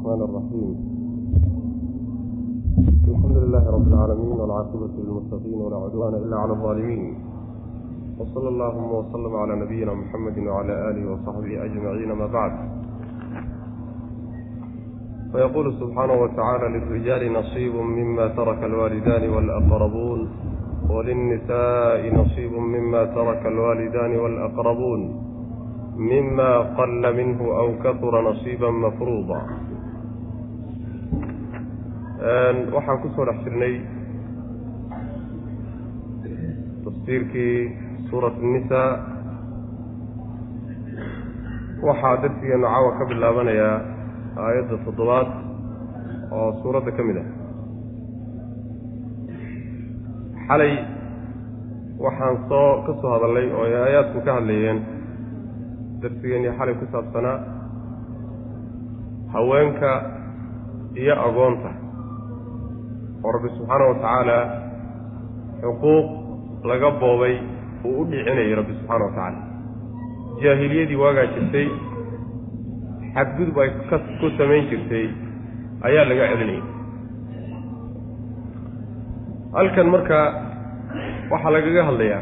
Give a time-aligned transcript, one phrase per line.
[0.00, 0.68] الرحمن الرحيم
[3.08, 7.14] الحمد لله رب العالمين والعاقبة للمتقين ولا عدوان إلا على الظالمين
[8.18, 12.52] وصلى اللهم وسلم على نبينا محمد وعلى آله وصحبه أجمعين ما بعد
[15.32, 20.28] فيقول سبحانه وتعالى للرجال نصيب مما ترك الوالدان والأقربون
[20.90, 25.26] وللنساء نصيب مما ترك الوالدان والأقربون
[25.96, 29.40] مما قل منه أو كثر نصيبا مفروضا
[32.21, 33.75] waxaan ku soo dhex jirnay
[36.85, 37.57] tafsiirkii
[38.09, 38.89] suurat الnisaa
[41.87, 43.77] waxaa darsigeenu caawa ka bilaabanayaa
[44.43, 45.27] aayadda toddobaad
[46.37, 47.27] oo suuradda ka mid ah.
[50.47, 50.73] Xalay
[52.05, 54.79] waxaan soo ka soo hadalnay oo ay aayaadku ka hadlayeen
[56.01, 57.37] darsigeennii xalay ku saabsanaa
[59.33, 59.91] haweenka
[61.01, 61.69] iyo agoonta
[63.23, 64.37] oo rabbi subxaana wa tacaala
[65.61, 66.07] xuquuq
[66.69, 67.35] laga boobay
[67.87, 69.39] uu u dhicinayay rabbi subxaana wa tacaala
[70.43, 71.67] jaahiliyadii waagaa jirtay
[73.15, 75.05] xadgudub ay ka ku samayn jirtay
[75.87, 76.63] ayaa laga celinayay.
[79.55, 80.19] Halkan marka
[81.31, 82.21] waxaa lagaga hadlayaa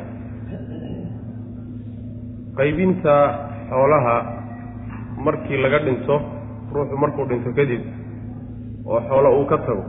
[2.57, 3.15] qaybinta
[3.69, 4.15] xoolaha
[5.25, 6.15] markii laga dhinto
[6.73, 7.81] ruuxu markuu dhinto kadib
[8.89, 9.83] oo xoolo uu ka tago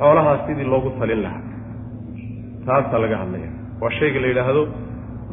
[0.00, 1.42] xoolahaa sidii loogu talin lahaa.
[2.66, 4.62] Taasaa laga hadlaya waa shayga la yidhaahdo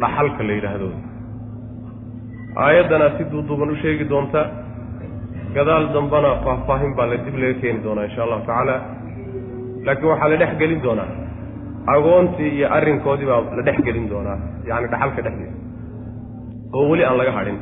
[0.02, 0.88] dhaxalka la yidhaahdo.
[2.66, 4.41] Aayaddana si duuduuban u sheegi doonta
[5.55, 8.75] gadaal dambana faahfaahin baa la dib laga keeni doonaa insha allahu tacaala.
[9.86, 11.09] Laakiin waxaa la dhex gelin doonaa.
[11.95, 14.38] Agoontii iyo arrinkoodii baa la dhex gelin doonaa
[14.69, 15.58] yacani dhaxalka dhexdiisa.
[16.75, 17.58] Oo weli aan laga hadhin.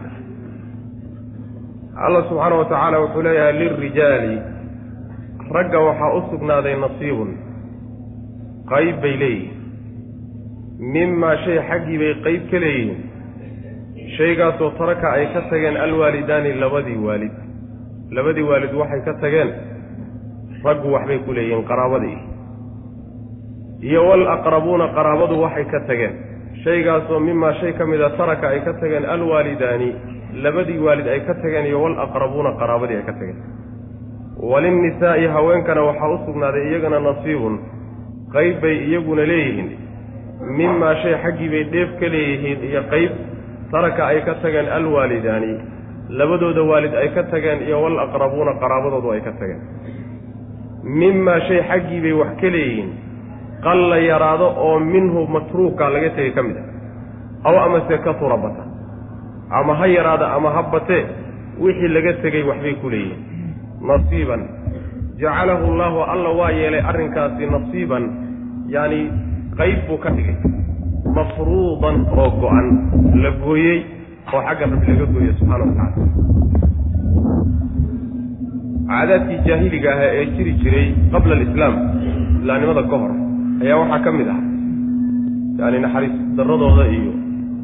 [2.06, 4.34] Allah subxaana wa tacaala wuxuu leeyahay lilrijaali
[5.54, 7.32] ragga waxaa u sugnaaday nasiibun.
[8.72, 9.58] Qayb bay leeyihiin.
[10.94, 13.00] Mimaa shay xaggii bay qayb ka leeyihiin.
[14.18, 17.34] Shaygaasoo taraka ay ka tageen alwaalidaani labadii waalid.
[18.16, 19.50] Labadii waalid waxay ka tageen.
[20.66, 22.18] Raggu waxbay ku leeyihiin qaraabadii.
[23.90, 26.14] Iyo walaqrabuuna qaraabadu waxay ka tageen.
[26.64, 29.90] Shaygaasoo mimaa shay ka mida taraka ay ka tageen alwaalidaani
[30.44, 33.40] labadii waalid ay ka tageen iyo walaqrabuuna qaraabadii ay ka tageen
[34.52, 37.56] walinnisaa'i haweenkana waxaa u sugnaaday iyagana nasiibun
[38.34, 39.70] qayb bay iyaguna leeyihiin.
[40.58, 43.12] Mimaa shay xaggii bay dheef ka leeyihiin iyo qayb
[43.72, 45.52] taraka ay ka tageen alwaalidaani.
[46.20, 49.62] Labadooda waalid ay ka tageen iyo walaqrabuuna qaraabadoodu ay ka tageen.
[51.00, 52.90] Mimaa shay xaggii bay wax ka leeyihiin
[53.66, 56.64] qalla yaraado oo minhu matruuka laga tegay ka mid a.
[57.48, 58.64] Aw amase ka tura bata
[59.60, 61.04] ama ha yaraado ama ha batee
[61.64, 63.33] wixii laga tegay waxbay ku leeyihiin
[63.90, 64.42] nasiiban.
[65.22, 68.04] Jacalahu allahu alla waa yeelay arrinkaasi nasiiban
[68.76, 69.02] yacani
[69.60, 70.38] qayb buu ka dhigay.
[71.16, 72.68] Mafruudan oo go-an
[73.24, 73.80] la gooyey
[74.34, 76.08] oo xagga rabbi laga gooyey subxana wa tacala
[78.88, 81.76] caadaadkii jaahiliga ahaa ee jiri jiray qabla alislaam
[82.40, 83.12] islaamnimada ka hor
[83.64, 84.40] ayaa waxaa ka mid ah
[85.60, 87.12] yaani naxariis darradooda iyo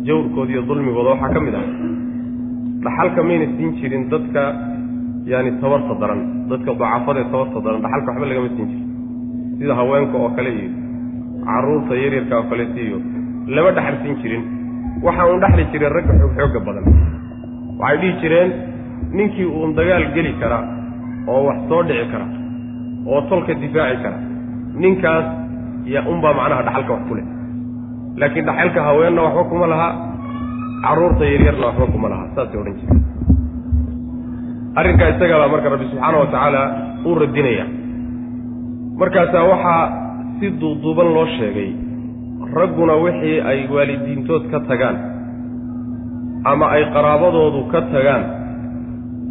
[0.08, 1.66] jawrkooda iyo dulmigooda waxaa ka mid ah.
[2.84, 4.42] Dhaxalka mayna siin jirin dadka
[5.32, 6.20] yaani tabarta daran
[6.50, 8.86] dadka dacafada ee tabarta daran dhaxalka waxba lagama siin jirin.
[9.60, 10.70] Sida haweenka oo kale iyo
[11.48, 12.98] carruurta yaryarka oo kaleeta iyo
[13.56, 14.44] lama dhaxal siin jirin.
[15.06, 16.86] Waxa uun dhexli jireen ragga xoog xoogga badan.
[17.82, 18.50] Waxay dhihi jireen
[19.18, 20.60] ninkii uun dagaal geli kara
[21.32, 22.26] oo wax soo dhici kara
[23.12, 24.18] oo tolka difaaci kara
[24.82, 25.26] ninkaas
[25.94, 27.26] ya unbaa macnaha dhaxalka wax ku leh.
[28.20, 29.88] Laakiin dhaxalka haweenna waxba kuma laha
[30.84, 33.02] carruurta yaryarna waxba kuma laha saasay odhan jireen
[34.76, 36.62] arrinkaa isagaabaa marka rabbi subxaana wa tacaala
[37.06, 37.66] uu radinaya.
[39.00, 39.86] Markaasaa waxaa
[40.40, 41.70] si duuduuban loo sheegay
[42.56, 44.98] ragguna wixii ay waalidiintood ka tagaan
[46.52, 48.24] ama ay qaraabadoodu ka tagaan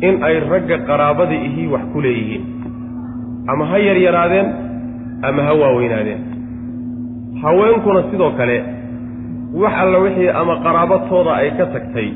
[0.09, 2.45] in ay ragga qaraabada ihii wax ku leeyihiin.
[3.53, 4.49] Ama ha yaryaraadeen
[5.29, 6.21] ama ha waaweynaadeen.
[7.43, 8.57] Haweenkuna sidoo kale
[9.63, 12.09] wax alla wixii ama qaraabatooda ay ka tagtay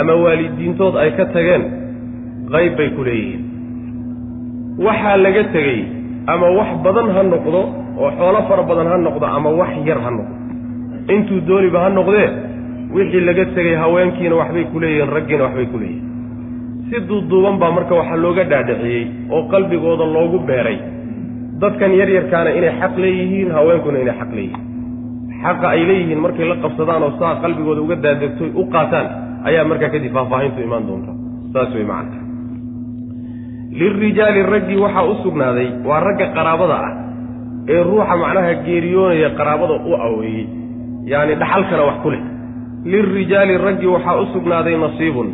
[0.00, 1.81] ama waalidiintood ay ka tageen
[2.54, 3.42] qayb bay ku leeyihiin.
[4.86, 5.80] Waxaa laga tegey
[6.32, 7.60] ama wax badan ha noqdo
[8.02, 10.34] oo xoolo fara badan ha noqdo ama wax yar ha noqdo.
[11.14, 12.28] Intuu dooniba ha noqdee
[12.94, 16.06] wixii laga tegey haweenkiina waxbay ku leeyihiin raggiina waxbay ku leeyihiin.
[16.88, 19.02] Si duuduuban baa marka waxaa looga dhaadhiciyey
[19.34, 20.78] oo qalbigooda loogu beeray.
[21.62, 24.64] Dadkan yaryarkaana inay xaq leeyihiin haweenkuna inay xaq leeyihiin.
[25.42, 29.06] Xaqa ay leeyihiin markay la qabsadaan oo saa qalbigooda uga daadegtoy u qaataan
[29.48, 31.12] ayaa markaa kadib faahfaahintu imaan doonta
[31.54, 32.20] saas wey macana
[33.80, 36.92] lilrijaali raggii waxaa u sugnaaday waa ragga qaraabada ah
[37.74, 40.46] ee ruuxa macnaha geeriyoonaya qaraabada u aweeyey
[41.12, 42.22] yacni dhaxalkana wax ku leh
[42.92, 45.28] lilrijaali raggii waxaa u sugnaaday nasiibun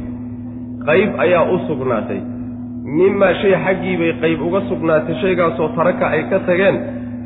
[0.88, 2.20] qayb ayaa u sugnaatay
[2.99, 6.76] mimaa shay xaggii bay qayb uga sugnaatay shaygaasoo taraka ay ka tageen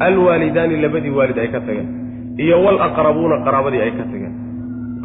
[0.06, 1.88] alwaalidaani labadii waalid ay ka tageen
[2.44, 4.34] iyo walaqrabuuna qaraabadii ay ka tageen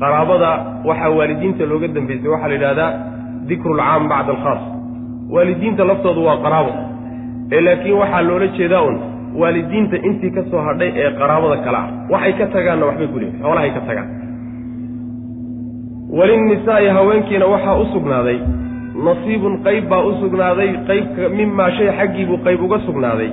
[0.01, 0.49] qaraabada
[0.89, 2.91] waxaa waalidiinta looga dambaysay waxaa la yidhahdaa
[3.49, 4.63] dikru lcaam bacda alkhaas
[5.33, 6.71] waalidiinta laftoodu waa qaraabo.
[7.51, 8.95] Ee laakiin waxaa loola jeedaa un
[9.41, 11.87] waalidiinta intii ka soo hadhay ee qaraabada kale ah.
[12.13, 14.09] Waxay ka tagaanna waxbay leeyihiin xoolahay ka tagaan.
[16.17, 18.37] Walinnisaa'i haweenkiina waxaa u sugnaaday.
[19.05, 20.69] Nasiibun qayb baa u sugnaaday.
[20.87, 23.29] Qaybka mimaa shay xaggiibuu qayb uga sugnaaday.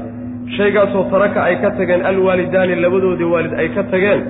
[0.57, 4.21] Shaygaasoo taraka ay ka tageen alwaalidaani labadoodii waalid ay ka tageen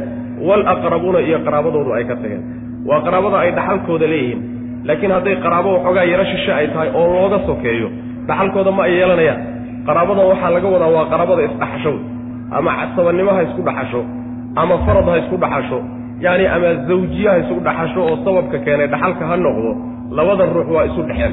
[0.49, 2.43] walaqrabuuna iyo qaraabadoodu ay ka tageen.
[2.88, 4.40] Waa qaraabada ay dhaxalkooda leeyihiin
[4.88, 7.88] laakiin hadday qaraabo waxoogaa yaro shishe ay tahay oo looga sokeeyo
[8.28, 9.40] dhaxalkooda ma ay yeelanayaan
[9.88, 11.92] qaraabadan waxaa laga wadaa waa qaraabada isdhaxasho
[12.58, 14.00] ama casabannimo ha isku dhaxasho
[14.62, 15.78] ama farad ha isku dhaxasho
[16.25, 19.70] yacni ama zawjiye ha isku dhaxasho oo sababka keenay dhaxalka ha noqdo
[20.19, 21.32] labadan ruux waa isu dhexeen.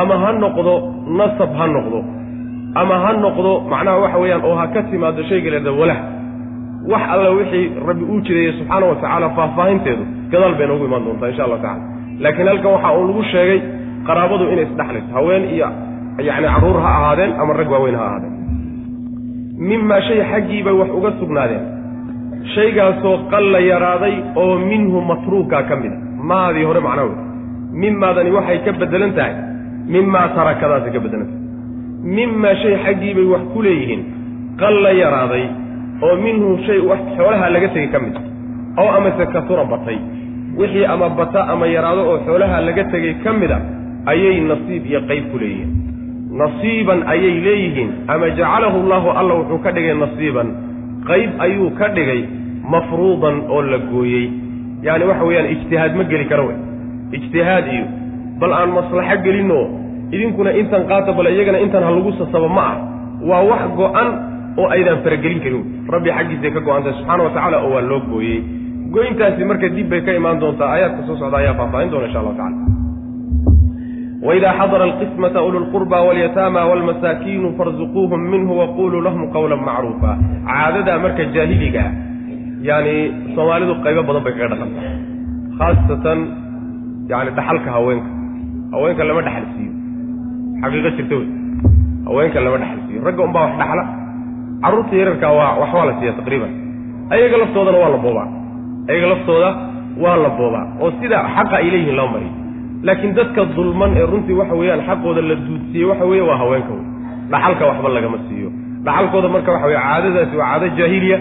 [0.00, 0.72] Ama ha noqdo
[1.18, 1.98] nasab ha noqdo.
[2.80, 5.98] Ama ha noqdo macnaha waxa weeyaan oo ha ka timaado shayga leeda walah
[6.92, 11.28] wax alla wixii rabbi uu jireeyey subxaana wa tacaala faahfaahinteedu gadaal bay noogu imaan doontaa
[11.32, 11.82] insha allahu tacala
[12.22, 13.58] laakiin halkan waxa uu lagu sheegay
[14.08, 15.68] qaraabadu inay isdhexlayso haween iyo
[16.28, 18.34] yacni carruur ha ahaadeen ama rag waaweyn ha ahaadeen.
[19.68, 21.64] Mimaa shay xaggii bay wax uga sugnaadeen.
[22.54, 25.98] Shaygaasoo qalla yaraaday oo minhu matruukaa ka mid a.
[26.30, 27.16] Maadii hore macnaa wey
[27.82, 29.34] mimaadani waxay ka beddelan tahay.
[29.94, 31.42] Mimaa tarakadaasay ka beddelan tahay.
[32.16, 34.02] Mimaa shay xaggii bay wax ku leeyihiin.
[34.60, 35.44] Qalla yaraaday
[36.06, 38.16] oo minhu shay wax xoolaha laga tegey ka mid
[38.80, 39.98] oo amase kasura batay
[40.58, 43.58] wixii ama bata ama yaraado oo xoolaha laga tegey ka mid a
[44.12, 45.70] ayay nasiib iyo qayb ku leeyihiin.
[46.40, 50.48] Nasiiban ayay leeyihiin ama jacalahu allahu alla wuxuu ka dhigay nasiiban.
[51.08, 52.20] Qayb ayuu ka dhigay
[52.72, 54.26] mafruudan oo la gooyey.
[54.82, 56.56] Yacani waxa weeyaan ijtihaad ma geli karo wey
[57.18, 57.84] ijtihaad iyo
[58.40, 59.64] bal aan maslaxo gelinoo
[60.14, 62.76] idinkuna intan qaata bal iyagana intan ha lagu sasabo ma ah.
[63.28, 64.08] Waa wax go-an
[64.56, 65.62] oo aydaan faragelin karin.
[65.92, 68.38] Rabbi xaggiisay ka go-antay subxana wa tacaala oo waa loo gooyey
[68.94, 72.36] goyntaasi marka dib bay ka imaan doontaa aayaadka soo socda ayaa faahfaahin doona insha allahu
[72.40, 72.68] tacala
[74.26, 80.10] waidaa xadara alqismata ulu lqurba walyataama walmasaakiinu farzuquuhum minhu waquluu lahum qawlan macruufa.
[80.48, 81.92] Caadadaa marka jaahiliga ah
[82.68, 82.94] yani
[83.34, 84.80] soomaalidu qaybo badan bay kaga dhaqanta
[85.58, 86.18] khaasatan
[87.12, 88.10] yani dhaxalka haweenka.
[88.74, 89.72] Haweenka lama dhaxal siiyo.
[90.62, 91.28] Xaqiiqo jirta wey.
[92.08, 93.00] Haweenka lama dhaxal siiyo.
[93.06, 93.84] Ragga unbaa wax dhaxla.
[94.62, 96.52] Carruurta yararkaa waa waxbaa la siiya taqriiban.
[97.14, 98.28] Ayaga laftoodana waa la boobaa
[98.88, 99.50] ayaga laftooda
[100.02, 102.32] waa la boobaa oo sida xaqa ay leeyihiin loo mariyo.
[102.86, 106.84] Laakiin dadka dulman ee runtii waxa weeyaan xaqooda la duudsiiyey waxa weeye waa haweenka wey.
[107.32, 108.48] Dhaxalka waxba lagama siiyo.
[108.86, 111.18] Dhaxalkooda marka waxa weye caadadaasi waa caado jaahiliya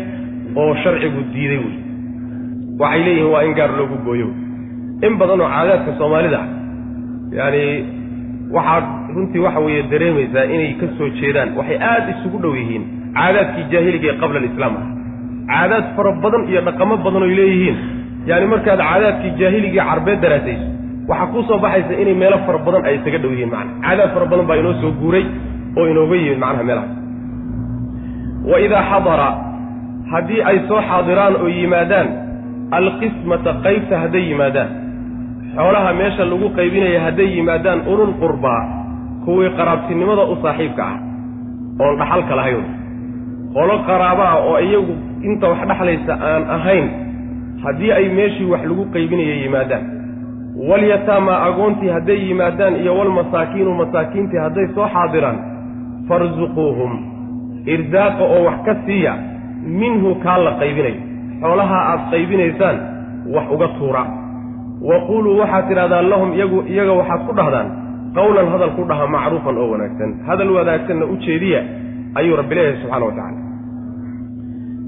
[0.61, 1.75] oo sharcigu diiday wey.
[2.81, 4.27] Waxay leeyihiin waa in gaar loogu gooyo
[5.07, 6.47] in badan oo caadaadka soomaalida ah
[7.37, 7.63] yaani
[8.55, 8.85] waxaad
[9.15, 12.83] runtii waxa weeye dareemaysaa inay ka soo jeedaan waxay aad isugu dhow yihiin
[13.17, 14.85] caadaadkii jaahiliga ee qabla alislaam ah
[15.51, 17.77] caadaad fara badan iyo dhaqamo badan oy leeyihiin.
[18.29, 20.65] Yaani markaad caadaadkii jaahiligii carbeed daraasayso
[21.09, 24.25] waxaa kuu soo baxaysa inay meelo fara badan ay isaga dhow yihiin macana caadaad fara
[24.31, 25.25] badan baa inoo soo guuray
[25.77, 26.93] oo inooga yimid macnaha meelahaas
[28.51, 29.29] wa idaa xadara
[30.11, 32.07] haddii ay soo xaadiraan oo yimaadaan
[32.77, 34.69] alqismata qaybta hadday yimaadaan.
[35.55, 38.61] Xoolaha meesha lagu qaybinaya hadday yimaadaan ulul qurbaa
[39.25, 40.97] kuwii qaraabtinimada u saaxiibka ah
[41.83, 42.63] oon dhaxalka lahayn
[43.53, 44.93] qolo qaraaba ah oo iyagu
[45.27, 46.85] inta wax dhexlaysa aan ahayn
[47.63, 49.85] haddii ay meeshii wax lagu qaybinaya yimaadaan.
[50.69, 55.37] Walyataama agoontii hadday yimaadaan iyo walmasaakiinu masaakiintii hadday soo xaadiraan
[56.07, 56.91] farsuquuhum
[57.65, 59.13] irdaaqa oo wax ka siiya
[59.81, 60.99] minhu kaa la qaybinayo
[61.41, 62.77] xoolaha aad qaybinaysaan
[63.35, 64.03] wax uga tuura.
[64.89, 67.67] Wa quluu waxaad tidhahdaan lahum iyagu iyaga waxaad ku dhahdaan
[68.17, 70.09] qawlan hadal ku dhaha macruufan oo wanaagsan.
[70.27, 71.61] Hadal wanaagsanna u jeediya
[72.15, 73.41] ayuu rabbi leeyahay subxana wa tacala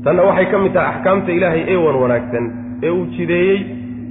[0.04, 2.46] tanna waxay ka mid tahay axkaamta ilaahay ee wan wanaagsan
[2.84, 3.60] ee uu jideeyey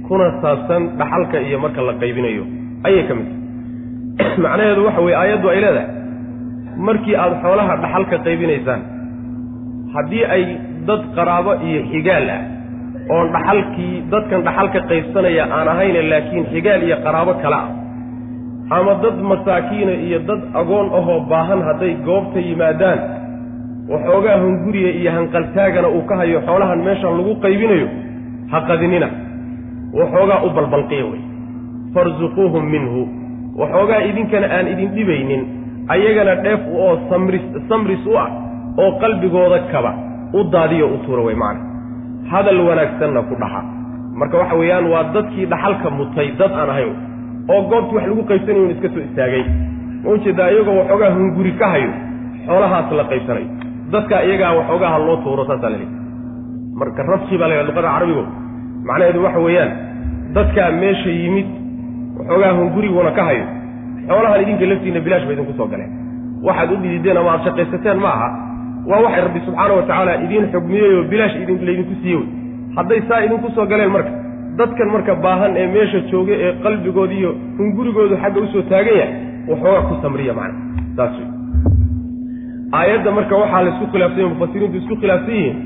[0.07, 2.43] kuna saabsan dhaxalka iyo marka la qaybinayo.
[2.83, 4.37] Ayay ka mid tahay.
[4.43, 5.89] Macnaheedu waxa weeye aayaddu ay leedahay
[6.87, 8.81] markii aada xoolaha dhaxalka qaybinaysaan
[9.93, 10.43] haddii ay
[10.87, 12.41] dad qaraabo iyo xigaal ah
[13.15, 17.67] oon dhaxalkii dadkan dhaxalka qaybsanaya aan ahayne laakiin xigaal iyo qaraabo kale ah
[18.77, 22.99] ama dad masaakiina iyo dad agoon ahoo baahan hadday goobta yimaadaan
[23.91, 27.87] waxoogaa hunguriya iyo hanqaltaagana uu ka hayo xoolahan meeshan lagu qaybinayo
[28.51, 29.07] ha qadinina.
[29.99, 31.21] Waxoogaa u balbalqiya wey.
[31.93, 33.01] Farsuquuhum minhu.
[33.59, 35.41] Waxoogaa idinkana aan idin dhibaynin
[35.93, 38.29] ayagana dheef oo samris samris u ah
[38.81, 39.91] oo qalbigooda kaba
[40.33, 41.61] u daadiyo u tuura wey macana
[42.31, 43.61] hadal wanaagsanna ku dhaxa.
[44.19, 46.93] Marka waxa weeyaan waa dadkii dhaxalka mutay dad aan ahayn
[47.53, 49.43] oo goobtii wax lagu qaybsanayo iska soo istaagay.
[50.03, 51.91] Ma u jeedaa iyagoo waxoogaa hunguri ka hayo
[52.45, 53.47] xoolahaas la qaybsanayo
[53.93, 55.89] dadka iyagaa waxoogaa ha loo tuuro saasaa laleey
[56.79, 58.23] marka rabki baa la luqada carabigo
[58.87, 59.71] macnaheedu waxa weeyaan
[60.35, 61.47] dadkaa meesha yimid
[62.17, 63.45] waxoogaa hunguriguna ka hayo
[64.07, 65.91] xoolahan idinka laftiina bilaash ba idinku soo galeen.
[66.47, 68.29] Waxaad u dhidideen ama aad shaqaysateen ma aha.
[68.89, 71.35] Waa waxay rabbi subxaana wa tacaala idiin xugmiyey oo bilaash
[71.67, 72.27] laydinku siiye wey
[72.77, 74.11] hadday saa idinku soo galeen marka
[74.59, 79.13] dadkan marka baahan ee meesha jooga ee qalbigoodi iyo hungurigoodu xagga u soo taagan yahay
[79.49, 80.59] waxoogaa ku samriya macna.
[80.97, 81.27] Saas wey
[82.79, 85.57] aayadda marka waxaa la isku khilaafsan yahi mufasiriintu isku khilaafsan yihiin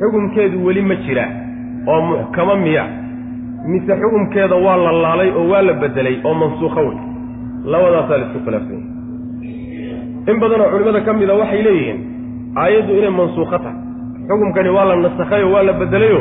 [0.00, 1.24] xukumkeedu weli ma jira
[1.92, 2.84] oo muxkamo miya.
[3.72, 6.98] Mise xukumkeeda waa la laalay oo waa la bedelay oo mansuukho wey.
[7.72, 8.88] Labadaasaa la isku khilaafsan yahay
[10.30, 11.98] in badanoo culimmada ka mida waxay leeyihiin
[12.62, 13.78] aayaddu inay mansuukho tahay.
[14.28, 16.20] Xukumkani waa la nasakhay oo waa la bedelayo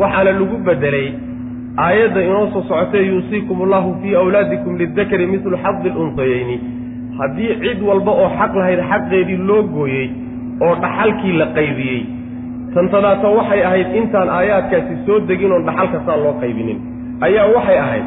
[0.00, 1.06] waxaana lagu bedelay
[1.84, 6.56] aayadda inoo soo socotee yuusiikum allahu fii awlaadikum lidakari midlu xadi lunsayeyni
[7.18, 10.06] haddii cid walba oo xaq lahayd xaqeedii loo gooyey
[10.66, 12.00] oo dhaxalkii la qaybiyey
[12.74, 16.78] tantadaata waxay ahayd intaan aayaadkaasi soo degin oon dhaxalka saa loo qaybinin.
[17.26, 18.06] Ayaa waxay ahayd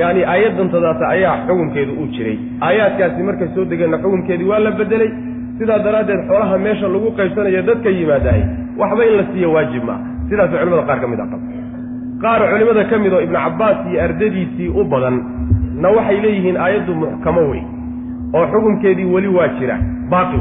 [0.00, 2.36] yacni aayaddantadaata ayaa xukumkeedu uu jiray.
[2.68, 5.10] Aayaadkaasi markay soo degeenna xukumkeedii waa la bedelay
[5.58, 8.42] sidaa daraaddeed xoolaha meesha lagu qaybsanayo dadka yimaadahay
[8.80, 11.44] waxba in la siiyo waajib maaha sidaasay culimada qaar ka mid a qaba
[12.22, 15.16] qaar culimmada ka mid oo ibnu cabbaas iyo ardadiisii u badan
[15.82, 17.62] na waxay leeyihiin aayaddu muxkamo wey
[18.36, 19.76] oo xukumkeedii weli waa jira
[20.10, 20.40] baaqi.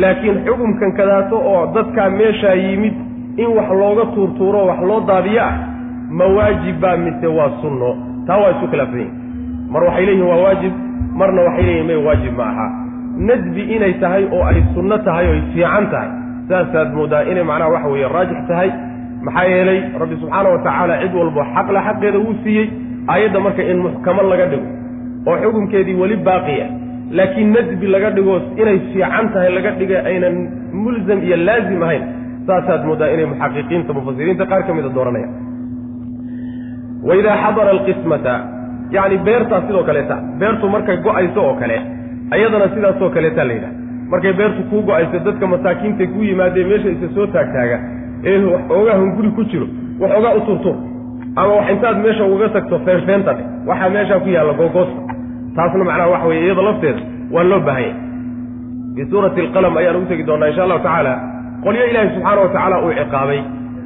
[0.00, 2.94] Laakiin xukumkan kadaato oo dadkaa meeshaa yimid
[3.36, 5.54] in wax looga tuurtuuro wax loo daadiyo ah
[6.10, 7.90] ma waajib baa mise waa sunno.
[8.26, 9.08] Taa waa isu khilaafsan.
[9.72, 10.72] Mar waxay leeyihiin waa waajib
[11.18, 12.66] marna waxay leeyihiin may waajib ma aha.
[13.28, 16.10] Nadbi inay tahay oo ay sunno tahay oo ay fiican tahay
[16.48, 18.70] saasaad moodaa inay macnaha waxa weeye raajix tahay
[19.26, 22.66] maxaa yeelay rabbi subxaana wa tacaala cid walbo xaqla xaqeeda wuu siiyey
[23.12, 24.66] aayadda marka in muxkamo laga dhigo
[25.30, 26.66] oo xukumkeedii weli baaqiya
[27.18, 30.36] laakiin nadbi laga dhigo inay fiican tahay laga dhiga aynan
[30.84, 32.04] mulzam iyo laazim ahayn
[32.48, 35.32] saasaad moodaa inay muxaqiqiinta mufasiriinta qaar ka mida dooranayaan.
[37.08, 38.34] Waidaa xadara alqismata
[38.96, 41.76] yacni beertaa sidoo kaleeta beertu markay go'ayso oo kale
[42.34, 43.74] ayadana sidaasoo kaleetaa la yidhaha
[44.12, 47.78] markay beertu kuu go'ayso dadka masaakiintay ku yimaadee meesha isa soo taagtaaga
[48.30, 49.66] ee waxoogaa hunguri ku jiro
[50.02, 50.76] waxoogaa u turtur
[51.40, 55.00] ama wax intaad meesha uga tagto feenfeenta dhe waxaa meeshaa ku yaalla googoosta
[55.56, 57.02] taasna macnaha waxa weye iyada lafteeda
[57.34, 57.94] waa loo baahan yahay
[58.96, 61.12] fii suurati alqalam ayaan ugu tegi doonaa insha allahu tacaala
[61.64, 63.40] qolyo ilaahi subxaana wa tacaala uu ciqaabay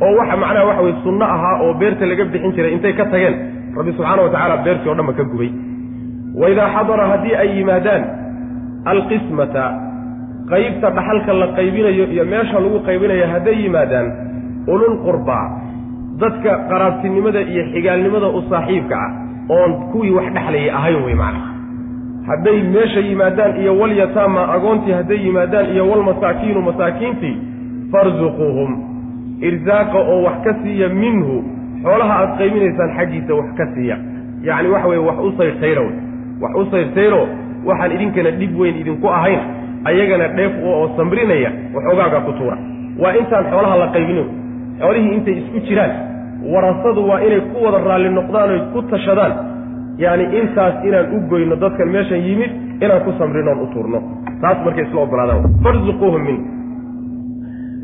[0.06, 3.34] oo waxa macnaha waxa weye sunno ahaa oo beerta laga bixin jiray intay ka tageen
[3.78, 5.50] rabbi subxaana wa tacaala beertii o dhanba ka gubay.
[6.40, 8.02] Waidaa xadara haddii ay yimaadaan
[8.92, 9.64] alqismata
[10.50, 14.06] qaybta dhaxalka la qaybinayo iyo meesha lagu qaybinayo hadday yimaadaan
[14.72, 15.46] ulul qurbaa
[16.20, 19.10] dadka qaraabtinimada iyo xigaalnimada u saaxiibka ah
[19.56, 21.40] oon kuwii wax dhexlayay ahayn wey macna.
[22.28, 27.36] Hadday meesha yimaadaan iyo walyataama agoontii hadday yimaadaan iyo walmasaakiinu masaakiintii
[27.92, 28.70] farsuquuhum
[29.48, 31.36] irsaaqa oo wax ka siiya minhu
[31.82, 33.96] xoolaha aad qaybinaysaan xaggiisa wax ka siiya.
[34.48, 35.94] Yacni waxa weye wax u sayrtayro wey
[36.42, 37.22] wax u sayrtayro
[37.68, 39.40] waxaan idinkana dhib weyn idinku ahayn.
[39.84, 42.56] Ayagana dheef oo samrinaya waxoogaaga ku tuura.
[43.02, 44.28] Waa intaan xoolaha la qaybinin
[44.80, 45.92] xoolihii intay isku jiraan
[46.52, 49.32] warasadu waa inay ku wada raalli noqdaan oy ku tashadaan.
[50.02, 52.52] Yacni intaas inaan u goyno dadkan meeshan yimid
[52.84, 53.98] inaan ku samrinoon u tuurno.
[54.42, 55.42] Taas markay isla ogolaadaan.
[55.64, 56.38] Farsuquuhum min.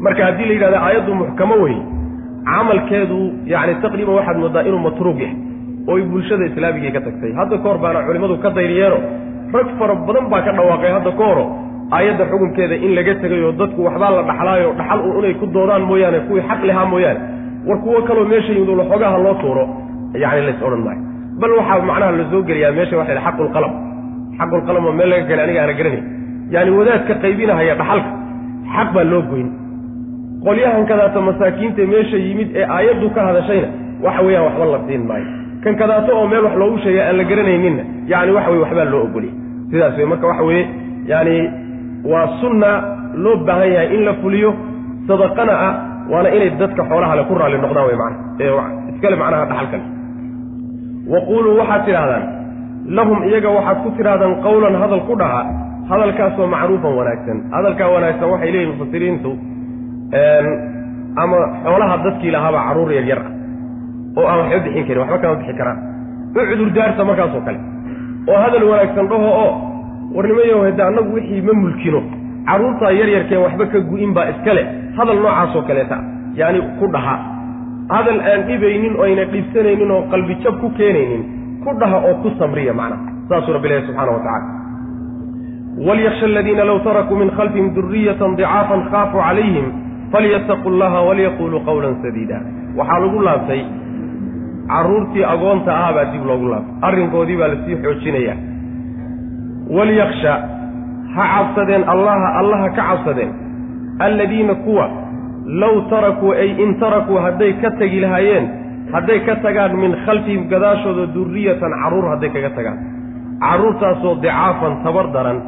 [0.05, 1.77] Marka haddii la yidhahda aayaddu muxkamo wey
[2.51, 3.19] camalkeedu
[3.53, 5.37] yacni taqriiban waxaad moodaa inuu matruug yahay
[5.91, 7.33] oo bulshada islaamigii ka tagtay.
[7.41, 8.99] Hadda ka hor baana culimmadu ka dayriyeeno
[9.55, 11.45] rag fara badan baa ka dhawaaqay hadda ka horo
[11.91, 16.19] aayadda xukunkeeda in laga tegayoo dadku waxbaa la dhaxlaayo dhaxal u inay ku doodaan mooyaane
[16.29, 17.21] kuwii xaq lahaa mooyaane.
[17.69, 19.65] War kuwo kaloo meesha yimid waxoogaha loo tuuro
[20.23, 21.01] yacni lays odhan maayo.
[21.41, 23.73] Bal waxaa macnaha la soo geliyaa meesha waxa yidhaha xaqulqalam
[24.39, 26.03] xaqulqalam oo meel laga gelay aniga aana garanay
[26.55, 28.11] yaani wadaadka qaybinahaya dhaxalka
[28.75, 29.49] xaq baa loo goyn.
[30.47, 33.69] Qolyahan kadaata masaakiinta meesha yimid ee aayaddu ka hadashayna
[34.05, 35.27] waxa weeyaan waxba la siin maayo.
[35.65, 39.03] Kan kadaato oo meel wax loogu sheegay aan la garanayninna yacni waxa weye waxbaa loo
[39.09, 39.35] ogoliyay
[39.71, 40.65] sidaas wey marka waxa weeye
[41.11, 41.35] yaani
[42.13, 42.71] waa sunna
[43.25, 44.51] loo baahan yahay in la fuliyo
[45.09, 45.73] sadaqana ah
[46.13, 48.53] waana inay dadka xoolaha le ku raalli noqdaan wey mana ee
[48.93, 49.85] iskale macnaha dhaxalkale
[51.13, 52.25] wa quuluu waxaad tidhahdaan
[52.99, 55.41] lahum iyaga waxaad ku tidhahdaan qawlan hadal ku dhaha
[55.91, 57.39] hadalkaasoo macruufan wanaagsan.
[57.55, 59.31] Hadalkaa wanaagsan waxay leeyihiin mufasiriintu
[61.23, 63.33] ama xoolaha dadkii lahaaba carruur yar yar ah
[64.19, 65.79] oo aan waxba bixin karin waxba kama bixi karaan.
[66.37, 67.59] U cudur daarta markaasoo kale.
[68.31, 69.51] Oo hadal wanaagsan dhaho oo
[70.15, 72.01] warnimayo hade annagu wixii ma mulkino
[72.49, 74.67] carruurtaa yaryarkeen waxba ka gu-in baa iska leh.
[74.97, 75.99] Hadal noocaasoo kaleeta
[76.41, 77.17] yacni ku dhaha.
[77.95, 81.23] Hadal aan dhibaynin oo ayna dhibsanaynin oo qalbi jab ku keenaynin
[81.65, 84.47] ku dhaha oo ku samriya macnaha saasuu rabbi ilahi subxana wa tacala
[85.87, 89.67] walyaksha aladiina low tarakuu min khalfihim duriyatan dicaafan khaafuu calayhim
[90.13, 92.39] falyataquu llaha walyaquluu qawlan sadiida.
[92.79, 93.63] Waxaa lagu laabtay
[94.69, 96.89] carruurtii agoonta ah baa dib loogu laabtay.
[96.89, 98.37] Arrinkoodii baa la sii xoojinayaa
[99.71, 100.35] walyaksha
[101.17, 103.33] ha cabsadeen allaha allaha ka cabsadeen
[103.99, 104.89] alladiina kuwa
[105.47, 108.49] low tarakuu ay in tarakuu hadday ka tegi lahaayeen
[108.93, 112.79] hadday ka tagaan min khalfihim gadaashooda durriyatan carruur hadday kaga tagaan
[113.41, 115.39] carruurtaasoo dicaafan tabar daran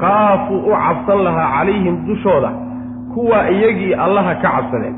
[0.00, 2.50] khaafuu u cabsan lahaa calayhim dushooda
[3.14, 4.94] kuwa iyagii allaha ka cabsadeen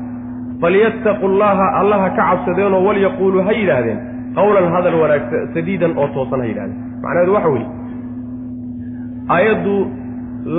[0.61, 3.99] falyattaqu llaha allaha ka cabsadeenoo walyaquuluu ha yidhaahdeen
[4.35, 7.67] qowlan hadal wanaagsa sadiidan oo toosan ha yidhahdeen macnaheedu waxa weeye
[9.35, 9.75] aayaddu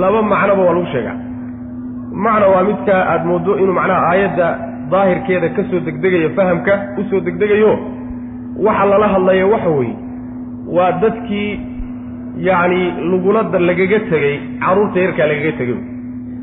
[0.01, 1.17] laba macnoba waa lagu sheegaa.
[2.23, 4.47] Macna waa midka aada mooddo inuu macnaha aayadda
[4.91, 7.71] daahirkeeda ka soo degdegayo fahamka u soo degdegayo
[8.65, 9.95] waxa lala hadlaya waxa weeye
[10.75, 11.51] waa dadkii
[12.47, 15.79] yacni lagulada lagaga tegey carruurta yarkaa lagaga tegey.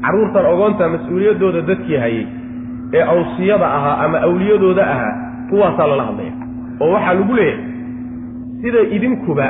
[0.04, 2.26] Carruurtan ogoonta mas'uuliyaddooda dadkii hayay
[2.96, 5.14] ee awsiyada ahaa ama awliyadooda ahaa
[5.50, 6.32] kuwaasaa lala hadlaya.
[6.80, 7.64] Oo waxaa lagu leeyahay
[8.62, 9.46] sida idinkuba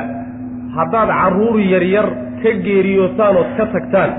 [0.77, 2.07] haddaad carruur yaryar
[2.43, 4.11] ka geeriyootaan ood ka tagtaan.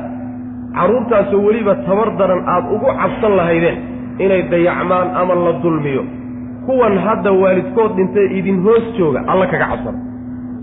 [0.77, 3.77] Carruurtaasoo weliba tabar daran aad ugu cabsan lahaydeen
[4.25, 6.03] inay dayacmaan ama la dulmiyo.
[6.67, 9.99] Kuwan hadda waalidkood dhintay idin hoos jooga alla kaga cabsada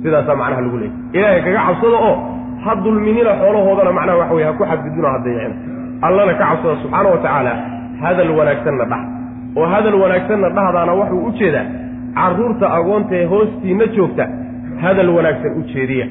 [0.04, 2.16] sidaasaa macnaha lagu leeyay ilaahay kaga cabsada oo
[2.64, 5.56] ha dulminina xoolahoodana macnaha waxa weye ha ku xadgudbino ha dayacina.
[6.08, 7.54] Allana ka cabsada subxaana wa tacaala
[8.04, 9.02] hadal wanaagsanna dhah
[9.58, 11.66] oo hadal wanaagsanna dhahdaana waxuu u jeedaa
[12.20, 14.26] carruurta agoonta ee hoostiinna joogta
[14.84, 16.06] hadal wanaagsan u jeediya.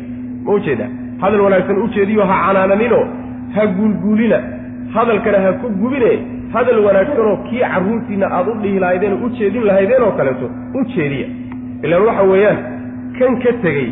[0.45, 0.91] Ma u jeedaa
[1.25, 3.05] hadal wanaagsan u jeediyo ha canaananinoo
[3.57, 4.39] ha guulguulina.
[4.95, 6.13] Hadalkana ha ku gubine.
[6.55, 10.47] Hadal wanaagsanoo kii carruurtiinna aad u dhihi lahaydeen u jeedin lahaydeen oo kaleeto
[10.79, 11.27] u jeediya.
[11.85, 12.59] Ilaan waxa weeyaan
[13.19, 13.89] kan ka tegey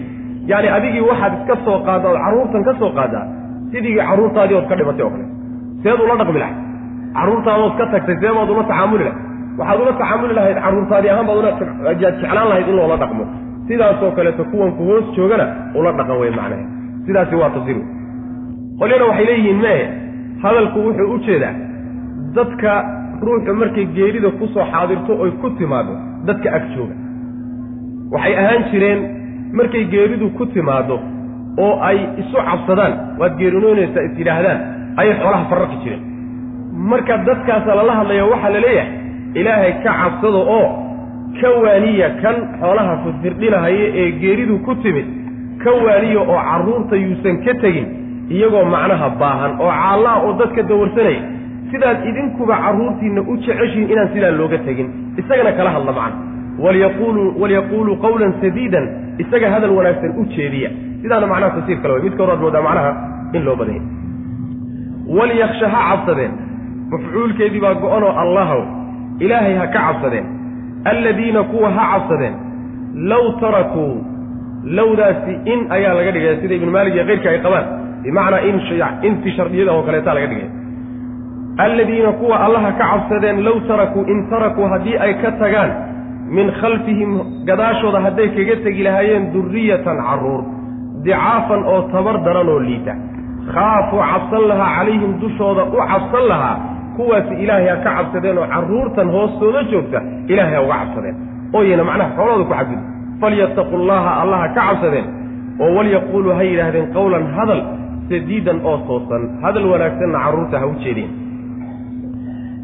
[0.51, 3.25] yacni adigii waxaad iska soo qaadda ood carruurtan ka soo qaaddaa
[3.73, 5.27] sidiigii carruurtaadii ood ka dhimatay oo kale.
[5.83, 6.59] Seed ula dhaqmi lahayd.
[7.17, 9.21] Carruurtaadood ka tagtay see baad ula tacaamuli lahayd.
[9.59, 11.51] Waxaad ula tacaamuli lahayd carruurtaadii ahaan baad ula
[12.03, 13.25] jeclaan lahayd in loola dhaqmo.
[13.69, 15.47] Sidaasoo kaleeto kuwanku hoos joogana
[15.79, 16.65] ula dhaqan wey macnaha
[17.07, 17.77] sidaasi waa tafsiir.
[17.77, 17.87] Wey
[18.81, 19.81] qolyana waxay leeyihiin mee
[20.43, 21.55] hadalku wuxuu u jeedaa
[22.37, 22.73] dadka
[23.27, 25.93] ruuxu markay geerida ku soo xaadirto oy ku timaado
[26.29, 26.95] dadka ag jooga.
[28.13, 29.01] Waxay ahaan jireen
[29.59, 30.97] markay geeridu ku timaado
[31.65, 34.59] oo ay isu cabsadaan waad geerinoonaysaa is yidhaahdaan
[35.01, 36.03] ayay xoolaha farraqi jireen.
[36.91, 38.93] Marka dadkaasa lala hadlaya waxaa la leeyahay
[39.41, 40.69] ilaahay ka cabsado oo
[41.41, 45.07] ka waaniya kan xoolaha firdhinahaya ee geeridu ku timid
[45.65, 47.87] ka waaniya oo carruurta yuusan ka tegin
[48.35, 51.23] iyagoo macnaha baahan oo caallaa oo dadka dawarsanaya
[51.71, 54.89] sidaad idinkuba carruurtiinna u jeceshihin inaan sidaa looga tegin.
[55.21, 56.19] Isagana kala hadla macna
[57.43, 58.85] walyaquuluu qawlan sadiidan.
[59.23, 60.71] Isaga hadal wanaagsan u jeediya.
[61.03, 62.03] Sidaana macnaha tafsiir kale way.
[62.07, 62.91] Midka horaad moodaa macnaha
[63.37, 63.83] in loo badanya
[65.17, 66.33] walyaksha ha cabsadeen.
[66.93, 68.63] Mafcuulkeedii baa go-anoo allahow
[69.25, 70.27] ilaahay ha ka cabsadeen.
[70.93, 72.35] Alladiina kuwa ha cabsadeen.
[73.11, 73.93] Low tarakuu
[74.65, 77.67] lowdaasi in ayaa laga dhigaya sida ibnu maalik iyo keyrka ay qabaan.
[78.03, 78.57] Bimacnaa in
[79.03, 80.51] inti shardiyada oo kaleetaa laga dhigaya
[81.59, 85.71] alladiina kuwa allaha ka cabsadeen low tarakuu in tarakuu haddii ay ka tagaan
[86.27, 90.43] min khalfihim gadaashooda hadday kaga tegi lahaayeen durriyatan carruur
[91.05, 92.95] dicaafan oo tabar daran oo liita.
[93.55, 96.57] Khaafuu cabsan lahaa calayhim dushooda u cabsan lahaa
[96.97, 101.17] kuwaasi ilaahay ha ka cabsadeen oo carruurtan hoostooda joogta ilaahay ha uga cabsadeen.
[101.55, 102.92] Ooyayna macnaha xoolooda ku xadgud
[103.23, 105.07] falyattaqu llaha allaha ka cabsadeen
[105.63, 107.61] oo walyaquuluu ha yidhaahdeen qowlan hadal
[108.11, 109.23] sadiidan oo toosan.
[109.43, 111.11] Hadal wanaagsanna carruurta ha u jeedeen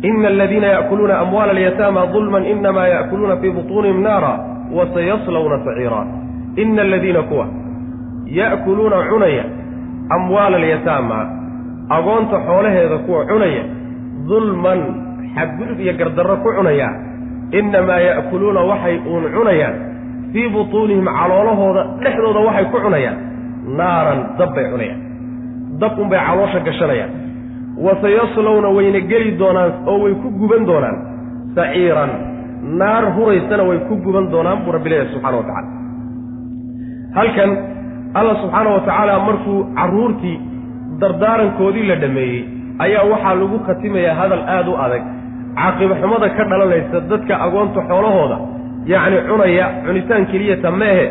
[0.08, 4.32] ina aladiina yaakuluuna amwaala alyataama dulman inamaa yaakuluuna fii butuunihim naara
[4.76, 6.06] wasayaslawna saciira
[6.56, 7.46] ina aladiina kuwa
[8.26, 9.44] ya'kuluuna cunaya
[10.16, 11.18] amwaala alyataama
[11.88, 13.64] agoonta xoolaheeda kuwa cunaya
[14.28, 14.80] dulman
[15.34, 16.88] xadgudub iyo gardarro ku cunaya
[17.58, 19.74] innamaa ya'kuluuna waxay uun cunayaan
[20.32, 23.16] fii butuunihim caloolahooda dhexdooda waxay ku cunayaan.
[23.78, 25.00] Naaran dab bay cunayaan.
[25.80, 27.10] Dab unbay caloosha gashanayaan.
[27.84, 30.96] Wasayaslowna wayna geli doonaan oo way ku guban doonaan.
[31.56, 32.10] Saciiran
[32.80, 35.68] naar huraysana way ku guban doonaan buu rabbi leeyahay subxana wa tacala
[37.16, 37.50] halkan
[38.18, 40.36] alla subxaana wa tacaala markuu carruurtii
[41.00, 42.40] dardaarankoodii la dhammeeyey
[42.84, 45.02] ayaa waxaa lagu khatimayaa hadal aada u adag.
[45.58, 48.36] Caaqibaxumada ka dhalanaysa dadka agoonta xoolahooda
[48.92, 51.04] yacni cunaya cunitaan keliyata meehe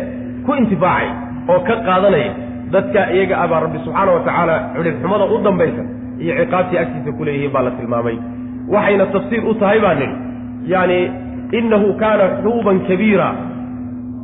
[0.46, 1.08] ku intifaacay
[1.52, 2.32] oo ka qaadanaya
[2.74, 5.84] dadka iyaga ah baa rabbi subxaana wa tacaala xidhibxumada u dambaysa
[6.24, 8.18] iyo ciqaabtii agtiisa ku leeyihiin baa la tilmaamay.
[8.74, 10.16] Waxayna tafsiir u tahay baa nidhi
[10.74, 11.00] yacni
[11.60, 13.28] innahu kaana xuuban kabiira.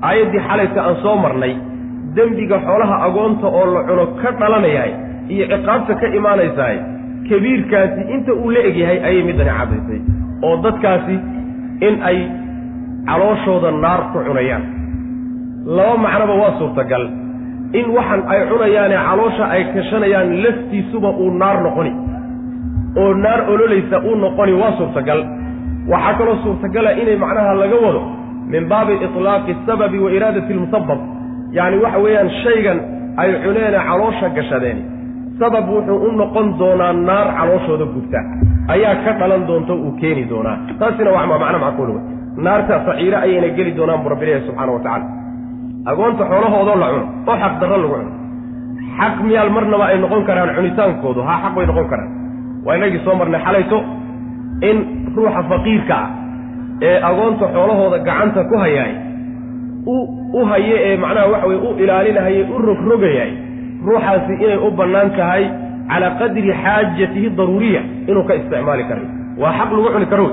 [0.07, 1.53] Aayaddii xalayta aan soo marnay
[2.15, 4.91] dembiga xoolaha agoonta oo la cuno ka dhalanayahay
[5.33, 6.77] iyo ciqaabta ka imaanaysahay
[7.29, 9.99] kabiirkaasi inta uu la egyahay ayay middani caddaysay
[10.47, 11.15] oo dadkaasi
[11.87, 12.17] in ay
[13.07, 14.63] calooshooda naar ku cunayaan.
[15.65, 17.03] Laba macnoba waa suurtagal.
[17.79, 21.91] In waxan ay cunayaane caloosha ay kashanayaan laftiisuba uu naar noqoni.
[22.99, 25.19] Oo naar ololaysa uu noqoni waa suurtagal.
[25.91, 28.01] Waxaa kaloo suurtagala inay macnaha laga wado
[28.47, 30.99] min baabi itlaaqi asababi wa iraadati almusabab
[31.57, 32.79] yacni waxa weeyaan shaygan
[33.17, 34.79] ay cuneene caloosha gashadeen.
[35.39, 38.19] Sabab wuxuu u noqon doonaa naar calooshooda gubta
[38.73, 40.57] ayaa ka dhalan doonta uu keeni doonaa.
[40.79, 42.03] Taasina waa macno macquul wey
[42.37, 45.05] naarta saciire ayayna geli doonaan buu rabbi ilahi subxana wa tacala
[45.91, 48.11] agoonta xoolahoodoo la cuno oo xaq darro lagu cuno.
[48.99, 52.09] Xaq miyaal marnaba ay noqon karaan cunitaankoodu haa xaq bay noqon karaan.
[52.65, 53.77] Waa inagii soo marnay xalayto
[54.69, 54.77] in
[55.15, 56.09] ruuxa faqiirka ah
[56.87, 58.93] ee agoonta xoolahooda gacanta ku hayaay
[60.33, 63.31] u haye ee macnaha waxa weye u ilaalinahaye u rogrogayaay
[63.87, 65.43] ruuxaasi inay u bannaan tahay
[65.91, 69.09] calaa qadri xaajatihi daruuriya inuu ka isticmaali karayo
[69.41, 70.27] waa xaq lagu cuni karo.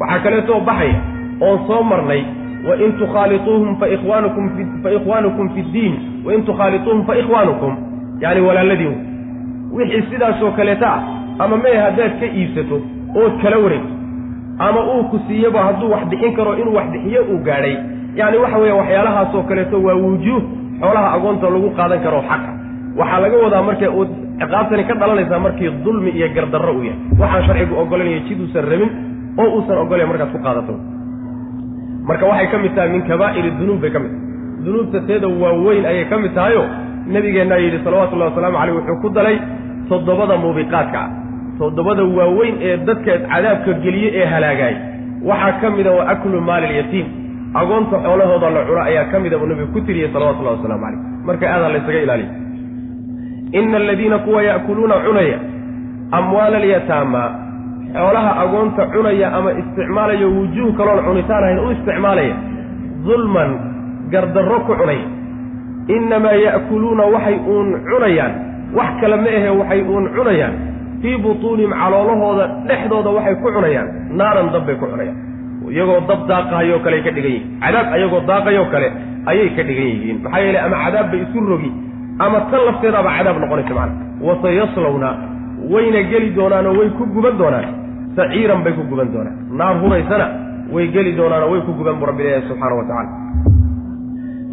[0.00, 0.98] Waxaa kaleetoo baxaya
[1.40, 2.22] oon soo marnay
[2.68, 5.94] wain tukhaaliuuhum faikhwaanukum fi ddiin
[6.26, 7.76] wain tukhaaliuuhum faikhwaanukum
[8.20, 8.94] yacni walaaladiin
[9.76, 11.02] wixii sidaasoo kaleeta ah
[11.44, 12.80] ama mee haddaad ka iibsato
[13.22, 13.92] ood kala wareegto
[14.58, 17.76] ama uu ku siiyaba hadduu wax bixin karo inuu wax bixiyo uu gaadhay
[18.16, 20.42] yacni waxa weeye waxyaalahaasoo kaleeto waa wujuuh
[20.80, 22.50] xoolaha agoonta lagu qaadan karo xaqa.
[22.98, 24.04] Waxaa laga wadaa marka uu
[24.40, 26.98] ciqaabtani ka dhalanaysaa markii dulmi iyo gardarro uu yahay.
[27.20, 28.90] Waxaan sharcigu ogolanaya jid uusan rabin
[29.38, 30.74] oo uusan ogolayn markaad ku qaadato
[32.08, 34.22] marka waxay ka mid tahay min kabaa'iri dunuub bay ka mid tahay.
[34.64, 36.64] Dunuubta teeda waaweyn ayay ka mid tahayo.
[37.14, 39.36] Nabigeennaa yidhi salawatullahi wasalaamu caleyh wuxuu ku dalay
[39.88, 41.00] toddobada muubiqaadka.
[41.00, 41.10] Ah
[41.58, 44.76] toddobada waaweyn ee dadka cadaabka geliye ee halaagaay.
[45.24, 47.06] Waxaa ka mida wa aklu maali lyatiim
[47.54, 51.44] agoonta xoolahooda la cuno ayaa ka mida uu nabigu ku tiriyey salawatullahi wasalaamu caleyh marka
[51.54, 52.30] aadaa laysaga ilaaliya
[53.52, 55.38] ina aladiina kuwa ya'kuluuna cunaya.
[56.10, 57.43] Amwaala alyataama
[57.94, 62.34] xoolaha agoonta cunaya ama isticmaalaya wujuuh kaloon cunitaan ahayn u isticmaalaya.
[63.06, 63.50] Dulman
[64.12, 65.06] gardarro ku cunaya
[65.96, 68.32] innamaa ya'kuluuna waxay uun cunayaan.
[68.76, 70.54] Wax kale ma ahe waxay uun cunayaan.
[71.02, 73.88] Fii butuunihim caloolahooda dhexdooda waxay ku cunayaan.
[74.18, 75.16] Naaran dab bay ku cunayaan.
[75.70, 77.44] Iyagoo dab daaqahayoo kale ay ka dhigan yihiin.
[77.62, 78.88] Cadaab ayagoo daaqayoo kale
[79.30, 80.16] ayay ka dhigan yihiin.
[80.24, 81.70] Maxaa yeele ama cadaab bay isu rogi
[82.24, 83.94] ama tan lafteedaaba cadaab noqonaysa macana
[84.26, 85.10] wasayaslawna
[85.72, 87.66] wayna geli doonaanoo way ku guban doonaan
[88.16, 89.36] saciiran bay ku guban doonaan.
[89.58, 90.26] Naar huraysana
[90.74, 93.10] way geli doonaanoo way ku guban buu rabbi leeyahay subxaana wa tacala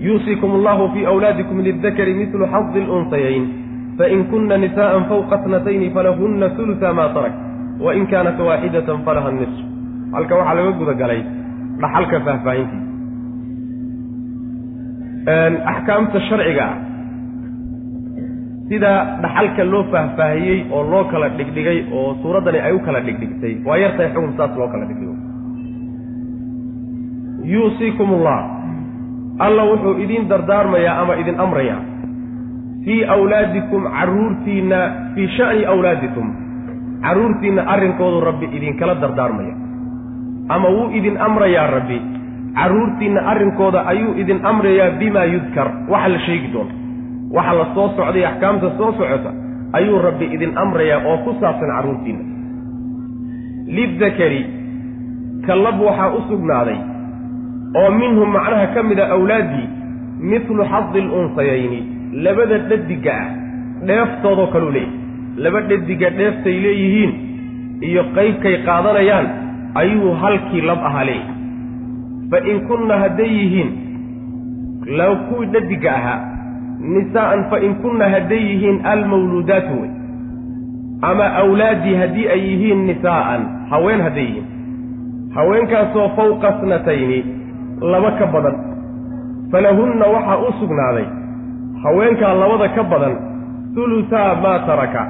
[0.05, 3.45] yuusikum allahu fii awlaadikum lildakari midlu xadi lunsayayn.
[3.97, 7.33] Fain kuna nisaan fawqa tnatayni falahunna hulusa maa tarak.
[7.79, 9.57] Wain kaanat waaxidatan falaha nisf.
[10.13, 11.21] Halka waxaa laga guda galay
[11.81, 12.89] dhaxalka faahfaahintiisa
[15.71, 16.75] axkaamta sharciga ah
[18.71, 18.91] sida
[19.23, 24.09] dhaxalka loo faahfaahiyey oo loo kala dhigdhigay oo suuraddani ay u kala dhigdhigtay waa yartahay
[24.15, 25.15] xukun saas loo kala dhigdhigo.
[27.51, 28.39] Yuusiikum ullah
[29.41, 31.81] alla wuxuu idin dardaarmayaa ama idin amrayaa.
[32.85, 34.79] Fii awlaadikum carruurtiinna
[35.15, 36.27] fii sha'ni awlaadikum
[37.03, 39.55] carruurtiinna arrinkoodu rabbi idinkala dardaarmaya.
[40.49, 41.99] Ama wuu idin amrayaa rabbi?
[42.55, 46.73] Carruurtiinna arrinkooda ayuu idin amrayaa bimaa yudkar waxa la sheegi doono
[47.35, 49.31] waxa la soo socday axkaamta soo socota
[49.79, 52.23] ayuu rabbi idin amrayaa oo ku saabsan carruurtiinna
[53.77, 54.41] lidakari
[55.47, 56.79] kallab waxaa u sugnaaday
[57.81, 59.67] oo minhum macnaha ka mida awlaaddii
[60.31, 61.79] midlu xadi lunsayayni
[62.25, 63.27] labada dhadiga ah
[63.89, 67.11] dheeftoodoo kaluu leeyahy laba dhadiga dheeftay leeyihiin
[67.89, 69.27] iyo qaybkay qaadanayaan
[69.83, 71.33] ayuu halkii lab ahaa leeyahy
[72.31, 73.69] fa in kunna hadday yihiin
[74.99, 76.19] la kuwii dhadiga ahaa
[76.81, 79.91] nisaa'an fa in kunna hadday yihiin almawluudaatu wey
[81.09, 84.47] ama awlaaddii haddii ay yihiin nisaa'an haween hadday yihiin.
[85.35, 87.19] Haweenkaasoo fawqa snatayni
[87.91, 88.55] laba ka badan.
[89.51, 91.05] Falahunna waxaa u sugnaaday
[91.83, 93.15] haweenkaa labada ka badan
[93.75, 95.01] hulusaa maa taraka.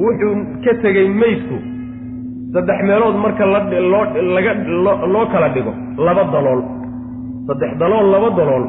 [0.00, 0.34] Wuxuu
[0.64, 1.56] ka tegey maydku
[2.54, 4.52] saddex meelood marka laloo laga
[5.14, 5.72] loo kala dhigo
[6.06, 6.62] laba dalool.
[7.46, 8.64] Saddex dalool laba dalool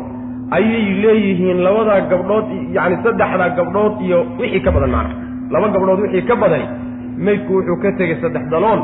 [0.57, 5.15] ayay leeyihiin labadaa gabdhood yacni saddexdaa gabdhood iyo wixii ka badan macna
[5.53, 6.67] laba gabdhood wixii ka badani
[7.25, 8.79] maydku wuxuu ka tegey saddex dalool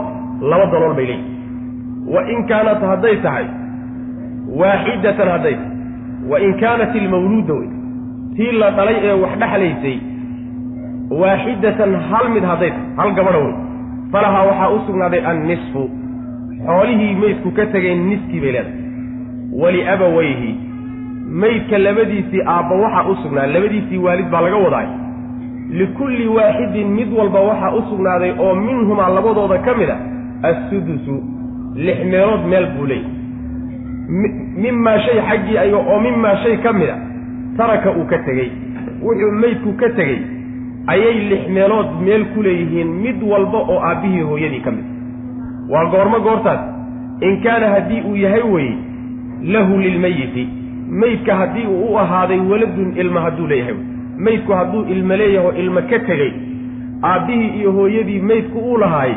[0.51, 3.45] laba dalool bay leeyihiin wa in kaanat hadday tahay
[4.60, 5.73] waaxidatan hadday tahay.
[6.30, 7.69] Wa in kaanat ilmawluuda wey
[8.38, 9.97] tii la dhalay ee wax dhexlaysay
[11.21, 13.56] waaxidatan hal mid hadday tahay hal gabadha wey.
[14.12, 15.84] Falahaa waxaa u sugnaaday annisfu.
[16.67, 18.75] Xoolihii maydku ka tegeen niskii bay leedahay.
[19.62, 20.49] Waliabawayhi
[21.31, 24.87] maydka labadiisii aabba waxaa u sugnaaday labadiisii waalid baa laga wadaay
[25.79, 29.97] likulli waaxidin mid walba waxaa u sugnaaday oo minhumaa labadooda ka mid a
[30.49, 31.15] assudusu
[31.75, 33.11] lix meelood meel buu leeyay
[34.63, 36.97] mimaa shay xaggii ayaga oo mimaa shay ka mid a
[37.57, 38.49] taraka uu ka tegey.
[39.03, 40.19] Wuxuu maydku ka tegey
[40.87, 44.85] ayay lix meelood meel ku leeyihiin mid walba oo aabbihii hooyadii ka mid
[45.69, 46.59] waa goormo goortaas.
[47.21, 48.73] In kaana haddii uu yahay weye
[49.53, 50.47] lahu lilmeyiti
[50.89, 53.73] maydka haddii uu u ahaaday waladun ilma hadduu leeyahay.
[53.73, 56.32] Wey maydku hadduu ilmo leeyaho ilmo ka tegey
[57.04, 59.13] aabbihii iyo hooyadii maydku uu lahaay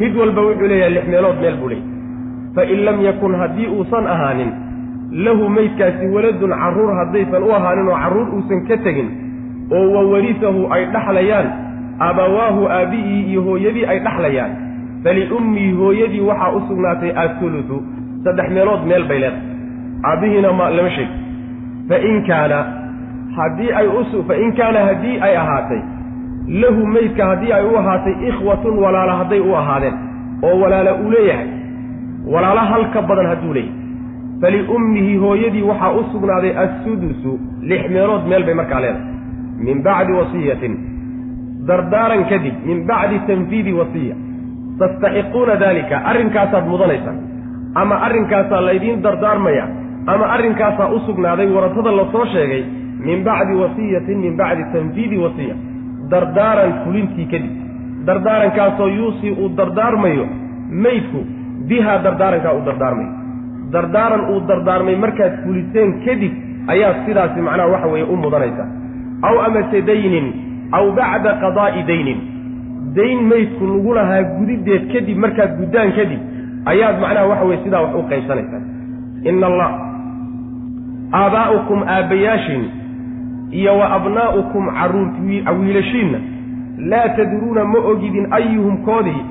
[0.00, 1.88] mid walba wuxuu leeyahay lix meelood meel buu leeyahy
[2.54, 4.50] fain lam yakun haddii uusan ahaanin
[5.24, 9.08] lahu maydkaasi waladun carruur haddaysan u ahaanin oo carruur uusan ka tegin
[9.72, 11.46] oo wa warisahu ay dhaxlayaan
[11.98, 14.52] abawaahu aabbihii iyo hooyadii ay dhaxlayaan.
[15.04, 17.82] Faliummii hooyadii waxaa u sugnaatay athulutu
[18.24, 19.57] saddex meelood meel bay leedahay
[20.04, 21.08] aabbihiina ma lama sheeg.
[21.88, 22.58] Fain kaana
[23.36, 23.86] haddii ay
[24.28, 25.80] fain kaana haddii ay ahaatay
[26.62, 29.96] lahu maydka haddii ay u ahaatay ikhwatun walaala hadday u ahaadeen
[30.42, 31.48] oo walaala uu leeyahay
[32.26, 33.76] walaala hal ka badan hadduu leeyahay.
[34.40, 39.06] Faliummihi hooyadii waxaa u sugnaaday assudusu lix meelood meel bay markaa leedahay.
[39.66, 40.74] Min bacdi wasiyatin.
[41.66, 44.14] Dardaaran kadib min bacdi tanfiidi wasiya.
[44.78, 47.18] Tastaxiquuna daalika arrinkaasaad mudanaysaan
[47.74, 49.66] ama arrinkaasaa laydiin dardaarmaya
[50.12, 52.62] ama arrinkaasaa u sugnaaday waratada la soo sheegay
[53.06, 55.56] min bacdi wasiyatin min bacdi tanfiidi wasiya.
[56.10, 57.52] Dardaaran fulintii kadib.
[58.06, 60.26] Dardaarankaasoo yuusii uu dardaarmayo
[60.84, 61.20] maydku
[61.68, 63.12] bihaa dardaarankaa uu dardaarmayo.
[63.72, 66.32] Dardaaran uu dardaarmay markaad fuliseen kadib
[66.74, 68.68] ayaad sidaasi macnaha waxa weeye u mudanaysaa
[69.28, 70.26] aw amase daynin
[70.78, 72.18] aw bacda qadaa'i daynin.
[72.96, 76.20] Dayn maydku lagu lahaa gudideed kadib markaad guddaan kadib
[76.72, 78.62] ayaad macnaha waxa weye sidaa wax u qaybsanaysaa.
[79.24, 79.70] Ina allah
[81.12, 82.64] aabaa'ukum aabbayaashiin
[83.50, 85.08] iyo wa abnaa'ukum carruur
[85.60, 86.18] wiilashiinna.
[86.78, 89.22] Laa tadruuna ma ogidin ayuhum koodii.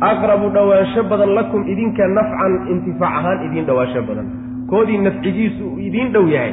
[0.00, 4.26] Aqrabu dhowaansho badan lakum idinka nafcan intifaac ahaan idiin dhowaansho badan.
[4.70, 6.52] Koodii nafcigiisu idiin dhow yahay.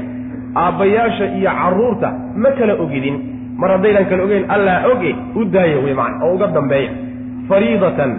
[0.56, 3.18] Aabbayaasha iyo carruurta ma kala ogidin.
[3.58, 6.92] Mar haddaydan kala ogeyn allaa oge u daaya wey macana oo uga dambeeya.
[7.48, 8.12] Fariidatan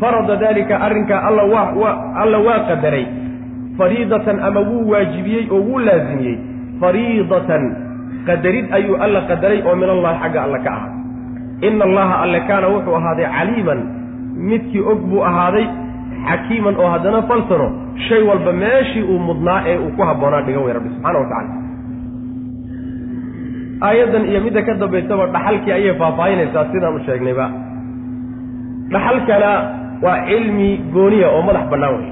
[0.00, 3.06] farada daalika arrinkaa alla waa qadaray
[3.78, 6.36] fariidatan ama wuu waajibiyey oo wuu laasimiyey
[6.80, 7.62] fariidatan
[8.28, 10.90] qadarid ayuu alla qadaray oo min allahi xagga alle ka ahaa.
[11.68, 13.80] Ina allaha alle kaana wuxuu ahaaday caliiman.
[14.50, 15.66] Midkii og buu ahaaday
[16.28, 17.66] xakiiman oo haddana falsano
[18.08, 21.60] shay walba meeshii uu mudnaa ee uu ku habboonaa dhigan wey rabbi subxana wa tacala
[23.88, 27.46] aayaddan iyo midda ka dambaysaba dhaxalkii ayay faahfaahinaysaa sidaanu sheegnayba.
[28.92, 29.50] Dhaxalkana
[30.04, 32.10] waa cilmi gooniya oo madax bannaan wey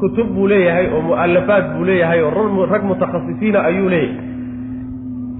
[0.00, 4.28] kutub buu leeyahay oo mu'alafaad buu leeyahay oo rag mutakhasisiina ayuu leeyahay.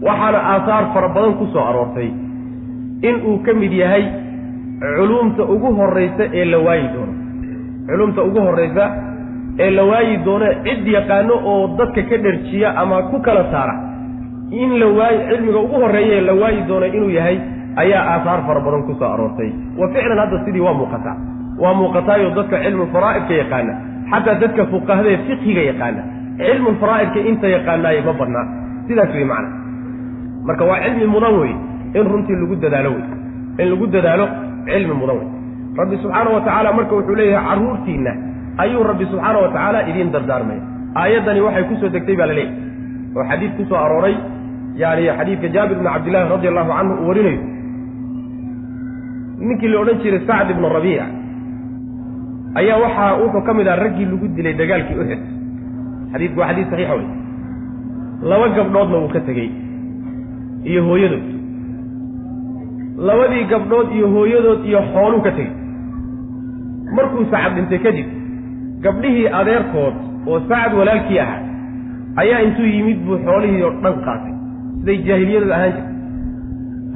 [0.07, 2.09] Waxaana aahaar fara badan ku soo aroortay
[3.09, 4.05] in uu ka mid yahay
[4.96, 7.12] culuumta ugu horraysa ee la waayi doono.
[7.88, 8.85] Culuumta ugu horraysa
[9.64, 13.75] ee la waayi doono cid yaqaano oo dadka ka dherjiya ama ku kala saara.
[14.62, 17.37] In la waayi cilmiga ugu horreeya ee la waayi doono inuu yahay
[17.83, 19.51] ayaa aahaar fara badan ku soo aroortay.
[19.81, 21.16] Wa ficlan hadda sidii waa muuqataa.
[21.62, 23.75] Waa muuqataayo dadka cilmu faraa'idka yaqaana
[24.10, 26.02] xataa dadka fuqahada ee fiqhiga yaqaana.
[26.38, 28.46] Cilmu faraa'idka inta yaqaanaaye ma badnaa.
[28.86, 29.50] Sidaas wey macna.
[30.46, 31.52] Marka waa cilmi mudan wey
[31.94, 33.04] in runtii lagu dadaalo wey
[33.60, 34.26] in lagu dadaalo
[34.66, 35.28] cilmi mudan wey
[35.78, 38.12] rabbi subxaana wa tacaala marka wuxuu leeyahay carruurtiinna
[38.62, 40.62] ayuu rabbi subxaana wa tacaala idiin dardaarmaya.
[40.96, 42.44] Aayaddani waxay ku soo degtay baa la
[43.16, 44.16] oo xadiid ku soo arooray
[44.76, 47.42] yani xadiidka jaabir bni cabdillahi radi allahu canhu uu warinayo.
[49.46, 51.19] Ninkii la odhan jiray sacd ibnu rabiic
[52.58, 55.22] ayaa waxaa wuxuu ka mid aha raggii lagu dilay dagaalkii uxed
[56.12, 57.06] xadiidku waa xadiis saxiixa wey
[58.30, 59.50] laba gabdhoodna wuu ka tegey
[60.70, 61.26] iyo hooyadood.
[63.08, 65.52] Labadii gabdhood iyo hooyadood iyo xooluu ka tegey.
[66.96, 68.08] Markuu sacad dhintay kadib
[68.84, 69.94] gabdhihii adeerkood
[70.28, 71.40] oo sacad walaalkii ahaa
[72.22, 74.34] ayaa intuu yimid buu xoolihii oo dhan qaatay.
[74.80, 75.96] Siday jaahiliyadu ahaan jirtay.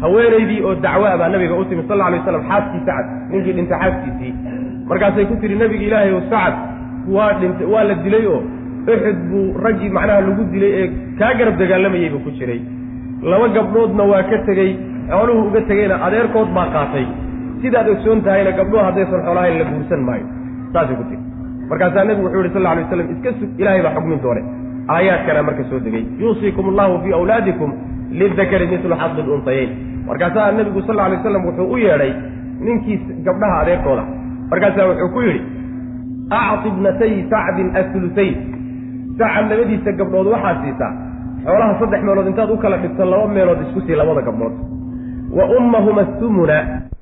[0.02, 3.78] Haweenaydii oo dacwaa baa nabiga u timi sal alla alay waslam xaaskii sacad ninkii dhintay
[3.82, 4.32] xaaskiisii
[4.88, 6.54] markaasay ku tihi nabiga ilaahay oo sacad
[7.16, 8.40] waa dhintay waa la dilay oo
[8.94, 10.86] uxud buu raggii macnaha lagu dilay ee
[11.18, 12.60] kaa garab dagaalamayay buu ku jiray.
[13.30, 14.70] Laba gabdhoodna waa ka tegey
[15.10, 17.06] xooluhu uga tegeyna adeerkood baa qaatay.
[17.62, 20.26] Sidaad ogsoon tahayna gabdhuhu haddaysan xoolahayn la guursan maayo.
[20.74, 21.22] Saasay ku tiri.
[21.70, 24.42] Markaasaa nebigu wuxuu yihi sal alay waslam iska sug ilaahay baa xugmin doone.
[24.94, 27.70] Aayaadkana marka soo degay yuusiikum allahu fii awlaadikum
[28.20, 29.70] lidakari mislu xadi luntayayn
[30.08, 32.12] markaasaa nebigu sal alay slam wuxuu u yeedhay
[32.66, 34.04] ninkii gabdhaha adeerkooda
[34.54, 35.40] markaasaa wuxuu ku yidhi
[36.40, 38.34] acti bnatay sacdin asulutayn
[39.18, 40.92] sacad labadiisa gabdhood waxaad siisaa
[41.46, 44.54] xoolaha saddex meelood intaad u kala dhigto laba meelood isku sii labada gabdhood.
[45.38, 46.56] Wa ummahuma sumuna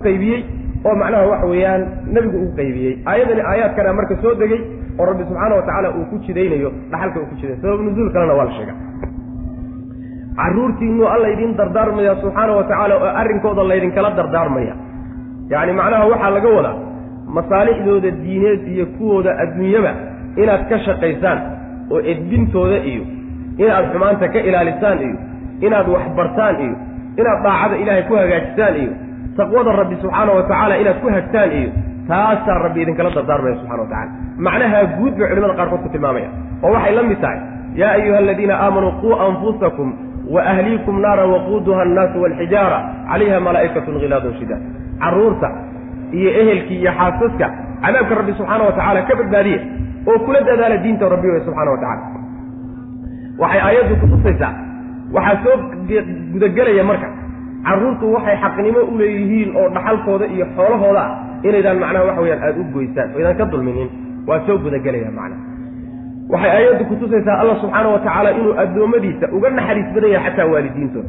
[0.05, 0.41] qaybiyey
[0.87, 1.83] oo macnaha waxa weeyaan
[2.15, 2.93] nebigu uu qaybiyey.
[3.11, 4.61] Aayadani aayaadkana marka soo degay
[4.99, 8.35] oo rabbi subxaana wa tacaala uu ku jidaynayo dhaxalka uu ku jiday sabab nuzuul kalena
[8.39, 8.75] waa la sheega
[10.41, 14.75] carruurtiinuu alla idin dardaarmaya subxaana wa tacaala oo arrinkooda laydinkala dardaarmaya.
[15.53, 16.77] Yacni macnaha waxaa laga wadaa
[17.37, 19.93] masaalixdooda diineed iyo kuwooda adduunyaba
[20.43, 21.39] inaad ka shaqaysaan
[21.93, 23.05] oo edbintooda iyo
[23.63, 25.17] inaad xumaanta ka ilaalisaan iyo
[25.67, 26.75] inaad waxbartaan iyo
[27.21, 28.93] inaad daacada ilaahay ku hagaajisaan iyo
[29.37, 31.71] taqwada rabbi subxaana wa tacaala inaad ku hagtaan iyo
[32.09, 34.11] taasaa rabbi idinkala dardaarmaya subxana wa tacala
[34.47, 36.29] macnaha guud bay culimada qaarkood ku tilmaamaya
[36.65, 37.39] oo waxay la mid tahay
[37.81, 39.89] yaa ayuha aladiina aamanuu quu anfusakum
[40.35, 42.79] wa ahliikum naara waquuduha annaasu walxijaara
[43.11, 44.61] calayha malaa'ikatun khilaadun shidaad.
[45.03, 45.49] Carruurta
[46.19, 47.47] iyo ehelkii iyo xaasaska
[47.85, 49.61] cadaabka rabbi subxaana wa tacaala ka badbaadiya
[50.11, 52.03] oo kula dadaala diinta rabbi wey subxana wa tacala
[53.43, 54.53] waxay aayaddu kutusaysaa
[55.17, 55.57] waxaa soo
[56.33, 57.09] gudagelaya marka
[57.67, 61.13] carruurtu waxay xaqnimo u leeyihiin oo dhaxalkooda iyo xoolahooda ah
[61.49, 63.89] inaydaan macnaha waxa weyaan aada u goysaan oo idaan ka dulminin.
[64.29, 65.43] Waa soo gudagelaya macnaha
[66.33, 71.09] waxay aayaddu kutusaysaa allah subxaana wa tacaala inuu addoommadiisa uga naxariis badan yahay xataa waalidiintooda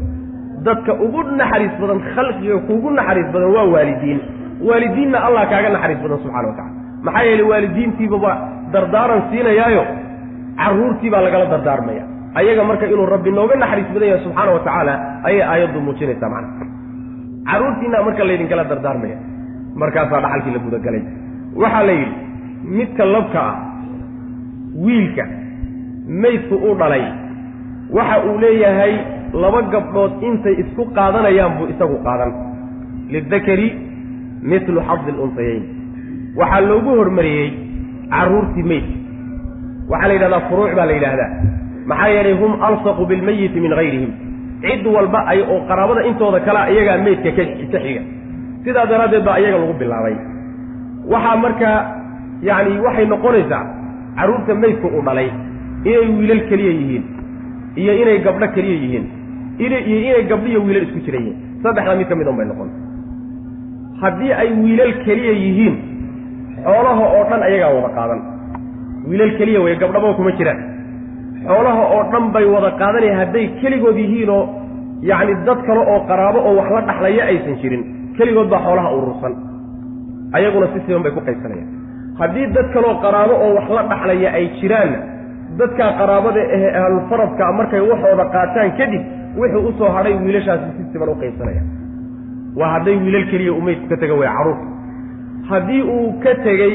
[0.67, 4.19] dadka ugu naxariis badan khalqiga kuugu naxariis badan waa waalidiin.
[4.67, 6.71] Waalidiinna allah kaaga naxariis badan subxana wa tacala
[7.06, 8.32] maxaa yeelay waalidiintiibaba
[8.73, 9.84] dardaaran siinayaayo
[10.62, 12.04] carruurtii baa lagala dardaarmaya.
[12.39, 14.93] Ayaga marka inuu rabbi nooga naxariis badan yahay subxaana wa tacaala
[15.28, 16.65] ayay aayaddu muujinaysaa macna.
[17.49, 19.17] Carruurtiina marka laydinkala dardaarmaya
[19.82, 21.04] markaasaa dhaxalkii la gudagalay.
[21.62, 22.15] Waxaa la yidhi
[22.78, 23.56] midka labka ah
[24.86, 25.23] wiilka
[26.23, 27.04] maydku u dhalay
[27.97, 28.93] waxa uu leeyahay
[29.41, 32.32] laba gabdhood intay isku qaadanayaan buu isagu qaadan.
[33.13, 33.67] Lidakari
[34.52, 35.63] mitlu xadi lunsayayn
[36.39, 37.50] waxaa loogu hormariyey
[38.13, 38.96] carruurtii meydka
[39.91, 41.30] waxaa la yidhahdaa furuuc baa la yidhaahdaa.
[41.89, 44.12] Maxaa yeelay hum alsaqu bilmayiti min hayrihim
[44.63, 47.43] cid walba ay oo qaraabada intooda kalea iyagaa meydka ka
[47.84, 48.02] xiga.
[48.63, 50.15] Sidaa daraaddeed baa iyaga lagu bilaabay.
[51.12, 51.78] Waxaa markaa
[52.50, 53.63] yacni waxay noqonaysaa
[54.17, 55.30] carruurta meydku u dhalay
[55.89, 57.04] inay wiilal keliya yihiin
[57.82, 59.06] iyo inay gabdho keliya yihiin
[59.60, 59.68] iyo
[60.10, 62.70] inay gabdho iyo wiilal isku jira yihiin saddexdaa mid ka mid un noqon.
[64.02, 65.76] Haddii ay wiilal keliya yihiin
[66.66, 68.20] xoolaha oo dhan ayagaa wada qaadan.
[69.10, 70.60] Wiilal keliya wey gabdhaba kuma jiraan.
[71.48, 74.42] Xoolaha oo dhan bay wada qaadanaya hadday keligood yihiinoo
[75.10, 77.84] yacni dad kale oo qaraabo oo wax la dhaxlaya aysan jirin
[78.18, 79.34] keligood baa xoolaha urursan
[80.38, 81.70] ayaguna si siban bay ku qaybsanayaan.
[82.20, 85.00] Haddii dad kaleoo qaraabo oo wax la dhaxlaya ay jiraanna
[85.60, 89.04] dadkaa qaraabada ahe ahlulfaradka markay waxooda qaataan kadib
[89.39, 91.63] wuxuu u soo hadhay wiilashaasi si siban u qaybsanaya
[92.60, 94.67] waa hadday wiilal keliya umeydku ka tega way carruurta
[95.50, 96.74] haddii uu ka tegey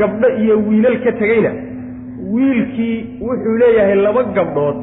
[0.00, 1.50] gabdho iyo wiilal ka tegeyna
[2.34, 2.96] wiilkii
[3.26, 4.76] wuxuu leeyahay laba gabdhood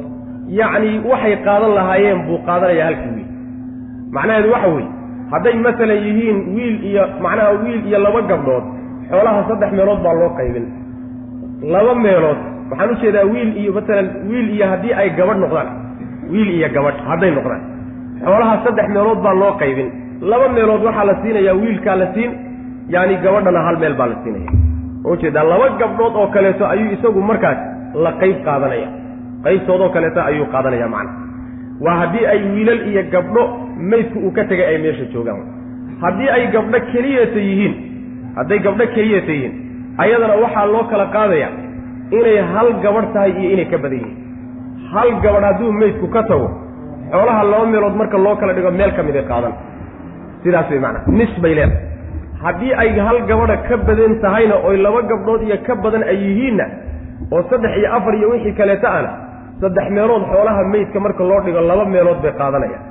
[0.58, 3.28] yacni waxay qaadan lahaayeen buu qaadanayaa halkii wiil.
[4.16, 4.88] Macnaheedu waxa weeye
[5.32, 8.64] hadday masalan yihiin wiil iyo macnaha wiil iyo laba gabdhood
[9.10, 10.66] xoolaha saddex meelood baa loo qaybin.
[11.74, 12.38] Laba meelood
[12.70, 15.68] waxaan u jeedaa wiil iyo masalan wiil iyo haddii ay gabadh noqdaan
[16.32, 17.62] wiil iyo gabadh hadday noqdaan.
[18.24, 19.88] Xoolaha saddex meelood baa loo qaybin.
[20.30, 22.30] Laba meelood waxaa la siinayaa wiilkaa la siin
[22.94, 24.50] yaani gabadhana hal meel baa la siinaya.
[25.10, 27.58] Ujeedaa laba gabdhood oo kaleeto ayuu isagu markaas
[28.04, 28.88] la qayb qaadanaya.
[29.44, 31.12] Qaybtoodoo kaleeto ayuu qaadanaya macna.
[31.84, 33.42] Waa haddii ay wiilal iyo gabdho
[33.90, 35.42] maydku uu ka tegay ay meesha joogaan.
[36.02, 37.74] Haddii ay gabdho keliyata yihiin
[38.36, 39.54] hadday gabdho keliyata yihiin
[40.02, 41.48] ayadana waxaa loo kala qaadaya
[42.18, 44.16] inay hal gabadh tahay iyo inay ka badan yihiin
[44.92, 46.48] hal gabadh hadduu maydku ka tago
[47.12, 49.52] xoolaha laba meelood marka loo kala dhigo meel ka mid ay qaadan.
[50.42, 51.82] Sidaas way macnaa nis bay leedahay.
[52.44, 56.66] Haddii ay hal gabadha ka badan tahayna oy laba gabdhood iyo ka badan ay yihiinna
[57.34, 59.10] oo saddex iyo afar iyo wixii kaleeta ana
[59.60, 62.82] saddex meelood xoolaha meydka marka loo dhigo laba meelood bay qaadanayaan.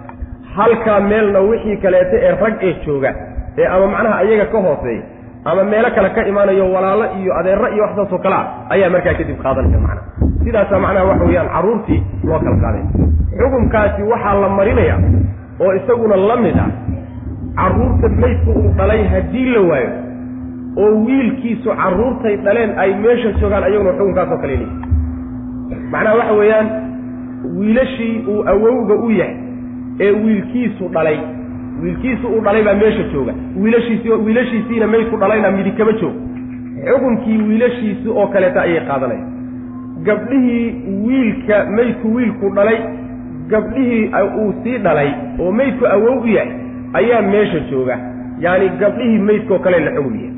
[0.56, 3.12] Halkaa meelna wixii kaleeta ee rag ee jooga
[3.62, 5.04] ee ama macnaha ayaga ka hooseeya
[5.46, 9.38] ama meelo kale ka imaanayo walaalo iyo adeero iyo waxsaasoo kale ah ayaa markaa kadib
[9.44, 10.02] qaadanaya macnaha
[10.46, 12.84] sidaasaa macnaha waxa weeyaan carruurtii loo kala qaaday
[13.40, 14.96] xukunkaasi waxaa la marinaya
[15.64, 16.70] oo isaguna la mid ah
[17.60, 19.90] carruurta maydku uu dhalay haddii la waayo
[20.84, 26.68] oo wiilkiisu carruurtay dhaleen ay meesha joogaan ayaguna xukunkaasoo kale leeyihi macnaha waxa weeyaan
[27.60, 29.36] wiilashii uu awowga u yahay
[30.06, 31.18] ee wiilkiisu dhalay
[31.84, 33.34] wiilkiisu uu dhalay baa meesha jooga.
[33.62, 36.20] Wiilashiisi wiilashiisiina maydku dhalayna midi kama joogo.
[36.90, 39.32] Xukunkii wiilashiisi oo kaleeta ayay qaadanayaan.
[40.04, 40.74] Gabdhihii
[41.08, 42.78] wiilka meydku wiilku dhalay
[43.50, 44.10] gabdhihii
[44.42, 45.10] uu sii dhalay
[45.40, 46.52] oo meydku awow u yahay
[46.94, 47.98] ayaa meesha jooga.
[48.40, 50.32] Yacani gabdhihii meydkaoo kale la xugum yahay.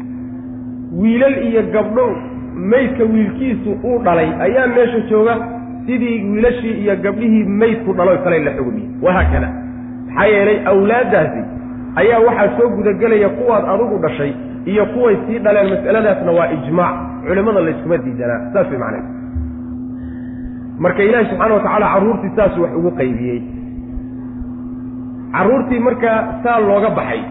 [1.01, 2.07] Wiilal iyo gabdho
[2.55, 5.37] meydka wiilkiisu uu dhalay ayaa meesha jooga.
[5.85, 8.89] Sidii wiilashii iyo gabdhihii meydku dhalo kale la xugum yahay.
[9.01, 9.49] Wahaakada
[10.17, 11.41] maxaa yeelay awlaaddaasi
[12.01, 14.31] ayaa waxaa soo gudagelaya kuwaad adugu dhashay
[14.65, 16.95] iyo kuway sii dhaleen mas'aladaasna waa ijmaac.
[17.27, 19.03] Culimmada layskuma diidanaa saas way macnaha
[20.79, 23.39] marka ilaahi subxaana wa tacaala carruurtii saasuu wax ugu qaybiyey.
[25.31, 27.21] Carruurtii markaa saa looga baxay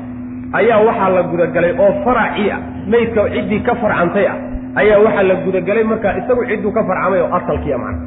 [0.59, 2.61] ayaa waxaa la gudagalay oo faracii ah.
[2.93, 4.37] Meydka ciddii ka farcantay ah
[4.81, 8.01] ayaa waxaa la gudagelay markaa isagu cidduu ka farcamay oo asalkii a macna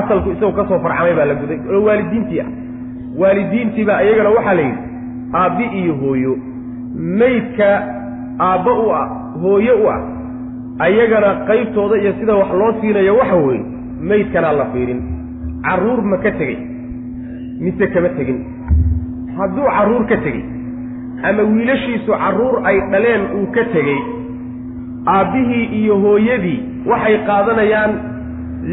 [0.00, 1.54] asalku isagu ka soo farcamay baa la guda
[1.86, 2.48] waalidiintii ah
[3.20, 4.82] waalidiintiibaa iyagana waxaa la yidhi
[5.40, 6.32] aabbi iyo hooyo
[7.20, 7.68] meydka
[8.48, 9.06] aabba u ah
[9.42, 10.00] hooye u ah
[10.86, 13.64] ayagana qaybtooda iyo sida wax loo siinayo waxa weeye
[14.10, 15.00] meydkanaa la fiirin.
[15.66, 16.58] Carruur ma ka tegey
[17.64, 18.38] mise kama tegin.
[19.38, 20.44] Hadduu carruur ka tegey
[21.28, 23.98] ama wiilashiisu carruur ay dhaleen uu ka tegey
[25.14, 26.58] aabbihii iyo hooyadii
[26.90, 27.92] waxay qaadanayaan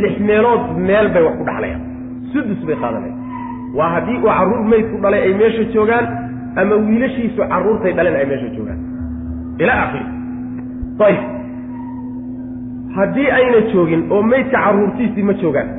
[0.02, 1.82] lix meelood meel bay wax ku dhaxlayaan.
[2.34, 3.20] Sudus bay qaadanayaan
[3.78, 6.06] waa haddii uu carruur meydku dhalay ay meesha joogaan
[6.62, 8.80] ama wiilashiisu carruurtay dhaleen ay meesha joogaan.
[9.64, 10.06] Ilaa akhiri
[11.08, 11.24] ayib
[12.98, 15.70] haddii ayna joogin oo meydka carruurtiisii ma joogaan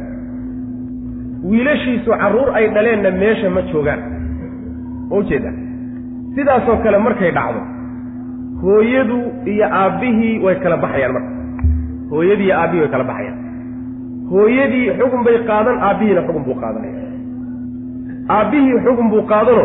[1.50, 4.00] wiilashiisu carruur ay dhaleenna meesha ma joogaan.
[5.10, 5.50] Ma ujeeda
[6.34, 7.60] sidaasoo kale markay dhacdo
[8.62, 9.18] hooyadu
[9.52, 11.30] iyo aabbihii way kala baxayaan marka.
[12.10, 13.38] Hooyadii iyo aabbihii way kala baxayaan.
[14.30, 16.94] Hooyadii xugun bay qaadan aabbihiina xugun buu qaadanaya
[18.28, 19.64] aabbihii xugun buu qaadano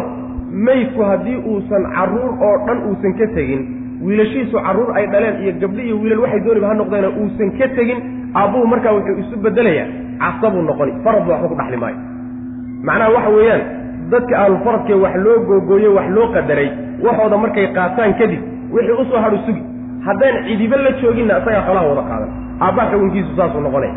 [0.67, 3.61] meydku haddii uusan carruur oo dhan uusan ka tegin
[4.05, 7.99] wiilashiisu carruur ay dhaleen iyo gabdhi iyo wiilal waxay dooniba ha noqdeena uusan ka tegin
[8.35, 9.87] aabbuhu markaa wuxuu isu bedelayaa
[10.21, 11.97] casabuu noqoni faradba waxba ku dhaxli maayo.
[12.87, 13.61] Macnaha waxa weeyaan
[14.11, 16.69] dadka ahlufaradkee wax loo googooye wax loo qadaray
[17.05, 18.41] waxooda markay qaataan kadib
[18.75, 19.61] wixii u soo hadhu sugi
[20.05, 22.29] haddaan cidiba la jooginna isagaa xoolaha wada qaadan.
[22.65, 23.93] Aabbaa xugunkiisu saasuu noqonaya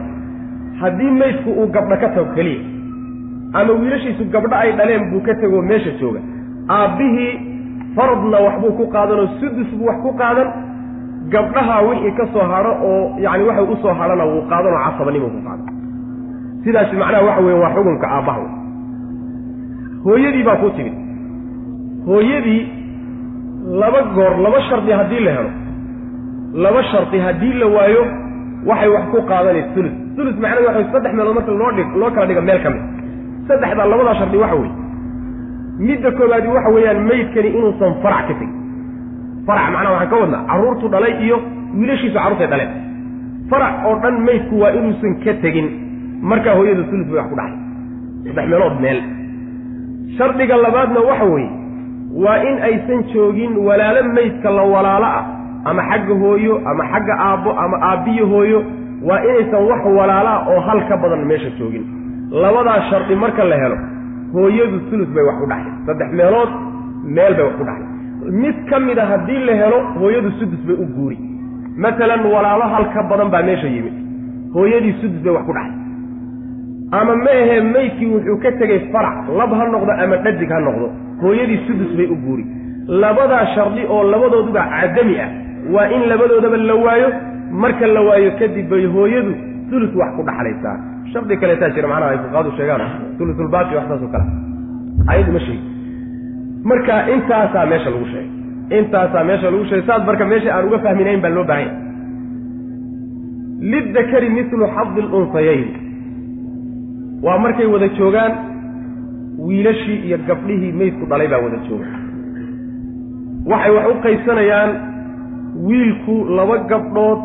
[0.80, 2.60] haddii meydku uu gabdho ka tago keliya
[3.58, 6.20] ama wiilashiisu gabdho ay dhaleen buu ka tegoo meesha jooga.
[6.76, 7.32] Aabbihii
[7.96, 10.48] faradna waxbuu ku qaadanoo sudus buu wax ku qaadan.
[11.34, 15.40] Gabdhaha wixii ka soo hadho oo yacani waxay u soo hadhana wuu qaadanoo casabanimuu ku
[15.46, 15.66] qaadan.
[16.64, 18.42] Sidaasi macnaha waxa weeye waa xukunka aabbaha
[20.04, 20.94] hooyadii baa kuu timid
[22.06, 22.62] hooyadii
[23.80, 25.50] laba goor laba shardi haddii la helo
[26.64, 28.02] laba shardi haddii la waayo
[28.68, 32.26] waxay wax ku qaadanay ulus ulus macnahedu waxa saddex meelood marka loo dhig loo kala
[32.30, 32.82] dhiga meel ka mid
[33.48, 34.74] saddexdaa labadaa shardi waxa weeye.
[35.86, 38.50] Midda koobaadi waxa weeyaan meydkani inuusan farac ka tegin.
[39.46, 41.36] Farac macnaha waxaan ka wadnaa carruurtu dhalay iyo
[41.78, 42.70] wiilashiisu carruurtay dhaleen.
[43.50, 45.66] Farac oo dhan meydku waa inuusan ka tegin.
[46.30, 47.58] Markaa hooyada ulus bay wax ku dhaxay
[48.24, 48.98] saddex meelood meel.
[50.16, 51.50] Shardiga labaadna waxa weeye
[52.24, 55.24] waa in aysan joogin walaalo meydka la walaalo ah
[55.70, 58.58] ama xagga hooyo ama xagga aabbo ama aabbiyo hooyo
[59.08, 61.84] waa inaysan wax walaala oo hal ka badan meesha joogin
[62.42, 63.76] labadaa shardi marka la helo
[64.34, 66.50] hooyadu sulus bay wax ku dhaxlay saddex meelood
[67.16, 67.88] meel bay wax ku dhaxlay
[68.42, 71.18] mid ka mid a haddii la helo hooyadu sudus bay u guuri.
[71.84, 73.94] Matalan walaalo hal ka badan baa meesha yimid.
[74.54, 75.82] Hooyadii sudus bay wax ku dhaxlay
[76.98, 80.86] ama ma ahee meydkii wuxuu ka tegey farac lab ha noqdo ama dhadig ha noqdo
[81.22, 82.44] hooyadii sudus bay u guuri.
[83.02, 85.28] Labadaa shardi oo labadooduba cadami ah
[85.74, 87.08] waa in labadoodaba la waayo.
[87.62, 89.32] Marka la waayo kadib bay hooyadu
[89.74, 90.76] sulus wax ku dhaxlaysaa
[91.12, 92.82] shardi kaleetaa jira macnaha ay fuqaadu sheegaan.
[93.18, 94.26] Sulusulbaaqi wax saasoo kale.
[95.12, 95.64] Ayadu ma sheegi
[96.70, 98.28] marka intaasaa meesha lagu sheegay.
[98.78, 99.86] Intaasaa meesha lagu sheegay.
[99.88, 101.72] Saas marka meesha aan uga fahminayn baa loo baahanya
[103.72, 105.68] lidakari milu xadi lunsayayn
[107.24, 108.32] waa markay wada joogaan
[109.46, 111.86] wiilashii iyo gabdhihii meydku dhalay baa wada jooga.
[113.50, 114.70] Waxay wax u qaybsanayaan
[115.68, 117.20] wiilku laba gabdhood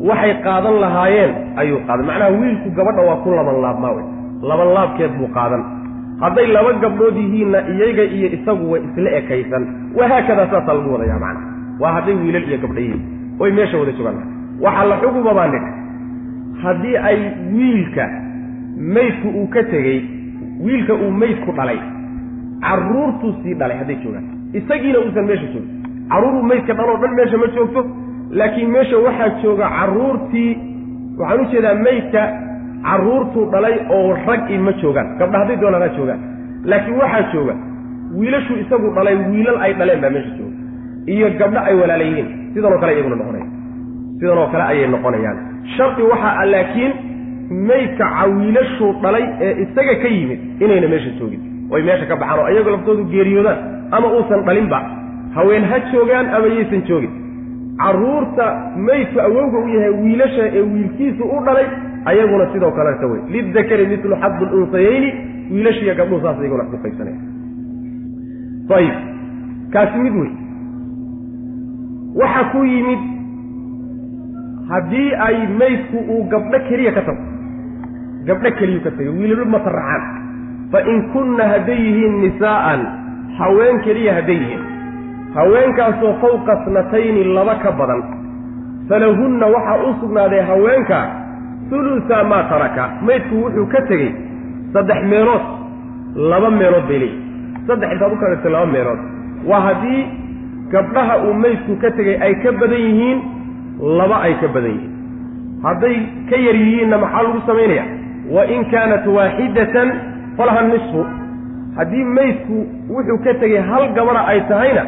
[0.00, 2.06] waxay qaadan lahaayeen ayuu qaadan.
[2.06, 4.04] Macnaha wiilku gabadha waa ku laban laabmaa wey
[4.50, 5.62] laban laabkeed buu qaadan.
[6.20, 9.62] Hadday laba gabdhood yihiinna iyaga iyo isagu way isla ekaysan.
[9.98, 11.46] Wahaakadaa saasaa lagu wadayaa macnaha.
[11.80, 13.02] Waa hadday wiilal iyo gabdha yihiin.
[13.40, 14.18] Oy meesha wada joogaan.
[14.64, 15.70] Waxaa la xuguma baan nidhi.
[16.62, 17.18] Haddii ay
[17.56, 18.04] wiilka
[18.94, 19.98] meydku uu ka tegey
[20.64, 21.78] wiilka uu meydku dhalay
[22.64, 24.24] carruurtuu sii dhalay hadday joogaan.
[24.58, 25.72] Isagiina uusan meesha joogin.
[26.10, 27.80] Carruuruu meydka dhaloo dhan meesha ma joogto
[28.30, 30.50] laakiin meesha waxaa jooga carruurtii
[31.18, 32.22] waxaan u jeedaa meydka
[32.88, 35.08] carruurtuu dhalay oo rag i ma joogaan.
[35.18, 36.20] Gabdha hadday doonaan ha joogaan.
[36.64, 37.54] Laakiin waxaa jooga
[38.18, 40.56] wiilashuu isagu dhalay wiilal ay dhaleen baa meesha jooga.
[41.06, 43.46] Iyo gabdho ay walaala yihiin sidanoo kale iyaguna noqonaya
[44.20, 45.36] sidanoo kale ayay noqonayaan.
[45.76, 46.92] Shardi waxaa ah laakiin
[47.68, 51.40] meydka cawiilashuu dhalay ee isaga ka yimid inayna meesha joogin.
[51.70, 53.58] Oy meesha ka baxaan oo iyagoo laftoodu geeriyoodaan
[53.90, 54.78] ama uusan dhalinba.
[55.36, 57.12] Haween ha joogaan ama yaysan joogin
[57.82, 58.46] carruurta
[58.88, 61.66] meydku awowga u yahay wiilasha ee wiilkiisu u dhalay
[62.10, 65.10] ayaguna sidoo kaleta wey lidakari mitlu xaddu lunsayayni
[65.52, 67.18] wiilashiiyo gabdhuhu saas iyaguna wax ku qaybsanaya
[68.78, 68.96] ayib
[69.74, 70.30] kaasi mid wey
[72.20, 73.02] waxa ku yimid
[74.70, 77.22] haddii ay meydku uu gabdho keliya ka tago
[78.28, 80.02] gabdho keliyuu ka tagay wiilalo mataraxaan
[80.72, 82.80] fa in kunna hadday yihiin nisaa'an
[83.38, 84.64] haween keliya hadday yihiin
[85.36, 88.02] haweenkaasoo fawqa snatayni laba ka badan.
[88.88, 90.98] Falahunna waxaa u sugnaaday haweenka
[91.70, 92.84] hulusa maa taraka.
[93.06, 94.10] Maydku wuxuu ka tegey
[94.72, 95.44] saddex meelood
[96.30, 99.00] laba meelood bay leeyihiin saddex intaad u kadhigtay laba meelood.
[99.48, 100.02] Waa haddii
[100.72, 103.18] gabdhaha uu maydku ka tegey ay ka badan yihiin
[103.98, 104.92] laba ay ka badan yihiin.
[105.66, 105.96] Hadday
[106.30, 107.84] ka yar yihiinna maxaa lagu samaynaya
[108.34, 109.88] wa in kaanat waaxidatan
[110.36, 111.02] falaha nisfu.
[111.76, 112.56] Haddii maydku
[112.94, 114.84] wuxuu ka tegey hal gabadha ay tahayna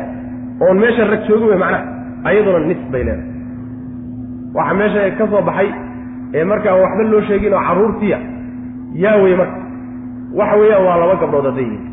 [0.65, 1.85] oon meesha rag joogi wey macnaha
[2.29, 3.27] ayaduna nis bay leedahay.
[4.57, 5.69] Waxaa meesha ka soo baxay
[6.39, 8.19] ee markaa waxba loo sheegin oo carruurtiya
[9.05, 9.59] yaa wey marka.
[10.39, 11.85] Waxa weeyaan waa laba gabdhood hadday yihiin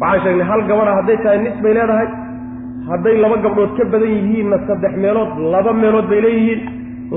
[0.00, 2.08] waxaan sheegnay hal gabadha hadday tahay nis bay leedahay
[2.90, 6.60] hadday laba gabdhood ka badan yihiinna saddex meelood laba meelood bay leeyihiin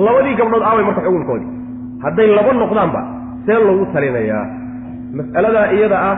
[0.05, 1.49] labadii gabdhood aaway marka xukunkoodii.
[2.05, 3.01] Hadday laba noqdaanba
[3.45, 4.43] see loogu talinayaa.
[5.17, 6.15] Mas'aladaa iyada ah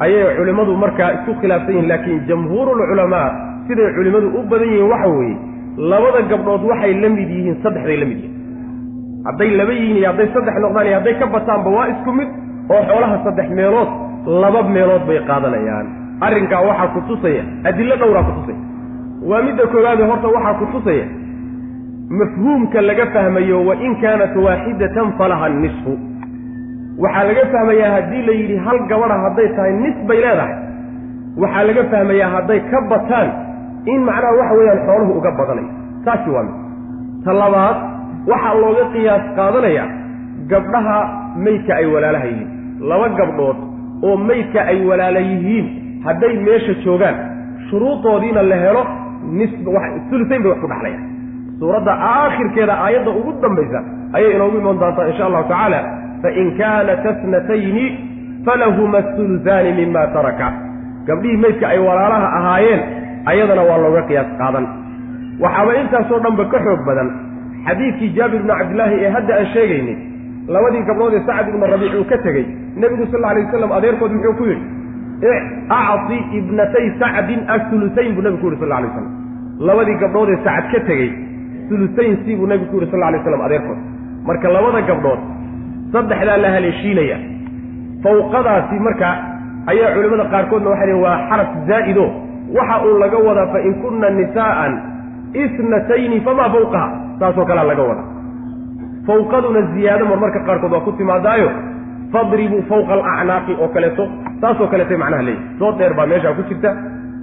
[0.00, 3.28] ayay culimmadu markaa isku khilaafsan yihiin laakiin jamhuurulculamaa
[3.68, 5.36] siday culimmadu u badan yihiin waxa weeye
[5.92, 8.32] labada gabdhood waxay la mid yihiin saddexday la mid yihiin.
[9.26, 12.28] Hadday laba yihiin iyo hadday saddex noqdaan iyo hadday ka bataanba waa isku mid
[12.74, 13.90] oo xoolaha saddex meelood
[14.42, 15.86] laba meelood bay qaadanayaan.
[16.26, 18.60] Arrinkaa waxaa ku tusaya adillo dhowraa ku tusaya.
[19.30, 21.06] Waa midda koowaade horta waxaa ku tusaya
[22.18, 25.92] mafhuumka laga fahmayo wa in kaanat waaxidatan falaha nisfu
[27.02, 30.54] waxaa laga fahmayaa haddii la yidhi hal gabadha hadday tahay nis bay leedahay.
[31.42, 33.28] Waxaa laga fahmayaa hadday ka bataan
[33.92, 35.70] in macnaha waxa weeyaan xooluhu uga badanayo
[36.04, 36.56] taasi waa mid.
[37.24, 37.76] Ta labaad
[38.32, 39.84] waxaa looga qiyaas qaadanaya
[40.52, 40.98] gabdhaha
[41.44, 42.50] meydka ay walaalaha yihiin.
[42.90, 43.58] Laba gabdhood
[44.06, 45.66] oo meydka ay walaala yihiin
[46.06, 47.16] hadday meesha joogaan
[47.70, 48.82] shuruudoodiina la helo
[49.38, 49.50] nis
[50.10, 51.02] sulusayn bay wax ku dhaxlayaan.
[51.58, 53.78] Suuradda aakhirkeeda aayadda ugu dambaysa
[54.16, 55.80] ayay inoogu iman doontaa insha allahu tacaala
[56.24, 57.86] fain kaanat asnatayni
[58.46, 60.48] falahuma sulusaani mima taraka
[61.08, 62.80] gabdhihii meydka ay walaalaha ahaayeen
[63.32, 64.66] ayadana waa looga qiyaas qaadan
[65.44, 67.08] waxaaba intaasoo dhanba ka xoog badan
[67.68, 69.96] xadiidkii jaabir ibnu cabdillaahi ee hadda aan sheegaynay
[70.56, 72.44] labadii gabdhood ee sacad ibnu rabiic uu ka tegey
[72.82, 75.32] nebigu sal alay wasalam adeerkood muxuu ku yidhi
[75.80, 79.08] acti ibnatay sacdin asulusayn buu nebigu ku yidhi sal alay waslam
[79.68, 81.10] labadii gabdhood ee sacad ka tegey
[81.68, 83.80] sulusayn si buu nebigu ku yidhi sal alay waslam adeerkood
[84.28, 85.20] marka labada gabdhood
[85.94, 87.16] saddexdaa la haleeshiinaya.
[88.04, 89.08] Fawqadaasi marka
[89.72, 92.04] ayaa culimmada qaarkoodna waxay lehin waa xaraf zaa'ido
[92.56, 94.72] waxa uu laga wadaa fa in kunna nisaa'an
[95.44, 96.88] isnatayni famaa fawqaha
[97.20, 98.08] saasoo kalea laga wadaa.
[99.06, 101.48] Fawqaduna ziyaado marmarka qaarkood waa ku timaadaayo
[102.12, 104.04] fadribuu fawqa alacnaaqi oo kaleeto.
[104.40, 106.70] Saasoo kaleetay macnaha leeyihi soo dheer baa meeshaa ku jirta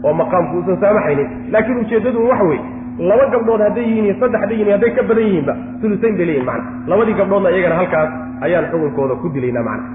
[0.04, 1.28] oo maqaamku uusan saamaxaynin.
[1.54, 2.64] Laakiin ujeeddadu waxa weeye
[3.00, 6.46] laba gabdhood hadday yihiin iyo saddex hadday yihiin hadday ka badan yihiinba sulusayn bay leeyihiin
[6.50, 6.70] macna.
[6.92, 8.10] Labadii gabdhoodna iyagana halkaas
[8.46, 9.90] ayaan xukunkooda ku dilaynaa macna.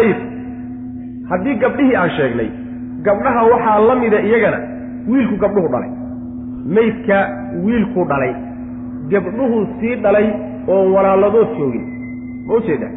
[0.00, 0.18] Ayib
[1.30, 2.48] haddii gabdhihii aan sheegnay
[3.06, 4.58] gabdhaha waxaa la mida iyagana
[5.10, 5.90] wiilku gabdhuhu dhalay.
[6.76, 7.18] Maydka
[7.66, 8.32] wiilku dhalay.
[9.12, 10.26] Gabdhuhu sii dhalay
[10.68, 11.84] oon walaaladood joogin
[12.48, 12.88] ma ujeeda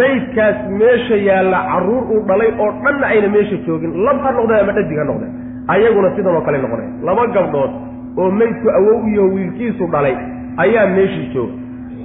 [0.00, 3.90] maydkaas meesha yaalla carruur uu dhalay oo dhanna ayna meesha joogin.
[4.06, 5.32] Lab ha noqdeen ama dhadig ha noqdeen
[5.68, 7.72] ayaguna sidan oo kale noqonaya laba gabdhood
[8.20, 10.14] oo maydku awow iyo wiilkiisu dhalay
[10.64, 11.54] ayaa meeshii jooga.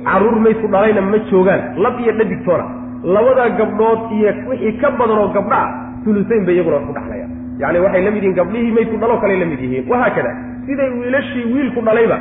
[0.05, 1.61] Carruur maydku dhalayna ma joogaan.
[1.83, 2.65] Lab iyo dhadigtoona
[3.03, 5.69] labadaa gabdhood iyo wixii ka badan oo gabdha ah
[6.03, 7.31] sulusayn bay iyaguna ku dhaxlayaan
[7.61, 9.83] yacni waxay la mid yihiin gabdhihii maydku dhaloo kale la mid yihiin.
[9.91, 10.31] Wahaakada
[10.65, 12.17] siday wiilashii wiilku dhalayba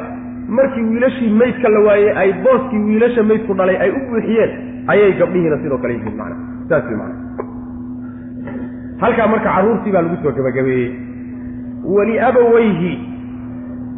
[0.59, 4.51] markii wiilashii maydka la waayey ay booskii wiilasha maydku dhalay ay u buuxiyeen
[4.93, 6.37] ayay gabdhihiina sidoo kale yihiin macna.
[6.69, 7.17] Saas wey macna.
[9.01, 10.89] Halkaa marka carruurtii baa lagu soo gabagabeeyey
[11.97, 12.93] weli abaweyhi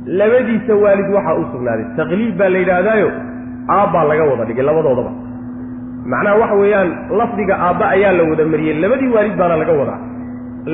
[0.07, 1.86] labadiisa waalid waxaa u sugnaaday.
[1.97, 3.11] Taqliib baa la yidhaahdaayo
[3.76, 5.12] aabbaa laga wada dhigay labadoodaba.
[6.12, 9.99] Macnaha waxa weeyaan lafdiga aabba ayaa la wada mariyey labadii waalid baana laga wadaa.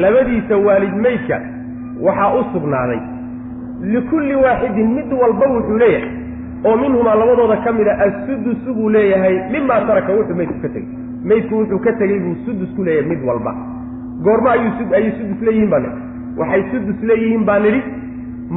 [0.03, 1.37] Labadiisa waalid maydka
[2.07, 3.01] waxaa u sugnaaday.
[3.95, 6.11] Likulli waaxidin mid walba wuxuu leeyahay
[6.65, 10.89] oo minhumaa labadooda ka mid a assudusu buu leeyahay mimaa taraka wuxuu maydku ka tegey.
[11.25, 13.53] Maydku wuxuu ka tegey buu sudus ku leeyahay mid walba.
[14.25, 15.83] Goormo ayuu ayay sudus leeyihiin baa
[16.39, 17.81] waxay sudus leeyihiin baa nidhi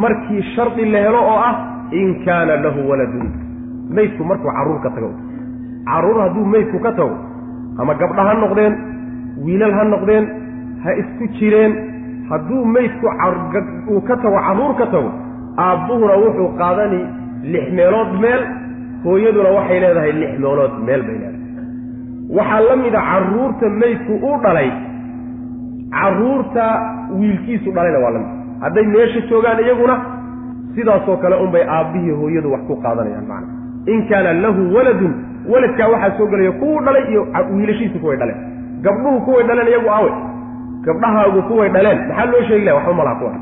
[0.03, 1.55] markii shardi la helo oo ah
[1.99, 3.27] in kaana lahu waladun.
[3.95, 5.09] Maydku markuu carruur ka tago.
[5.89, 7.15] Carruur hadduu meydku ka tago
[7.81, 8.73] ama gabdha ha noqdeen
[9.45, 10.25] wiilal ha noqdeen
[10.83, 11.73] ha isku jireen
[12.29, 13.07] hadduu meydku
[13.93, 15.09] uu ka tago carruur ka tago
[15.65, 17.01] aabbuhuna wuxuu qaadani
[17.53, 18.41] lix meelood meel
[19.05, 21.37] hooyaduna waxay leedahay lix meelood meel bay leedahay.
[22.37, 24.69] Waxaa la mida carruurta meydku u dhalay
[25.91, 26.65] carruurta
[27.19, 28.29] wiilkiisu dhalayna waa la mid
[28.63, 29.95] hadday meesha joogaan iyaguna
[30.75, 33.47] sidaasoo kale unbay aabbihii hooyadu wax ku qaadanayaan macna.
[33.93, 35.13] In kaana lahu waladun
[35.51, 38.37] waladkaa waxaa soo gelaya kuwuu dhalay iyo wiilashiisu kuway dhaleen.
[38.81, 40.11] Gabdhuhu kuway dhaleen iyagu awe
[40.85, 41.99] gabdhahaagu kuway dhaleen.
[42.07, 43.33] Maxaa loo sheegi laha waxba malaha kuwa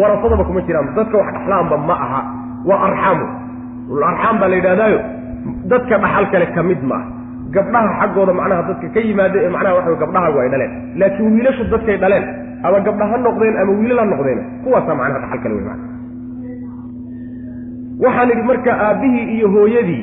[0.00, 0.94] warasadaba kuma jiraan.
[0.96, 2.20] Dadka wax dhaxlaanba ma aha.
[2.68, 3.26] Waa arxaamu.
[4.10, 5.00] Arxaam baa la yidhahdaayo
[5.70, 7.06] dadka dhaxal kale ka mid maaha
[7.56, 11.96] gabdhaha xaggooda macnaha dadka ka yimaada ee macnaha waxa gabdhahaagu ay dhaleen laakiin wiilashu dadkay
[12.04, 12.24] dhaleen.
[12.66, 14.40] Ama gabdha ha noqdeen ama wiilal ha noqdeen.
[14.64, 15.84] Kuwaasaa macnaha dhaxal kale wey mana
[18.04, 20.02] waxaan idhi marka aabbihii iyo hooyadii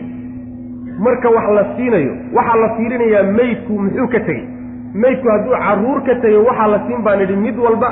[1.06, 4.44] marka wax la siinayo waxaa la fiirinayaa meydku muxuu ka tegey?
[5.04, 7.02] Meydku hadduu carruur ka tegayo waxaa la siin?
[7.06, 7.90] Baan idhi mid walba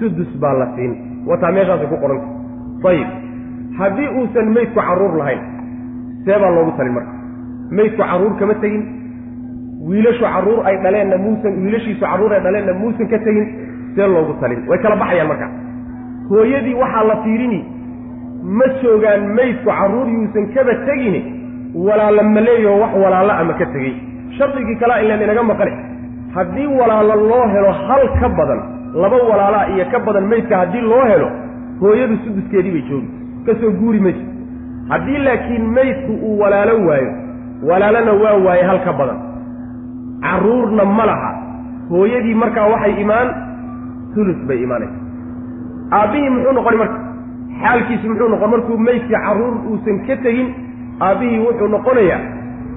[0.00, 0.92] sudus baa la siin.
[1.30, 2.28] Wataa meeshaasay ku qoranta
[2.90, 3.08] ayib
[3.78, 5.40] haddii uusan meydku carruur lahayn
[6.24, 7.12] see baa loogu talin marka
[7.76, 8.82] meydku carruur kama tegin
[9.88, 13.46] wiilashu carruur ay dhaleenna muusan wiilashiisu carruur ay dhaleenna muusan ka tegin
[13.94, 14.60] see loogu talin.
[14.70, 15.46] Way kala baxayaan marka.
[16.30, 17.60] Hooyadii waxaa la fiirini
[18.58, 21.20] ma joogaan meydku carruur yuusan kaba tegini
[21.86, 23.94] walaala maleeyo wax walaalla ama ka tegey.
[24.38, 25.72] Shardigii kalaa ilan inaga maqane
[26.34, 28.60] haddii walaalo loo helo hal ka badan
[29.02, 31.28] laba walaalaa iyo ka badan meydka haddii loo helo
[31.80, 33.08] hooyadu suduskeedii bay joogi
[33.46, 34.22] ka soo guuri mayso
[34.92, 37.10] haddii laakiin meydku uu walaalo waayo
[37.68, 39.18] walaalana waa waaye hal ka badan.
[40.24, 41.30] Carruurna ma laha.
[41.90, 43.28] Hooyadii markaa waxay imaan
[44.14, 44.98] hulus bay imaanaysa
[45.98, 46.98] aabbihii muxuu noqoni marka?
[47.62, 50.48] Xaalkiisu muxuu noqon markuu meydkii carruur uusan ka tegin
[51.06, 52.20] aabbihii wuxuu noqonayaa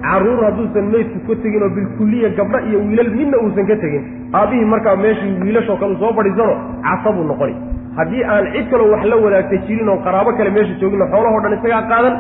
[0.05, 4.03] carruur hadduusan meydku ka tegin oo bilkulliya gabdho iyo wiilal midna uusan ka tegin
[4.39, 6.55] aabbihii markaa meeshii wiilashoo kale soo fadhiisano
[6.87, 7.55] casabuu noqoni
[7.97, 11.53] haddii aan cid kaloo wax la wadaagta jirin oo qaraabo kale meesha joogino xoolahoo dhan
[11.59, 12.15] isagaa qaadan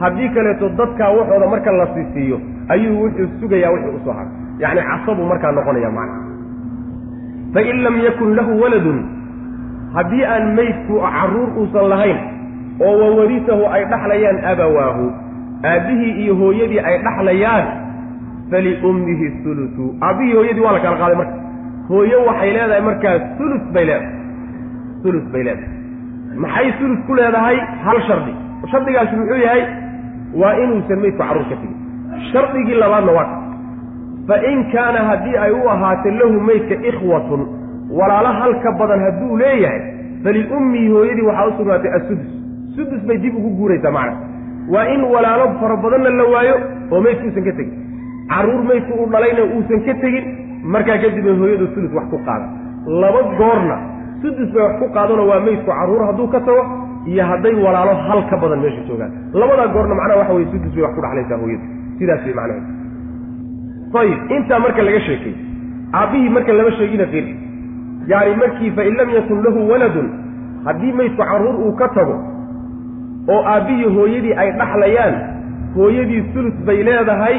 [0.00, 2.36] haddii kaleeto dadkaa waxooda marka la siisiiyo
[2.74, 4.32] ayuu wuxuu sugayaa wuxuu u soo haray
[4.62, 6.18] yacni casabuu markaa noqonaya macna.
[7.54, 8.98] Fain lam yakun lahu waladun
[9.96, 12.18] haddii aan meydku carruur uusan lahayn
[12.86, 15.04] oo wawarisahu ay dhaxlayaan abawaahu
[15.72, 17.64] aabbihii iyo hooyadii ay dhaxlayaan
[18.50, 21.36] faliummihi hulusu aabbihii hooyadii waa la kala qaaday marka.
[21.88, 24.14] Hooyo waxay leedahay markaa hulus bay leedahay.
[25.04, 25.70] Hulus bay leedahay.
[26.44, 27.56] Maxay hulus ku leedahay?
[27.86, 28.32] Hal shardi.
[28.72, 29.62] Shardigaasi muxuu yahay
[30.40, 31.76] waa inuusan meydku carruur ka tegin
[32.32, 33.36] shardigii labaadna waa ka.
[34.28, 37.42] Fa in kaana haddii ay u ahaatay lahu meydka ikhwatun
[37.98, 39.80] walaalo hal ka badan hadduu leeyahay
[40.24, 42.30] faliummihi hooyadii waxaa u sugnaatay assudus.
[42.76, 44.16] Sudus bay dib ugu guuraysaa macna
[44.74, 46.56] waa in walaalo fara badanna la waayo
[46.92, 47.74] oo meydku uusan ka tegin.
[48.32, 50.24] Carruur meydku uu dhalayna uusan ka tegin
[50.74, 52.46] markaa kadib bay hooyadu sudus wax ku qaada
[53.02, 53.76] laba goorna
[54.22, 56.62] sudus bay wax ku qaadano waa meydku carruur hadduu ka tago
[57.10, 59.12] iyo hadday walaalo hal ka badan meesha joogaan.
[59.40, 61.64] Labadaa goorna macnaha waxa weye sudus bay wax ku dhaxlaysaa hooyadu
[61.98, 62.68] sidaas bay macnaheedu.
[64.00, 65.34] Ayib intaa marka laga sheekay
[65.98, 67.24] aabbihii marka lama sheegina fir
[68.12, 70.06] yaani markii fain lam yakun lahu waladun
[70.66, 72.16] haddii meydku carruur uu ka tago
[73.34, 75.14] oo aabbihii hooyadii ay dhaxlayaan
[75.76, 77.36] hooyadii sulus bay leedahay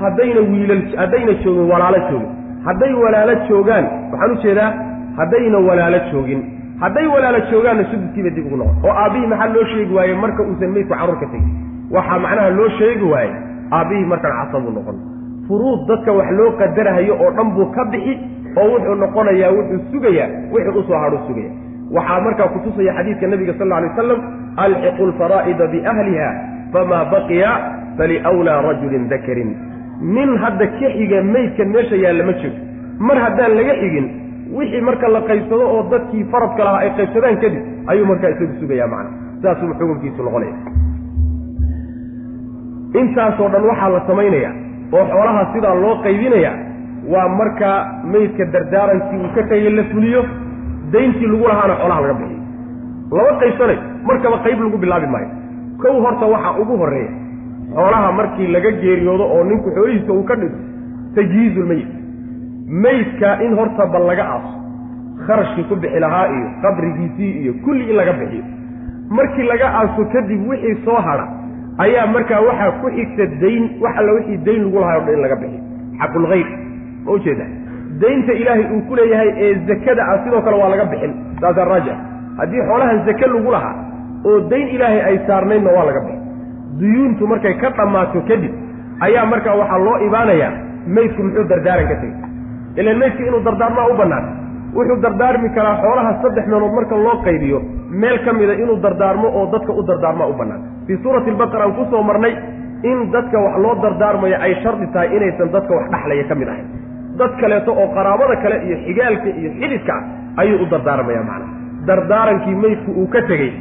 [0.00, 2.30] haddayna wiilal haddayna joogin walaalo joogin
[2.66, 4.70] hadday walaalo joogaan waxaan u jeedaa
[5.20, 6.40] haddayna walaalo joogin
[6.82, 8.76] hadday walaalo joogaanna suduskiiba dib ugu noqon.
[8.84, 11.52] Oo aabbihii maxaa loo sheegi waaye marka uusan meydku carruur ka tegin
[11.96, 13.32] waxaa macnaha loo sheegi waaye
[13.78, 14.96] aabbihii markaan casabuu noqon.
[15.48, 18.14] Furuud dadka wax loo qadarahayo oo dhan buu ka bixi
[18.60, 21.50] oo wuxuu noqonayaa wuxuu sugayaa wixii u soo hadhuu sugaya
[21.96, 24.20] waxaa markaa kutusaya xadiidka nabiga sal alay waslam
[24.64, 26.28] alxiqu lfaraa'ida biahliha
[26.72, 27.50] famaa baqiya
[27.98, 29.50] faliwlaa rajulin dakarin.
[30.14, 32.54] Nin hadda ka xiga meydkan meesha yaalla ma jiro.
[32.98, 34.06] Mar haddaan laga xigin
[34.56, 38.88] wixii marka la qaybsado oo dadkii faradka lahaa ay qaybsadaan kadib ayuu markaa isagu sugayaa
[38.94, 39.10] macna.
[39.42, 40.54] Saasuu xukunkiisu noqonaya
[43.00, 44.50] intaasoo dhan waxaa la samaynaya
[44.96, 46.52] oo xoolaha sidaa loo qaybinaya
[47.12, 47.78] waa markaa
[48.12, 50.20] meydka dardaarankii uu ka tegay la fuliyo
[50.92, 52.40] dayntii lagu lahaana xoolaha laga bixiyo
[53.18, 53.78] laba qaybsanay
[54.10, 55.30] markaba qayb lagu bilaabi maayo.
[55.82, 57.12] Kow horta waxaa ugu horreeya
[57.74, 60.58] xoolaha markii laga geeriyoodo oo ninku xoolihiisa uu ka dhigo
[61.16, 61.88] tajhiizulmeyit
[62.72, 64.52] meydka in horta bal laga aaso
[65.26, 68.44] kharashkii ku bixi lahaa iyo qabrigiisii iyo kulli in laga bixiyo.
[69.16, 71.26] Markii laga aaso kadib wixii soo hadha
[71.84, 75.22] ayaa markaa waxaa ku xigta dayn wax alla wixii dayn lagu lahay o dhan in
[75.24, 75.60] laga bixiyo.
[76.00, 76.48] Xaqulhayr
[77.04, 77.46] ma ujeeda
[78.02, 81.12] daynta ilaahay uu ku leeyahay ee zakada ah sidoo kale waa laga bixin.
[81.40, 81.96] Saasaa raajic
[82.38, 83.74] haddii xoolahan zake lagu lahaa
[84.24, 86.20] oo dayn ilaahay ay saarnaydna waa laga bixin.
[86.80, 88.52] Duyuuntu markay ka dhammaato kadib
[89.06, 90.52] ayaa markaa waxaa loo imaanayaa
[90.86, 92.16] meydku muxuu dardaaran ka tegey
[92.80, 94.24] ilan meydka inuu dardaarmaa u bannaan.
[94.76, 97.58] Wuxuu dardaarmi karaa xoolaha saddex meelood marka loo qaybiyo.
[98.02, 100.60] Meel ka mida inuu dardaarmo oo dadka u dardaarmaa u bannaan.
[100.86, 102.32] Fii suurati albaqara aan ku soo marnay
[102.90, 106.66] in dadka wax loo dardaarmayo ay shardi tahay inaysan dadka wax dhaxlaya ka mid ahayn.
[107.20, 111.46] Dad kaleeto oo qaraabada kale iyo xigaalka iyo xididka ah ayuu u dardaarmaya macna.
[111.88, 113.52] Dardaarankii meydku uu ka tegey.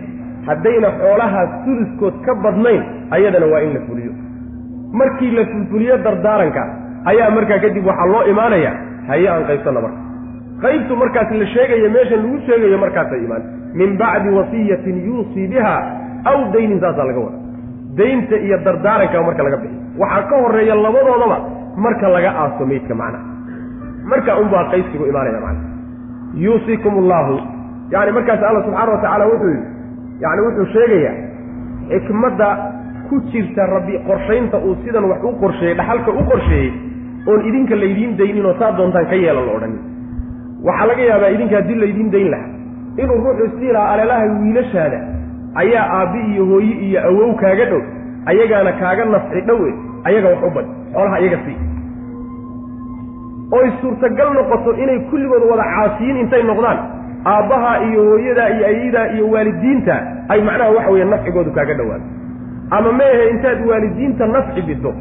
[0.47, 2.81] Haddayna xoolahaas suliskood ka badnayn
[3.15, 4.11] ayadana waa in la fuliyo.
[4.99, 6.63] Markii la fulfuliyo dardaaranka
[7.11, 8.71] ayaa markaa kadib waxaa loo imaanaya
[9.07, 9.99] haye aan qaybsanna marka
[10.63, 13.43] qaybtu markaas la sheegayo meesha lagu sheegayo markaasay imaan.
[13.79, 15.75] Min bacdi wasiyatin yuusii biha
[16.31, 17.37] aw daynin saasaa laga wada
[17.99, 19.79] daynta iyo dardaaranka marka laga bixiyo.
[20.01, 21.37] Waxaa ka horreeya labadoodaba
[21.85, 23.25] marka laga aaso meydka macnaha.
[24.11, 25.69] Marka unbaa qaybsigu imaanaya macnaha.
[26.43, 27.35] Yuusiikum allahu
[27.93, 29.67] yani markaas alla subxaana watacaala wuxuu yidhi
[30.23, 31.15] yani wuxuu sheegayaa
[31.91, 32.47] xikmadda
[33.09, 36.69] ku jirta rabbi qorshaynta uu sidan wax u qorsheeyey dhaxalka u qorsheeyey
[37.27, 39.79] oon idinka laydiin daynin oo saa doontaan ka yeela la odhanin.
[40.67, 42.49] Waxaa laga yaabaa idinka haddii laydiin dayn lahaa.
[43.01, 44.99] Inuu ruuxu isdii lahaa aleelahay wiilashaada
[45.63, 47.81] ayaa aabbi iyo hooye iyo awow kaaga dhow
[48.31, 49.69] ayagaana kaaga nafci dhowe
[50.09, 51.57] ayaga wax u bad xoolaha iyaga sii.
[53.57, 56.79] Oy suurtagal noqoto inay kulligood wada caasiyiin intay noqdaan
[57.33, 59.95] aabbaha iyo hooyadaa iyo ayadaa iyo waalidiinta
[60.29, 62.01] ay macnaha waxa weeye nafcigoodu kaaga dhowaan
[62.77, 64.91] ama meehe intaad waalidiinta nafci bido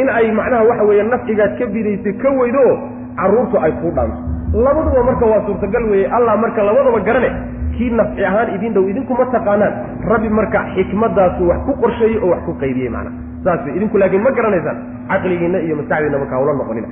[0.00, 2.76] in ay macnaha waxa weeye nafcigaad ka bidaysay ka weydo oo
[3.20, 4.18] carruurtu ay kuu dhaanto.
[4.64, 7.30] Labaduba marka waa suurtagal weeye allah marka labadaba garane
[7.76, 9.72] kii nafci ahaan idin dhow idinkuma taqaanaan.
[10.10, 14.30] Rabbi marka xikmadaasu wax ku qorsheeyey oo wax ku qaybiyey macnaha saas idinku laakiin ma
[14.38, 14.78] garanaysaan
[15.10, 16.88] caqligiinna iyo maskaxdiinna marka hawla noqonina.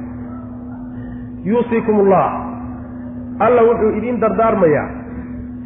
[1.45, 2.27] Yuusiikum allah
[3.47, 4.87] alla wuxuu idin dardaarmayaa.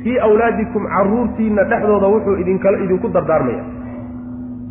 [0.03, 3.63] Fii awlaadikum carruurtiinna dhexdooda wuxuu idinkala idinku dardaarmaya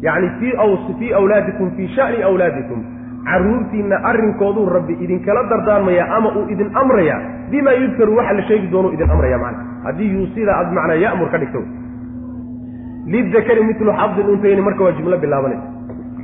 [0.02, 2.80] yacni fii awlaadikum fii sha'ni awlaadikum.
[3.28, 7.16] Carruurtiinna arrinkooduu rabbi idinkala dardaarmaya ama uu idin amraya
[7.52, 9.64] bimaa yudkaru waxa la sheegi doonuu idin amraya macna.
[9.84, 11.62] Haddii yuusida aad macnaa ya'mur ka dhigto
[13.08, 15.68] lidakari mitlu xabdil untayni marka waa jumlo bilaabanaysa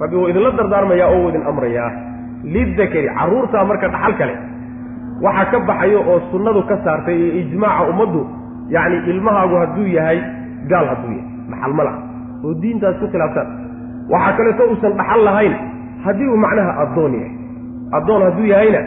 [0.01, 1.89] rabbi wuu idinla dardaarmayaa oo wuu idin amrayaa
[2.43, 4.35] lidakari carruurtaa marka dhaxal kale.
[5.25, 8.21] Waxaa ka baxayo oo sunnadu ka saartay iyo ijmaaca ummaddu
[8.75, 10.19] yacni ilmahaagu hadduu yahay
[10.71, 11.27] gaal hadduu yahay.
[11.51, 11.73] Dhaxal
[12.45, 13.47] oo diintaas ku khilaaftaan.
[14.13, 15.53] Waxaa kaleeto uusan dhaxal lahayn.
[16.05, 17.31] Haddii uu macnaha addoon yahay
[17.97, 18.81] addoon hadduu yahayna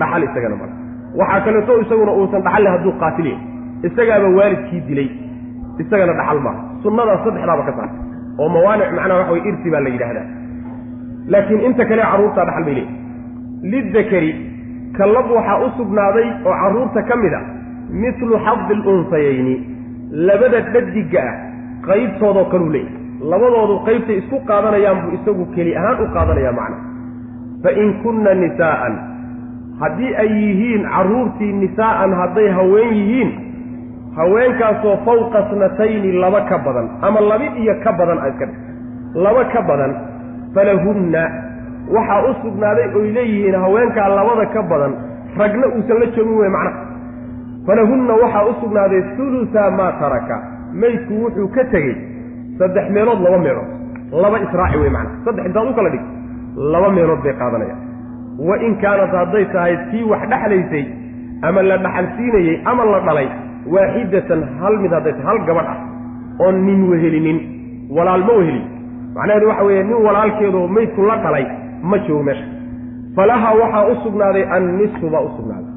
[0.00, 0.74] dhaxal isagana mala
[1.20, 3.42] waxaa kaleeto isaguna uusan dhaxal lahay hadduu qaatil yahay.
[3.88, 5.08] Isagaaba waalidkii dilay
[5.82, 8.00] isagana dhaxal maaha sunnadaas saddexdaaba ka saartay
[8.40, 10.26] oo mawaanic macnaha waxa way irsi baa la yidhaahdaa.
[11.32, 12.98] Laakiin inta kale carruurtaa dhaxal bay leeyihi
[13.72, 14.30] lidakari
[14.98, 17.40] kallab waxaa u sugnaaday oo carruurta ka mid a
[18.02, 19.54] mitlu xadi lunsayayni
[20.28, 21.34] labada dhadigga ah
[21.88, 22.96] qaybtoodoo kaluu leeyahy
[23.32, 26.76] labadoodu qaybtay isku qaadanayaan buu isagu keli ahaan u qaadanaya macna.
[27.62, 28.94] Fa in kunna nisaa'an
[29.80, 33.30] haddii ay yihiin carruurtii nisaa'an hadday haween yihiin
[34.16, 38.46] haweenkaasoo fawqa snatayni laba ka badan ama labi iyo ka badan iska
[39.14, 39.92] laba ka badan
[40.54, 41.22] falahunna
[41.94, 44.92] waxaa u sugnaaday oy leeyihiin haweenkaa labada ka badan
[45.38, 46.86] ragna uusan la joogin wey macnaha
[47.66, 50.36] falahunna waxaa u sugnaaday hulusaa maa taraka
[50.82, 51.94] maydku wuxuu ka tegey
[52.60, 53.68] saddex meelood laba meelood.
[54.22, 56.04] Laba israaci wey macnaha saddex intaad u kala dhig
[56.74, 57.80] laba meelood bay qaadanayaan.
[58.48, 60.84] Wa in kaanat hadday tahay tii wax dhexlaysay
[61.48, 63.28] ama la dhaxalsiinayey ama la dhalay
[63.74, 65.78] waaxidatan hal mid hadday tahay hal gabadh ah
[66.44, 67.38] oon nin wehelinin
[67.96, 68.64] walaal ma wehelin.
[69.16, 71.44] Macnaheedu waxa weeye nin walaalkeedu maydku la dhalay
[71.90, 72.46] ma joogo meesha.
[73.16, 75.70] Falaha waxaa u sugnaaday annisfu baa u sugnaaday.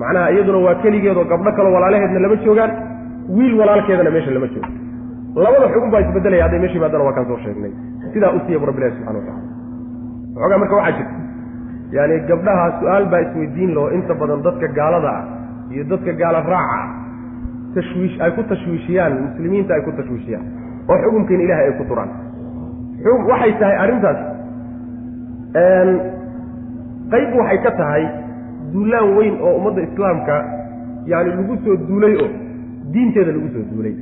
[0.00, 2.72] Macnaha iyaduna waa keligeedoo gabdho kaloo walaalaheedna lama joogaan
[3.36, 4.68] wiil walaalkeedana meesha lama joogo
[5.44, 7.72] labada xugun baa isbedelaya hadday meesha yimaadana waa kaan soo sheegnay.
[8.12, 9.40] Sidaa u siiya bu rabbilahi subxana watacala
[10.36, 11.18] waxoogaa marka waxaa jirta
[11.96, 15.24] yaani gabdhaha su'aal baa isweydiin laho inta badan dadka gaalada ah
[15.74, 16.86] iyo dadka gaala raaca ah
[17.74, 20.46] tashwiish ay ku tashwiishiyaan muslimiinta ay ku tashwiishiyaan
[20.90, 22.10] oo xukunkiina ilahay ay ku duraan.
[23.30, 24.18] Waxay tahay arrintaas
[27.12, 28.04] qayb waxay ka tahay
[28.72, 30.36] duulaan weyn oo ummadda islaamka
[31.12, 32.28] yaani lagu soo duulay oo
[32.92, 33.94] diinteeda lagu soo duulay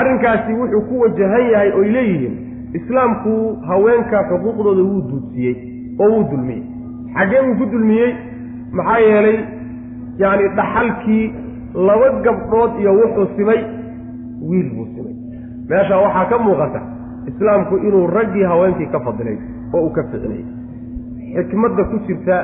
[0.00, 2.34] arrinkaasi wuxuu ku wajahan yahay oy leeyihiin
[2.78, 3.32] islaamku
[3.68, 5.54] haweenka xuquuqdooda wuu duudsiyey
[6.02, 6.62] oo wuu dulmiyey.
[7.16, 8.10] Xaggee wuu ku dulmiyey?
[8.78, 9.38] Maxaa yeelay
[10.22, 11.24] yacani dhaxalkii
[11.88, 13.60] laba gabdhood iyo wuxuu simay
[14.48, 15.14] wiil buu simay.
[15.70, 16.80] Meesha waxaa ka muuqata
[17.30, 19.38] islaamku inuu raggii haweenkii ka fadilay
[19.74, 20.42] oo uu ka ficnay
[21.36, 22.36] xikmadda ku jirta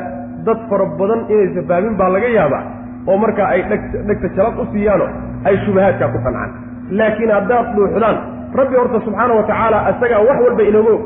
[0.46, 2.62] dad fara badan inaysa fahmin baa laga yaabaa
[3.08, 5.06] oo markaa ay dheg dhegta jalab u siiyaano
[5.48, 6.50] ay shubahaadkaa ku qancaan
[6.98, 8.16] laakiin haddaad dhuuxdaan
[8.60, 11.02] rabbi horta subxaana wa tacaala isagaa wax walba inooga og.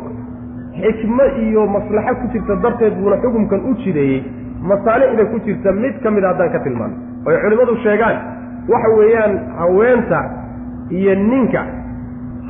[0.82, 4.20] Xikmo iyo maslaxo ku jirta darteed buuna xukumkan u jideeyey
[4.70, 6.94] masaalixda ku jirta mid ka mida haddaan ka tilmaano.
[7.26, 8.16] Oy culimmadu sheegaan
[8.72, 10.18] waxa weeyaan haweenta
[10.90, 11.62] iyo ninka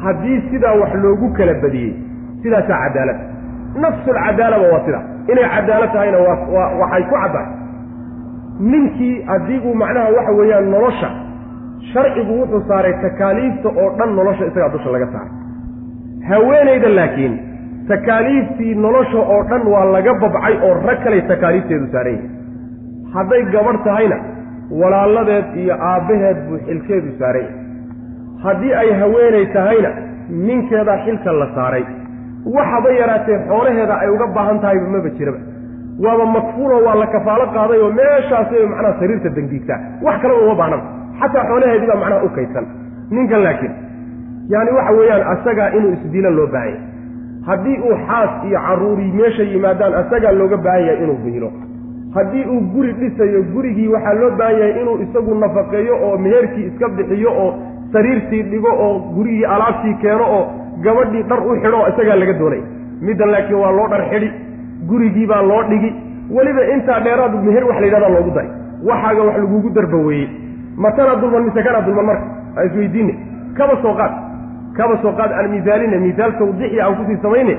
[0.05, 1.93] haddii sidaa wax loogu kala badiyey
[2.43, 3.19] sidaasaa cadaalad.
[3.83, 7.49] Nafsulcadaalaba waa sidaa inay cadaalad tahayna waa waxay ku caddahay
[8.61, 11.09] ninkii haddii uu macnaha waxa weeyaan nolosha
[11.93, 15.33] sharcigu wuxuu saaray takaaliifta oo dhan nolosha isagaa dusha laga saaray.
[16.29, 17.35] Haweenayda laakiin
[17.89, 22.31] takaaliiftii nolosha oo dhan waa laga babcay oo rag kaley takaaliifteedu saaran yahay
[23.17, 24.17] hadday gabadh tahayna
[24.81, 27.61] walaaladeed iyo aabbaheed buu xilkeedu saaran yahay
[28.47, 29.91] haddii ay haweenay tahayna
[30.47, 31.85] ninkeedaa xilka la saaray.
[32.57, 35.39] Waxaba yaraatee xoolaheeda ay uga baahan tahayba maba jiraba.
[36.05, 39.79] Waaba makfuuloo waa la kafaalo qaaday oo meeshaasay macnaha sariirta dangiigtaa.
[40.07, 40.85] Wax kaleba uma baahnaba
[41.21, 42.67] xataa xoolaheedii baa macnaha u kaydsan
[43.11, 43.73] ninkan laakiin
[44.53, 46.93] yaani waxa weeyaan asagaa inuu isdila loo baahan yahay.
[47.49, 51.51] Haddii uu xaas iyo carruuri meesha yimaadaan asagaa looga baahan yahay inuu biilo
[52.15, 56.89] haddii uu guri dhisayo gurigii waxaa loo baahan yahay inuu isagu nafaqeeyo oo meherkii iska
[56.89, 57.51] bixiyo oo
[57.93, 60.45] sariirtii dhigo oo gurigii alaabtii keeno oo
[60.85, 62.63] gabadhii dhar u xidho isagaa laga doonay.
[63.07, 64.31] Middan laakiin waa loo dhar xidhi
[64.89, 65.91] gurigii baa loo dhigi.
[66.35, 68.51] Weliba intaa dheeraad meher wax la yidhahdaa loogu daray
[68.89, 70.29] waxaaga wax lagugu darba weeye
[70.77, 73.15] ma tanaa dulman mise kanaa dulman marka aan isweydiine.
[73.59, 74.13] Kaba soo qaad
[74.77, 77.55] kaba soo qaad aan misaaline misaal tawdiixi aan ku sii samayne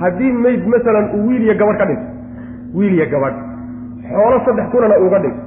[0.00, 2.06] haddii mayd masalan uu wiil iyo gabadh ka dhinto
[2.74, 3.36] wiil iyo gabadh
[4.10, 5.42] xoolo saddex kunana uuga dhinto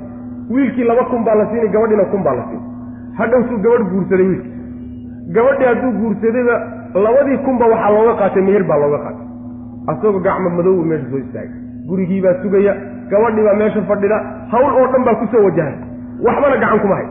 [0.54, 2.64] wiilkii laba kun baa la siini gabadhiina kun baa la siini.
[3.18, 4.54] Hadhowsuu gabadh guursaday wiilkii
[5.36, 6.56] gabadhii hadduu guursadayba
[7.06, 9.26] labadii kunba waxaa looga qaatay meher baa looga qaatay.
[9.92, 11.58] Asagoo gacmo madow uu meesha soo istaagay
[11.90, 12.74] gurigii baa sugaya
[13.12, 14.18] gabadhii baa meesha fadhida
[14.52, 15.74] hawl oo dhan baa ku soo wajahay
[16.26, 17.08] waxbana gacan kuma hay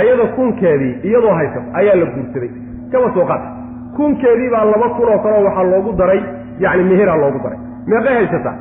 [0.00, 2.50] ayadoo kunkeedii iyadoo haysato ayaa la guursaday.
[2.92, 3.48] Kaba soo qaata.
[3.96, 6.20] Kunkeedii baa laba kun oo kaleo waxaa loogu daray
[6.60, 7.58] yacni meheraa loogu daray.
[7.86, 8.54] Meeqay haysataa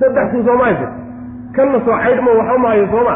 [0.00, 0.92] saddex kun sooma haysata
[1.56, 3.14] kanna soo caydhmo waxba maayo sooma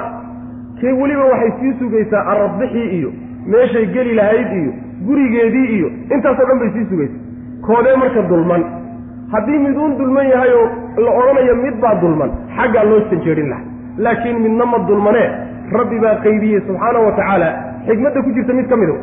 [0.81, 3.11] kii weliba waxay sii sugaysaa arabdixii iyo
[3.53, 4.73] meeshay geli lahayd iyo
[5.07, 7.23] gurigeedii iyo intaasoo dhan bay sii sugaysaa.
[7.67, 8.63] Koodee marka dulman.
[9.33, 10.67] Haddii miduun dulman yahay oo
[11.05, 13.65] la odhanayo mid baa dulman xaggaa loo janjeerin lahay
[14.05, 15.29] laakiin midna ma dulmanee
[15.73, 17.49] rabbi baa qaybiyey subxaana wa tacaala
[17.89, 18.97] xikmadda ku jirta mid ka mido.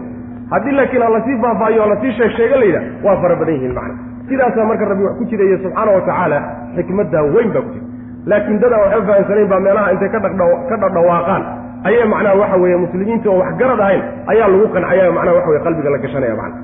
[0.52, 3.96] Haddii laakiin ha la sii faahfaahiyo o la sii sheeg waa fara badan yihiin macna.
[4.30, 6.38] Sidaasaa marka rabbi wax ku jiraya subxaana wa tacaala
[6.76, 7.88] xikmaddaa weyn baa ku jirta
[8.26, 11.44] laakiin dad aan waxba fahamsanayn baa meelaha intay ka dhadha ka dhadhawaaqaan.
[11.88, 14.02] Ayay macnaha waxa weeye muslimiinta oo wax garad ahayn
[14.32, 16.58] ayaa lagu qancaya macnaha waxa weye qalbiga la gashanaya macna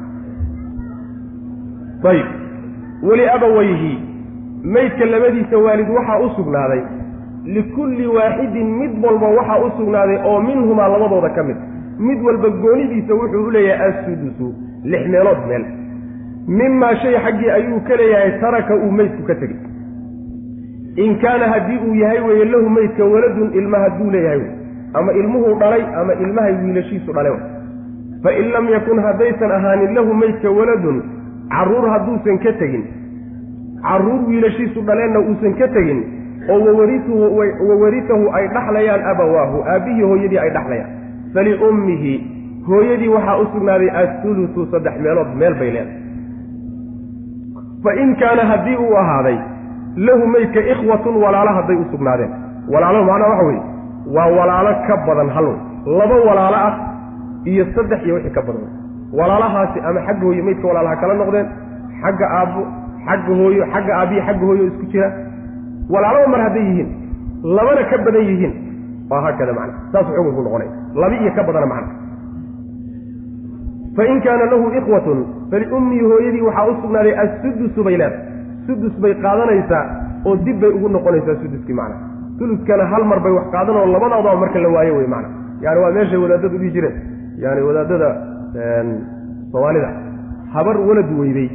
[2.12, 2.28] ayib.
[3.04, 3.92] Weli abawayhi
[4.64, 6.82] maydka labadiisa waalid waxaa u sugnaaday
[7.46, 11.58] likulli waaxidin mid walba waxaa u sugnaaday oo minhumaa labadooda ka mid.
[12.00, 15.66] Mid walba goonidiisa wuxuu u leeyahay assudusu lix meelood meel.
[16.48, 19.58] Mimaa shay xaggii ayuu ka leeyahay taraka uu meydku ka tegey.
[21.04, 24.52] In kaana haddii uu yahay weeye lahu meydka waladun ilma hadduu leeyahay wey
[24.94, 27.30] ama ilmuhuu dhalay ama ilmahay wiilashiisu dhale
[28.24, 30.98] fa in lam yakun haddaysan ahaanin lahu meydka waladun
[31.52, 32.84] carruur hadduusan ka tegin
[33.84, 36.02] carruur wiilashiisu dhaleenna uusan ka tegin
[36.54, 36.60] oo
[37.70, 40.90] wawaritahu ay dhaxlayaan abawaahu aabbihii hooyadii ay dhaxlayaan.
[41.34, 42.14] Faliummihi
[42.68, 45.98] hooyadii waxaa u sugnaaday assulusu saddex meelood meel bay leedahay.
[47.84, 49.38] Fa in kaana haddii uu ahaaday
[50.08, 52.32] lahu meydka ikhwatun walaalo hadday u sugnaadeen.
[52.74, 53.62] Walaalo macnaa waxa weeye
[54.16, 55.48] waa walaalo ka badan hal
[56.00, 56.74] laba walaalo ah
[57.46, 58.68] iyo saddex iyo wixii ka badan
[59.20, 61.48] walaalahaasi ama xagga hooye meydka walaalaha kala noqdeen
[62.02, 62.62] xagga aabbo
[63.08, 65.08] xagga hooyo xagga aabbihi xagga hooyo isku jira
[65.94, 66.90] walaalaba mar hadday yihiin
[67.58, 68.54] labana ka badan yihiin
[69.12, 69.74] waa haakada macna.
[69.92, 70.72] Saasuu xukunku noqonaya
[71.02, 71.94] laba iyo ka badana macna.
[73.96, 75.20] Fain kaana lahu ikhwatun
[75.52, 78.26] faliummii hooyadii waxaa u sugnaaday assudusu bay leedahay.
[78.68, 79.84] Sudus bay qaadanaysaa
[80.26, 81.96] oo dib bay ugu noqonaysaa suduskii macna.
[82.40, 85.30] Suluskana hal mar bay wax qaadanoo labadoodaba marka la waayo wey macna.
[85.62, 86.96] Yani waa meeshay wadaadadu dhihi jireen.
[87.44, 88.10] Yani wadaadada
[89.52, 89.90] soomaalida
[90.54, 91.50] habar walad weyday.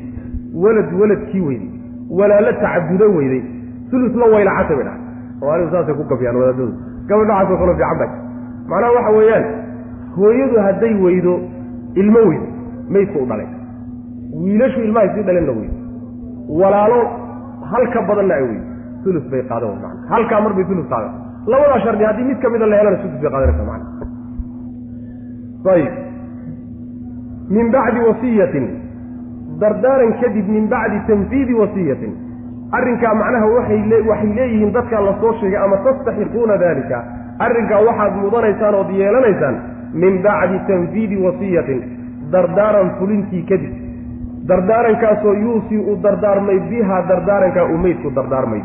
[0.65, 1.71] Walad waladkii weyday.
[2.19, 3.43] Walaalo tacabudo weyday
[3.91, 5.01] sulus la waylacata bay dhahay
[5.41, 6.73] soomaalidu saasay ku gafyaan wadaadadu.
[7.09, 8.11] Gabadh nocaasoo kaloo fiican bay.
[8.71, 9.45] Macnaha waxa weeyaan
[10.17, 11.33] hooyadu hadday weydo
[12.03, 12.47] ilmo weydo
[12.95, 13.49] maydku u dhalay.
[14.43, 15.77] Wiilashu ilmahay sii dhalenna weydo.
[16.61, 16.99] Walaalo
[17.71, 18.67] hal ka badanna ay weydo.
[19.05, 21.13] Sulus bay qaadan mana halkaa mar bay sulus qaadan
[21.53, 23.85] labadaa shardi haddii mid ka mida la helana sulus bay qaadanaysa mana
[25.75, 25.95] ayib
[27.57, 28.67] min bacdi wasiyatin.
[29.61, 32.13] Dardaaran kadib min bacdi tanfiidi wasiyatin
[32.73, 33.83] arrinkaa macnaha waxay
[34.37, 37.05] leeyihiin dadkaa la soo sheegay ama tastaxiquuna dalika
[37.39, 39.57] arrinkaa waxaad mudanaysaan ood yeelanaysaan
[39.95, 41.83] min bacdi tanfiidi wasiyatin
[42.33, 43.73] dardaaran fulintii kadib.
[44.49, 48.63] Dardaarankaasoo yuusii uu dardaarmay bihaa dardaarankaa uu meydku dardaarmay.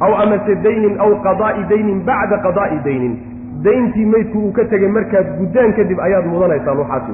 [0.00, 3.18] Aw amase daynin aw qadaa'i daynin bacda qadaa'i daynin.
[3.64, 7.04] Dayntii meydku uu ka tegay markaad guddaan kadib ayaad mudanaysaan waxaas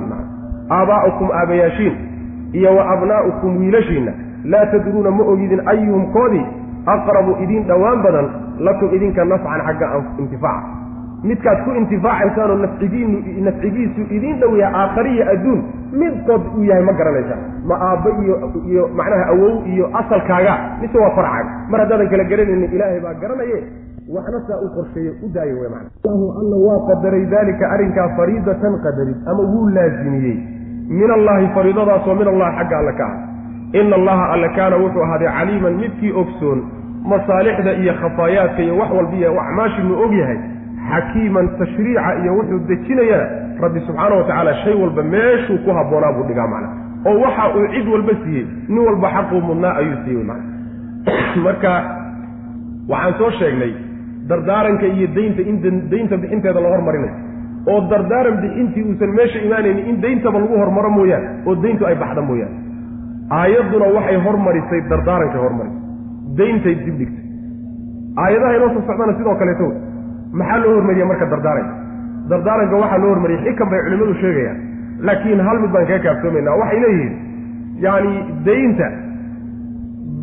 [0.70, 1.96] aabaa'ukum aabayaashiin
[2.52, 4.12] iyo wa abnaa'ukum wiilashiinna
[4.44, 6.46] laa tadruuna ma ogidin ayuhum koodii
[6.86, 8.28] aqrabu idiin dhowaan badan
[8.58, 10.76] lakum idinka nafcan xagga intifaaca
[11.30, 12.58] midkaad ku intifaacaysaan oo
[13.46, 15.60] nafcigiisu idiin dhow yahay aakhariya adduun
[16.02, 18.36] midkood uu yahay ma garanaysaa ma aabba iyo
[18.70, 23.58] iyo macnaha awow iyo asalkaaga mise waa farcaaga mar haddaadan kala garanaynin ilaahay baa garanaye
[24.16, 28.78] waxna saa u qorsheeye u daayo wey mana allahu alla waa qadaray daalika arrinkaa fariidatan
[28.86, 30.36] qadarid ama wuu laazimiyey.
[31.00, 33.16] Min allaahi fariidadaasoo min allahi xagga alle ka ah
[33.72, 36.58] ina allaha alle kaana wuxuu ahaaday caliiman midkii ogsoon
[37.12, 40.38] masaalixda iyo khafaayaadka iyo wax walbiiyo acmaashinu og yahay
[40.90, 43.26] xakiiman tashriica iyo wuxuu dejinayana
[43.62, 46.68] rabbi subxaana wa tacaala shay walba meeshuu ku habboonaa buu dhigaa macna
[47.08, 50.42] oo waxa uu cid walba siiyey nin walba xaquu mudnaa ayuu siiyey mana
[51.44, 51.70] marka
[52.92, 53.72] waxaan soo sheegnay
[54.28, 55.56] dardaaranka iyo daynta in
[55.90, 57.14] daynta bixinteeda la hormarinayo
[57.72, 62.22] oo dardaaran bixintii uusan meesha imaanaynin in dayntaba lagu hormaro mooyaane oo dayntu ay baxda
[62.30, 62.56] mooyaane
[63.30, 65.80] aayadduna waxay hormarisay dardaarankay hormarisay
[66.38, 67.24] dayntay dib dhigtay.
[68.22, 69.66] Aayadaha inoo soo socdana sidoo kaleeto
[70.38, 71.74] maxaa loo hormariya marka dardaaranka
[72.30, 74.58] dardaaranka waxaa loo hormariyay xikan bay culimmadu sheegayaan.
[75.06, 77.14] Laakiin hal mid baan kaga kaaftoomaynaa waxay leeyihiin
[77.84, 78.12] yacani
[78.46, 78.88] daynta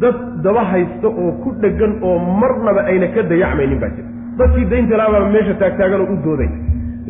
[0.02, 4.08] dad daba haysta oo ku dheggan oo marnaba ayna ka dayacmaynin baa jira.
[4.40, 6.50] Dadkii daynta laabaa meesha taagtaaganoo u dooday.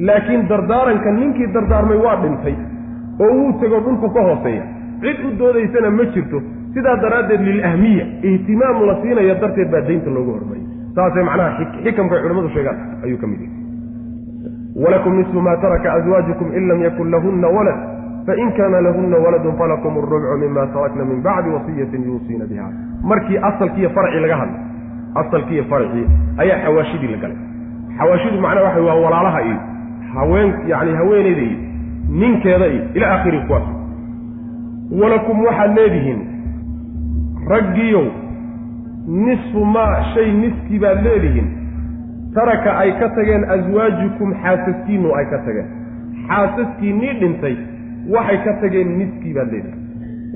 [0.08, 2.56] Laakiin dardaaranka ninkii dardaarmay waa dhintay
[3.24, 4.64] oo wuu tego dhulku ka hooseeya
[5.02, 6.42] cid u doodaysana ma jirto.
[6.74, 12.50] Sidaa daraaddeed lilahmiya ihtimaam la siinaya darteed baa daynta loogu hormariyay saasay macnaha xikamkay culimmadu
[12.56, 13.64] sheegaan ayuu ka mid yahay.
[14.84, 17.80] Walakum nisfu maa taraka aswaajukum in lam yakun lahunna walad
[18.28, 22.68] fain kaana lahunna waladun falakum arubcu mima tarakna min bacdi wasiyatin yuusiina biha.
[23.04, 24.62] Markii asalkiiyo farcii laga hadlay
[25.22, 26.06] asalkiiyo farcii
[26.38, 27.38] ayaa xawaashidii la galay.
[27.98, 29.58] Xawaashidu macnaha waxa waa walaalaha iyo
[30.16, 31.58] haween yani haweeneyda iyo
[32.10, 33.64] ninkeeda iyo ila aakhiri kuwaas
[34.92, 36.22] walakum waxaad leedihiin.
[37.50, 38.06] Raggiyow
[39.08, 41.48] nisfu maa shay niskii baad leedihiin.
[42.36, 45.68] Taraka ay ka tageen aswaajukum xaasaskiinnu ay ka tageen.
[46.28, 47.56] Xaasaskiinnii dhintay
[48.16, 49.82] waxay ka tageen niskii baad leedihiin.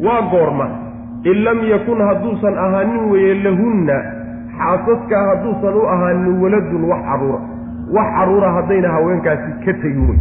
[0.06, 0.68] Waa goorma
[1.24, 3.95] in lam yakun hadduusan ahaanin weeye lahunna
[4.58, 7.39] xaasaskaa hadduusan u ahaanin waladun wax carruura
[7.95, 10.20] wax carruura haddayna haweenkaasi ka tegin wey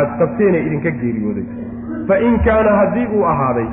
[0.00, 1.44] aad qabteenee idinka geeriyooday
[2.08, 3.68] fa in kaana haddii uu ahaaday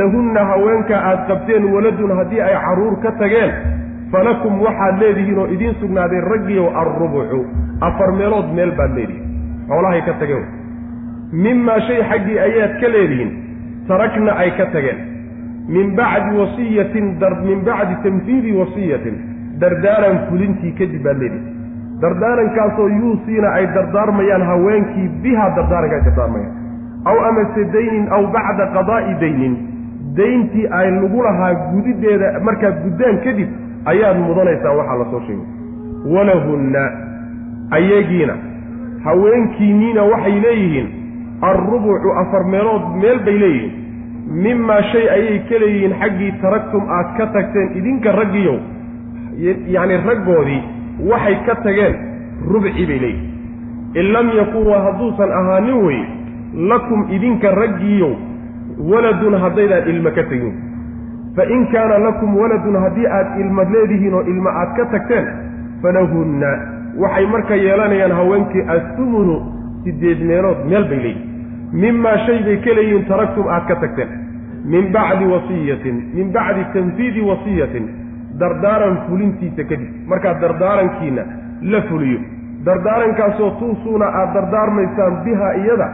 [0.00, 3.52] lahunna haweenka aad qabteen waladun haddii ay carruur ka tageen
[4.12, 7.40] falakum waxaad leedihiin oo idiin sugnaaday raggiyow alrubucu
[7.88, 9.26] afar meelood meel baad leedihiin.
[9.68, 10.44] Xoolahay ka tageen.
[11.44, 13.30] Mimaa shay xaggii ayaad ka leedihiin
[13.88, 14.98] tarakna ay ka tageen.
[15.74, 17.06] Min bacdi wasiyatin
[17.48, 19.16] min bacdi tanfiidi wasiyatin
[19.60, 21.56] dardaaran fulintii kadib baad leedihiin.
[22.02, 26.59] Dardaarankaasoo yuusiina ay dardaarmayaan haweenkii bihaa dardaaranka ay dardaarmayaan
[27.04, 29.54] aw amase daynin aw bacda qadaa'i daynin.
[30.16, 33.48] Dayntii ay lagu lahaa gudideeda markaad guddaan kadib
[33.86, 35.46] ayaad mudanaysaa waxaa la soo sheegay.
[36.14, 36.82] Walahunna
[37.70, 38.34] ayagiina
[39.04, 40.88] haweenkiinniina waxay leeyihiin
[41.42, 43.72] alrubucu afar meelood meel bay leeyihiin.
[44.42, 48.58] Mimaa shay ayay ka leeyihiin xaggii taragtum aad ka tagteen idinka raggiyow
[49.74, 50.62] yacni raggoodii
[51.10, 51.94] waxay ka tageen
[52.52, 53.28] rubci bay leeyihiin.
[53.94, 56.04] In lam yakun hadduusan ahaanin weye
[56.54, 58.12] lakum idinka raggiiyow
[58.90, 60.54] waladun haddaydaan ilmo ka tegin.
[61.36, 65.26] Fa in kaana lakum waladun haddii aad ilma leedihiin oo ilmo aad ka tagteen
[65.82, 66.50] falahunna.
[66.98, 69.36] Waxay marka yeelanayaan haweenkii assumunu
[69.84, 71.28] siddeed meelood meel bay leeyihiin
[71.72, 74.10] mimaa shay bay ka leeyihiin taragtum aad ka tagteen.
[74.64, 77.88] Min bacdi wasiyatin min bacdi tanfiidi wasiyatin.
[78.40, 79.88] Dardaaran fulintiisa kadib.
[80.08, 81.22] Markaad dardaarankiina
[81.62, 82.20] la fuliyo.
[82.64, 85.88] Dardaarankaasoo tuusuuna aad dardaarmaysaan biha iyada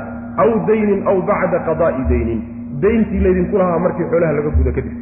[0.45, 2.41] aw daynin aw bacda qadaa'i daynin.
[2.83, 4.95] Dayntii laydinku lahaa markii xoolaha laga gudo kadib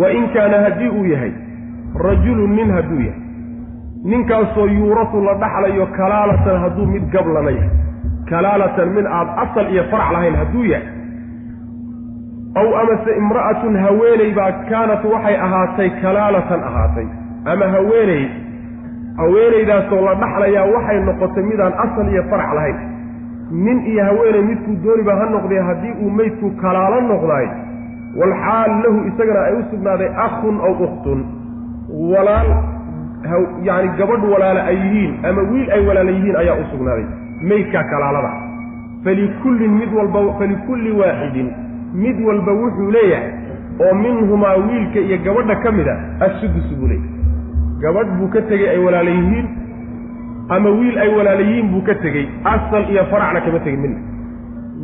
[0.00, 1.32] wa in kaana haddii uu yahay
[2.04, 3.22] rajulun nin hadduu yahay.
[4.10, 7.70] Ninkaasoo yuurasu la dhaxlayo kalaalatan hadduu mid gablana yahay
[8.30, 10.88] kalaalatan min aad asal iyo farac lahayn hadduu yahay.
[12.60, 17.06] Aw amase imra'atun haweeney baa kaanat waxay ahaatay kalaalatan ahaatay.
[17.52, 18.22] Ama haweeney
[19.20, 22.78] haweenaydaasoo la dhaxlayaa waxay noqotay midaan asal iyo farac lahayn
[23.50, 27.46] nin iyo haweeney midkuu dooniba ha noqdee haddii uu meydku kalaalo noqdaay
[28.20, 31.20] walxaal lahu isagana ay u sugnaaday akhun aw ukhtun.
[32.12, 32.48] Walaal
[33.68, 37.04] yacni gabadh walaala ay yihiin ama wiil ay walaala yihiin ayaa u sugnaaday
[37.42, 38.30] meydkaa kalaalada.
[39.04, 41.48] Falikullin mid walba falikulli waaxidin
[41.94, 43.30] mid walba wuxuu leeyahay
[43.84, 45.96] oo minhumaa wiilka iyo gabadha ka mid a
[46.26, 47.10] assudusu buu leeyahay.
[47.82, 49.46] Gabadh buu ka tegey ay walaala yihiin
[50.56, 54.00] ama wiil ay walaala yihiin buu ka tegey asal iyo faracna kama tegin midna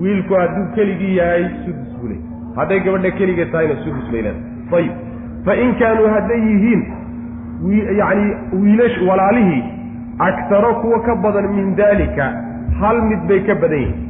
[0.03, 4.95] wiilku hadduu keligii yahay sudus buu leeyahay hadday gabadha keliga tahayna sudus bay leedahay ayib
[5.47, 6.83] fa in kaanuu hadday yihiin
[8.01, 8.27] yacni
[8.63, 9.63] wiilash walaalihii
[10.29, 12.27] agtaro kuwa ka badan min daalika
[12.81, 14.03] hal mid bay ka badan yihiin.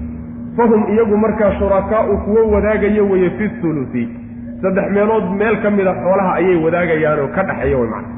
[0.56, 4.04] Fahum iyagu markaa shurakaa'u kuwo wadaagaya weeye fi thuluthi.
[4.62, 8.15] Saddex meelood meel ka mida xoolaha ayay wadaagayaanoo ka dhaxeeya way macna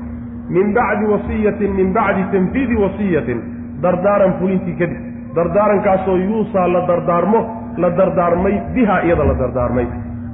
[0.49, 3.39] min bacdi wasiyatin min bacdi tanfiidi wasiyatin.
[3.83, 5.01] Dardaaran fulintii kadib.
[5.37, 7.41] Dardaarankaasoo yuusaa la dardaarmo
[7.77, 9.87] la dardaarmay bihaa iyada la dardaarmay.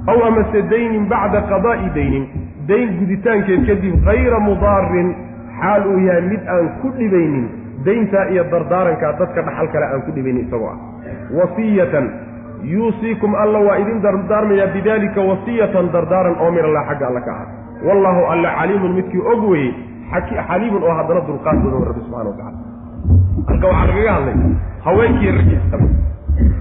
[0.07, 2.25] Aw amase daynin bacda qadaa'i daynin.
[2.67, 5.09] Dayn guditaankeed kadib hayra mudaarin
[5.59, 7.45] xaal uu yahay mid aan ku dhibaynin.
[7.85, 10.77] Dayntaa iyo dardaarankaa dadka dhaxal kale aan ku dhibaynin isagoo ah.
[11.37, 12.05] Wasiyatan
[12.63, 17.45] yuusiikum alla waa idin dardaarmayaa bidalika wasiyatan dardaaran oo min allah xagga alla ka ah.
[17.87, 19.73] Wallaahu alla caliimun midkii og weye
[20.11, 22.57] xaliimun oo haddana dulqaad badan rabbi subxana wa tacala
[23.49, 24.35] halka waxaa lagaga hadlay
[24.85, 25.89] haweenkii iyo raggii isqabay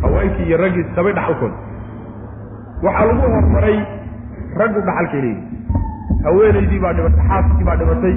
[0.05, 1.57] haweenkii iyo raggii isqabay dhaxalkooda
[2.87, 3.79] waxaa lagu hormaray
[4.61, 5.43] raggu dhaxalkay leeyihi
[6.27, 8.15] haweenaydii baa dhibatay xaaskii baa dhibatay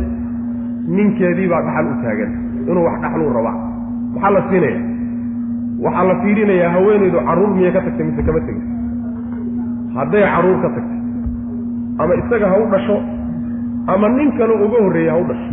[0.97, 2.31] ninkeedii baa dhaxal u taagan
[2.69, 3.55] inuu wax dhaxluu rabaa.
[4.13, 4.79] Maxaa la siinaya
[5.85, 8.65] waxaa la fiirinayaa haweenaydu carruur miyay ka tagtay mise kama tegin
[9.97, 10.99] hadday carruur ka tagtay
[12.01, 12.95] ama isaga ha u dhasho
[13.93, 15.51] ama nin kale uga horreeyey ha u dhasho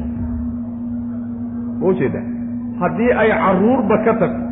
[1.80, 2.20] ma ujeeda
[2.80, 4.44] haddii ay carruurba ka tagto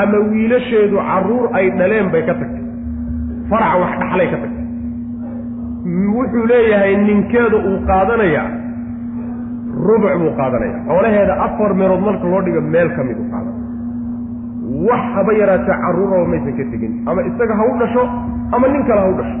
[0.00, 2.64] ama wiilasheedu carruur ay dhaleen bay ka tagtay
[3.50, 4.64] farac wax dhaxlay ka tagtay.
[6.16, 8.46] Wuxuu leeyahay ninkeeda uu qaadanayaa
[9.86, 10.76] rubuc buu qaadanaya.
[10.88, 13.64] Xoolaheeda afar meelood marka loo dhigo meel ka mid u qaadanaya
[14.88, 16.92] wax haba yaraatee carruuraba maysan ka tegin.
[17.08, 18.02] Ama isaga ha u dhasho
[18.56, 19.36] ama nin kale ha u dhasho.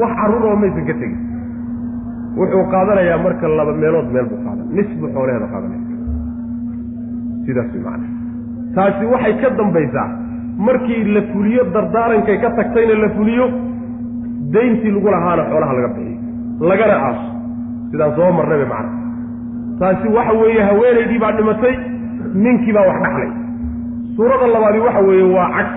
[0.00, 1.18] Wax carruuraba maysan ka tegin
[2.40, 5.82] wuxuu qaadanayaa marka laba meelood meel buu qaadan nis buu xoolaheeda qaadanaya.
[7.46, 8.06] Sidaas way macana
[8.76, 10.06] taasi waxay ka dambaysaa
[10.66, 13.46] markii la fuliyo dardaarankay ka tagtayna la fuliyo
[14.54, 17.26] dayntii lagu lahaana xoolaha laga bixiyo lagana aaso
[17.90, 18.90] sidaan soo marnay bay macana
[19.80, 21.74] taasi waxa weeye haweenaydii baa dhimatay
[22.44, 23.30] ninkii baa wax dhaxlay.
[24.16, 25.68] Suurada labaadi waxa weeye waa cag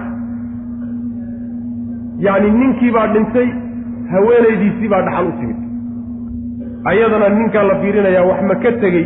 [2.26, 3.48] yacni ninkii baa dhintay
[4.14, 5.60] haweenaydiisii baa dhaxal u timid
[6.90, 9.06] ayadana ninkaa la fiirinayaa wax ma ka tegey.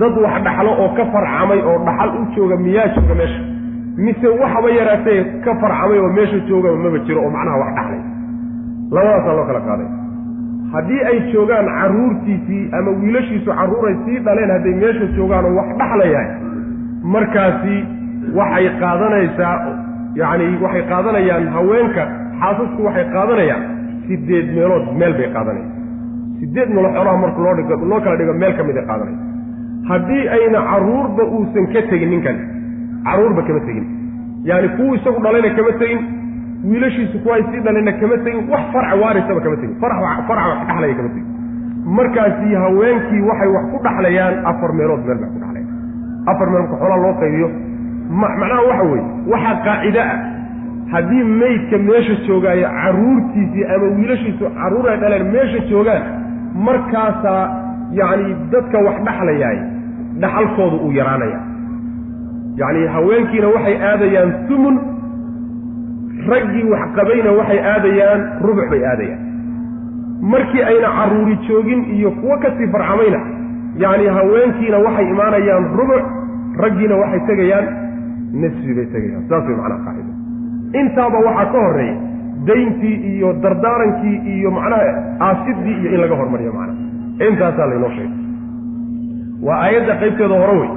[0.00, 3.40] Dad wax dhaxlo oo ka farcamay oo dhaxal u jooga miyaa jooga meesha.
[4.04, 8.00] Mise waxaba yaraatee ka farcamay oo meesha joogaba maba jiro oo macnaha wax dhaxlay.
[8.94, 9.88] Labadaasaa loo kala qaaday.
[10.72, 16.28] Haddii ay joogaan carruurtiisii ama wiilashiisu carruuray sii dhaleen hadday meesha joogaan oo wax dhaxlayahay
[17.14, 17.76] markaasi
[18.38, 19.54] waxay qaadanaysaa
[20.20, 22.02] yacni waxay qaadanayaan haweenka
[22.40, 23.62] xaasasku waxay qaadanayaan
[24.06, 25.72] sideed meelood meel bay qaadanayaan
[26.40, 27.40] sideed meelood xoolaha marka
[27.90, 29.18] loo kala dhigo meel ka mid ay qaadanaya
[29.90, 32.36] haddii ayna carruurba uusan ka tegin ninkan
[33.06, 33.86] carruurba kama tegin.
[34.48, 36.00] Yacani kuwu isagu dhalayna kama tegin
[36.70, 39.76] wiilashiisu kuwaay sii dhalayna kama tegin wax farca waarisaba kama tegin.
[39.80, 41.28] Farca wax dhaxlaya kama tegin.
[41.98, 45.68] Markaasi haweenkii waxay wax ku dhaxlayaan afar meelood meel bay ku dhaxlayaan.
[46.32, 47.48] Afar meel marka xoolaha loo qaybiyo
[48.22, 50.18] macnaha waxa weeye waxaa qaacide ah.
[50.92, 56.02] Haddii meydka meesha joogaayo carruurtiisii ama wiilashiisu carruur ay dhaleen meesha joogaan
[56.68, 57.44] markaasaa
[58.00, 59.58] yacni dadka wax dhaxlayaay
[60.22, 61.40] dhaxalkooda uu yaraanaya
[62.60, 64.76] yacni haweenkiina waxay aadayaan sumun
[66.32, 69.22] raggii wax qabayna waxay aadayaan rubuc bay aadayaan.
[70.32, 73.20] Markii ayna carruuri joogin iyo kuwo ka sii farcamayna
[73.84, 76.04] yacni haweenkiina waxay imaanayaan rubuc
[76.62, 77.66] raggiina waxay tegayaan
[78.32, 79.22] nisfi bay tegayaan.
[79.28, 80.12] Saas way macnaha qaacida
[80.80, 81.96] intaaba waxaa ka horreeya
[82.48, 84.88] dayntii iyo dardaarankii iyo macnaha
[85.28, 88.18] aasidii iyo in laga hormariyo macnaha intaasaa laynoo sheegay.
[89.46, 90.70] Waa aayadda qaybteeda hore wey.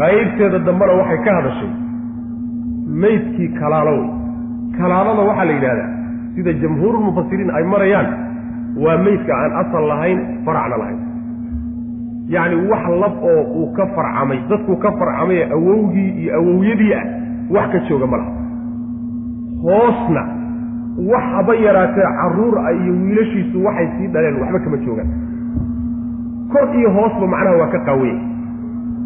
[0.00, 1.70] Qaybteeda dambena waxay ka hadashay
[3.02, 4.08] meydkii kalaalo wey.
[4.78, 5.90] Kalaalada waxaa la yidhahdaa
[6.34, 8.08] sida jamhuurulmufasiriin ay marayaan
[8.84, 10.98] waa meydka aan asal lahayn faracna lahayn.
[12.34, 17.04] Yacni wax lab oo uu ka farcamay dadkuu ka farcamay awowgii iyo awowyadii ah
[17.54, 18.32] wax ka jooga ma laha.
[19.64, 20.22] Hoosna
[21.06, 25.10] wax haba yaraatee carruur ah iyo wiilashiisu waxay sii dhaleen waxba kama joogaan.
[26.52, 28.18] Kor iyo hoosba macnaha waa ka qaawaya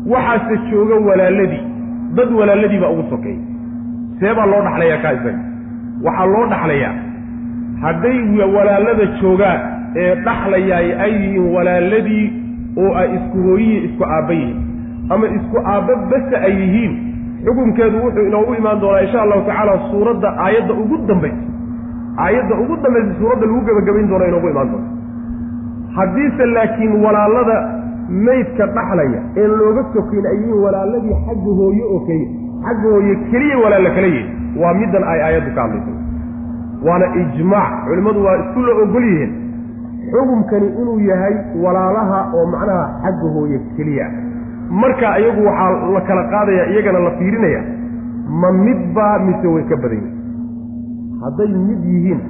[0.06, 1.64] waxaase jooga walaaladii.
[2.14, 3.05] Dad walaaladii baa ugu
[4.20, 5.39] see baa loo dhaxlayaa kaa isaga
[6.05, 6.94] waxaa loo dhaxlayaa.
[7.82, 8.19] Hadday
[8.56, 9.60] walaalada joogaan
[9.97, 12.27] ee dhaxlayaay ay yihiin walaaladii
[12.77, 14.60] oo ay isku hooyihi isku aabba yihiin.
[15.10, 16.93] Ama isku aabba base ay yihiin.
[17.44, 21.52] Xukunkeedu wuxuu inoogu imaan doonaa insha allahu tacaala suuradda aayadda ugu dambaysa
[22.25, 24.91] aayadda ugu dambaysa suuradda lagu gebagabayn doono inoogu imaan doonto
[25.97, 27.57] haddiise laakiin walaalada
[28.27, 32.29] maydka dhaxlaya een looga sokayn ay yihiin walaaladii xagga hooye oo keliya
[32.67, 34.29] xagga hooye keliya walaalla kala yihiin
[34.63, 35.93] waa middan ay aayaddu ka hadlayso.
[36.87, 39.33] Waana ijmaac culimmadu waa isku la ogol yihiin
[40.13, 41.35] xukumkani inuu yahay
[41.65, 44.07] walaalaha oo macnaha xagga hooye keliya.
[44.83, 47.61] Marka iyagu waxaa la kala qaadaya iyagana la fiirinaya
[48.43, 50.12] ma midbaa mise way ka badan yihiin
[51.24, 52.20] hadday mid yihiin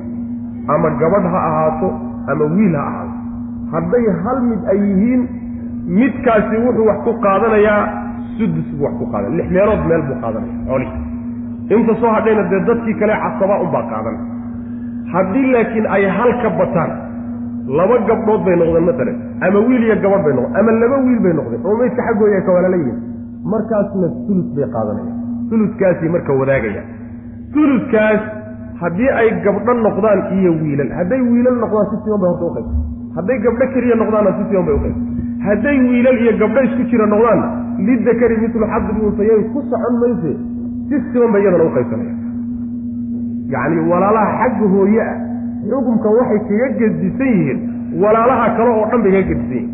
[0.74, 1.88] ama gabadh ha ahaato
[2.32, 3.16] ama wiil ha ahaato
[3.74, 5.22] hadday hal mid ay yihiin
[6.00, 7.80] midkaasi wuxuu wax ku qaadanayaa
[8.36, 10.94] sudus buu wax ku qaadanaya lix meelood meel buu qaadanaya xoolihi
[11.76, 14.16] inta soo hadhayna dee dadkii kale casabaa unbaa qaadan.
[15.12, 16.90] Haddii laakiin ay hal ka bataan
[17.78, 19.16] laba gabdhood bay noqdeen matalan
[19.46, 21.60] ama wiil iyo gabadh bay noqdeen ama laba wiil bay noqdeen.
[21.66, 22.98] Oo maydka xaggooda ay ka walaala yihiin
[23.54, 25.18] markaasna sulus bay qaadanayaan.
[25.50, 26.82] Suluskaasii marka wadaagaya.
[27.54, 28.20] Suluskaas
[28.82, 32.74] haddii ay gabdho noqdaan iyo wiilal hadday wiilal noqdaan si siman bay horta uqaybsa
[33.16, 35.02] hadday gabdho keliya noqdaanna si siman bay uqaybsa
[35.48, 37.46] hadday wiilal iyo gabdho isku jira noqdaanna
[37.88, 40.32] lidakari mitlu xadri unsayayn ku socon mayse
[40.88, 42.14] si siman bay iyadana uqaybsanaya
[43.54, 45.16] yacni walaalaha xagga hooye ah
[45.70, 47.58] xukumka waxay kaga gedisan yihiin
[48.02, 49.70] walaalaha kale oo dhan bay kaga gedisan yihiin.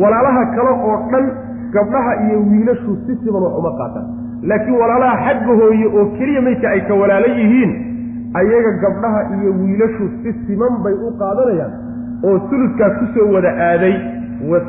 [0.00, 1.24] Walaalaha kale oo dhan
[1.74, 4.06] gabdhaha iyo wiilashu si siman wax uma qaataan.
[4.50, 7.70] Laakiin walaalaha xagga hooye oo keliya maydka ay ka walaala yihiin
[8.40, 11.72] ayaga gabdhaha iyo wiilashu si siman bay u qaadanayaan
[12.28, 13.94] oo suluskaas ku soo wada aaday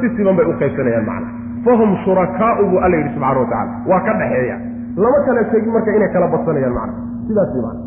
[0.02, 1.30] si siman bay u qaybsanayaan macna.
[1.66, 4.56] Fahum shurakaau buu alla yidhi subxana watacala waa ka dhaxeeya
[5.04, 6.94] lama kala sheegin marka inay kala badsanayaan macna.
[7.28, 7.82] Sidaas macna.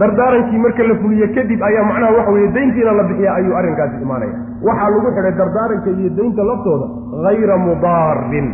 [0.00, 4.36] Dardaarankii marka la fuliye kadib ayaa macnaha waxa weeye dayntiina la bixiya ayuu arrinkaasi imaanaya.
[4.68, 6.86] Waxaa lagu xidhay dardaaranka iyo daynta laftooda
[7.26, 8.48] hayra mudaarin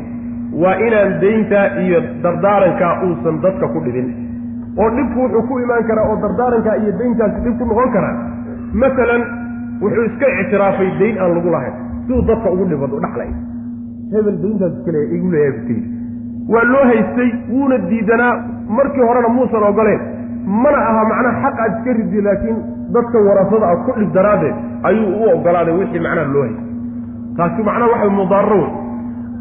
[0.63, 4.09] waa inaan daynta iyo dardaarankaa uusan dadka ku dhibin
[4.83, 8.15] oo dhibku wuxuu ku imaan karaa oo dardaarankaa iyo dayntaasi dhib ku noqon karaa.
[8.83, 9.23] Masalan
[9.83, 11.75] wuxuu iska ictiraafay dayn aan lagu lahayn.
[12.07, 13.31] Siduu dadka ugu dhibado dhaxlay.
[14.13, 15.79] Hebel dayntaas iskale igu leeyahay
[16.53, 18.35] waa loo haystay wuuna diidanaa
[18.77, 20.01] markii horena muusan ogoleen
[20.63, 22.57] mana aha macnaha xaq aad iska ridi laakiin
[22.95, 24.55] dadka warasada ah ku dhib daraaddeed
[24.89, 26.67] ayuu u ogolaaday wixii macnaha loo haystay.
[27.37, 28.71] Taasi macnaha waxa mudaararo wey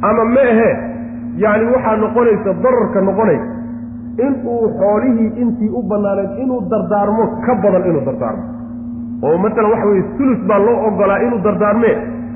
[0.10, 0.70] ama ma ahe
[1.44, 3.40] yacni waxaa noqonaysa dararka noqonay
[4.26, 8.44] inuu xoolihii intii u bannaaneed inuu dardaarmo ka badan inuu dardaarmo.
[9.26, 11.96] Oo matalan waxa weye sulus baa loo ogolaa inuu dardaarmee.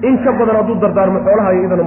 [0.10, 1.84] In ka badan hadduu dardaarmo xoolaha iyo idana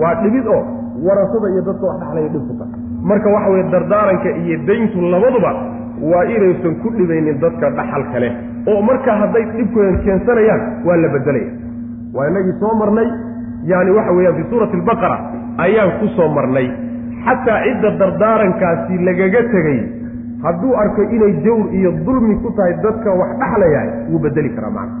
[0.00, 0.62] waa dhibid oo
[1.06, 2.72] warasada iyo dadka wax dhaxlaya dhib ku tahay
[3.10, 5.50] marka waxa weye dardaaranka iyo dayntu labaduba
[6.10, 8.32] waa inaysan ku dhibaynin dadka dhaxalka leh.
[8.70, 11.50] Oo marka hadday dhibkoodan keensanayaan waa la bedelaya
[12.14, 13.08] waa inagii soo marnay
[13.70, 15.18] yani waxa weeyaan fi suurati albaqara
[15.66, 16.66] ayaan ku soo marnay
[17.26, 19.80] xataa cidda dardaarankaasi lagaga tegay
[20.44, 24.96] hadduu arko inay jawr iyo dulmi ku tahay dadka wax dhaxlayahay wuu bedeli karaa macna.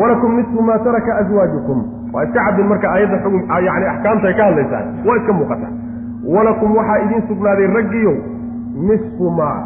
[0.00, 1.78] Walakum nisfu maa taraka aswaajukum
[2.12, 4.82] waa iska caddin marka aayadda xugum yani axkaamta ka hadlaysaa.
[5.06, 5.72] Waa iska muuqataa
[6.34, 8.16] walakum waxaa idiin sugnaaday raggiyow
[8.90, 9.58] nisfu maa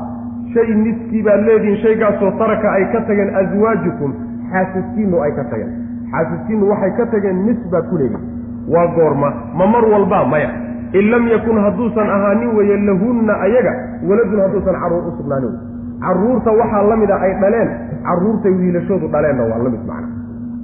[0.55, 4.13] shay niskii baad leedihiin shaygaasoo taraka ay ka tageen aswaajukum
[4.53, 5.73] xaasaskiinu ay ka tageen.
[6.13, 8.25] Xaasaskiinu waxay ka tageen nis baad ku leedihin
[8.69, 9.33] waa goorma.
[9.59, 10.51] Ma mar walbaa maya.
[10.93, 13.73] In lam yakun hadduusan ahaanin weeye lahunna ayaga
[14.09, 15.55] waladun hadduusan carruur u sugnaanin.
[16.03, 17.69] Carruurta waxaa la mida ay dhaleen
[18.07, 20.09] carruurtay wiilashoodu dhaleenna waa la mid macna.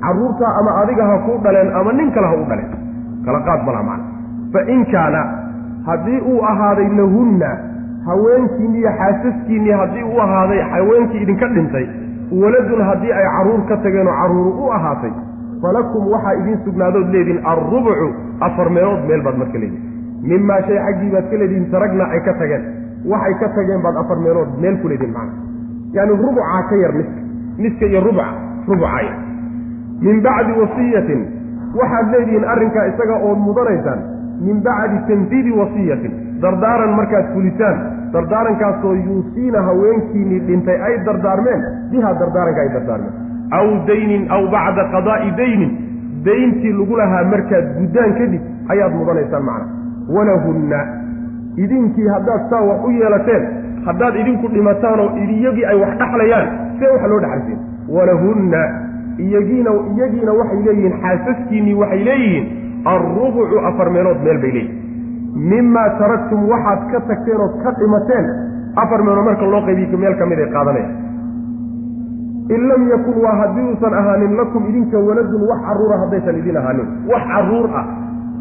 [0.05, 2.71] Carruurta ama adiga ha kuu dhaleen ama nin kale ha u dhaleen.
[3.25, 4.05] Kala qaad malaa macna.
[4.53, 5.21] Fa in kaana
[5.87, 7.51] haddii uu ahaaday lahunna
[8.07, 11.87] haweenkiinni iyo xaasaskiinnii haddii uu ahaaday haweenkii idinka dhintay
[12.43, 15.11] waladun haddii ay carruur ka tageenoo carruur u ahaatay
[15.63, 18.09] falakum waxaa idiin sugnaadood leedihin alrubucu
[18.49, 19.85] afar meelood meel baad marka leedihin
[20.31, 22.65] mimaa shay xaggii baad ka leedihin taragna ay ka tageen.
[23.13, 25.35] Waxay ka tageen baad afar meelood meel ku leedihin macna.
[25.97, 27.21] Yaani rubucaa ka yar niska
[27.65, 28.29] niska iyo rubuca
[28.69, 29.17] rubucaa yar
[30.07, 31.21] min bacdi wasiyatin
[31.81, 34.01] waxaad leedihiin arrinkaa isaga ood mudanaysaan.
[34.47, 36.13] Min bacdi tanfiidi wasiyatin
[36.43, 37.79] dardaaran markaad fulisaan
[38.13, 43.15] dardaarankaasoo yuusiina haweenkiinnii dhintay ay dardaarmeen bihaa dardaaranka ay dardaarmeen
[43.59, 45.71] aw daynin aw bacda qadaa'i daynin
[46.25, 48.43] dayntii lagu lahaa markaad guddaan kadib
[48.73, 49.67] ayaad mudanaysaan macna.
[50.15, 50.81] Walahunna
[51.65, 53.43] idinkii haddaad saa wax u yeelateen
[53.87, 56.47] haddaad idinku dhimataan oo iyagii ay wax dhaxlayaan
[56.79, 57.59] see wax loo dhaxalsiin
[57.97, 58.61] walahunna
[59.27, 62.47] iyagiina iyagiina waxay leeyihiin xaasaskiinnii waxay leeyihiin
[62.93, 68.27] alrubucu afar meelood meel bay leeyihiin mimaa taraktum waxaad ka tagteen ood ka dhimateen
[68.83, 70.93] afar meelood marka loo qaybiy meel ka mid ay qaadanayaan
[72.55, 76.87] in lam yakun waa haddii uusan ahaanin lakum idinka waladun wax carruura haddaysan idin ahaanin.
[77.13, 77.87] Wax carruur ah.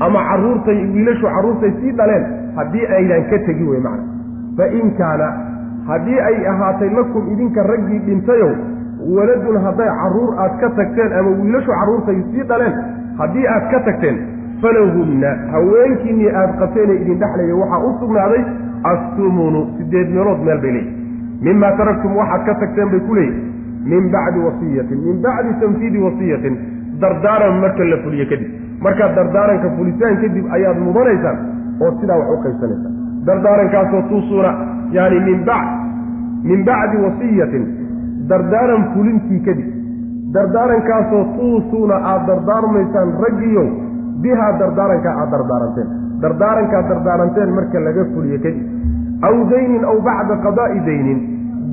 [0.06, 2.24] Ama carruurtay wiilashu carruurtay sii dhaleen
[2.56, 4.04] haddii aydan ka tegi wey macna.
[4.58, 5.28] Fa in kaana
[5.90, 8.52] haddii ay ahaatay lakum idinka raggii dhintayow
[9.16, 12.74] waladun hadday carruur aad ka tagteen ama wiilashu carruurtay sii dhaleen
[13.20, 14.18] haddii aad ka tagteen
[14.62, 18.44] falahunna haweenkiinnii aad qabteenee idin dhexlaya waxaa u sugnaaday
[18.92, 20.96] assumunu siddeed meelood meel bay leeyihi
[21.48, 23.42] mimaa taraktum waxaad ka tagteen bay ku leeyihi
[23.92, 26.56] min bacdi wasiyatin min bacdi tanfiidi wasiyatin
[27.02, 28.50] dardaaran marka la fuliyo kadib.
[28.86, 31.38] Markaad dardaaranka fulisaan kadib ayaad mudanaysaan
[31.82, 32.94] oo sidaa wax u qaybsanaysaan
[33.28, 34.52] dardaarankaasoo tuusuuna
[34.98, 35.70] yaani min bacd
[36.50, 37.64] min bacdi wasiyatin
[38.30, 39.70] dardaaran fulintii kadib.
[40.36, 43.68] Dardaarankaasoo tuusuuna aad dardaarmaysaan raggiyow
[44.24, 45.88] bihaa dardaarankaa aad dardaaranteen
[46.22, 48.66] dardaarankaad dardaaranteen marka laga fuliyo kadib.
[49.28, 51.20] Aw daynin aw bacda qadaa'i daynin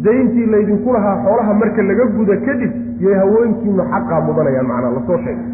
[0.05, 2.73] dayntii laydinku lahaa xoolaha marka laga guda kadib
[3.07, 5.49] yay haweenkiinu xaqaa mudanayaan macnaa la soo sheegay.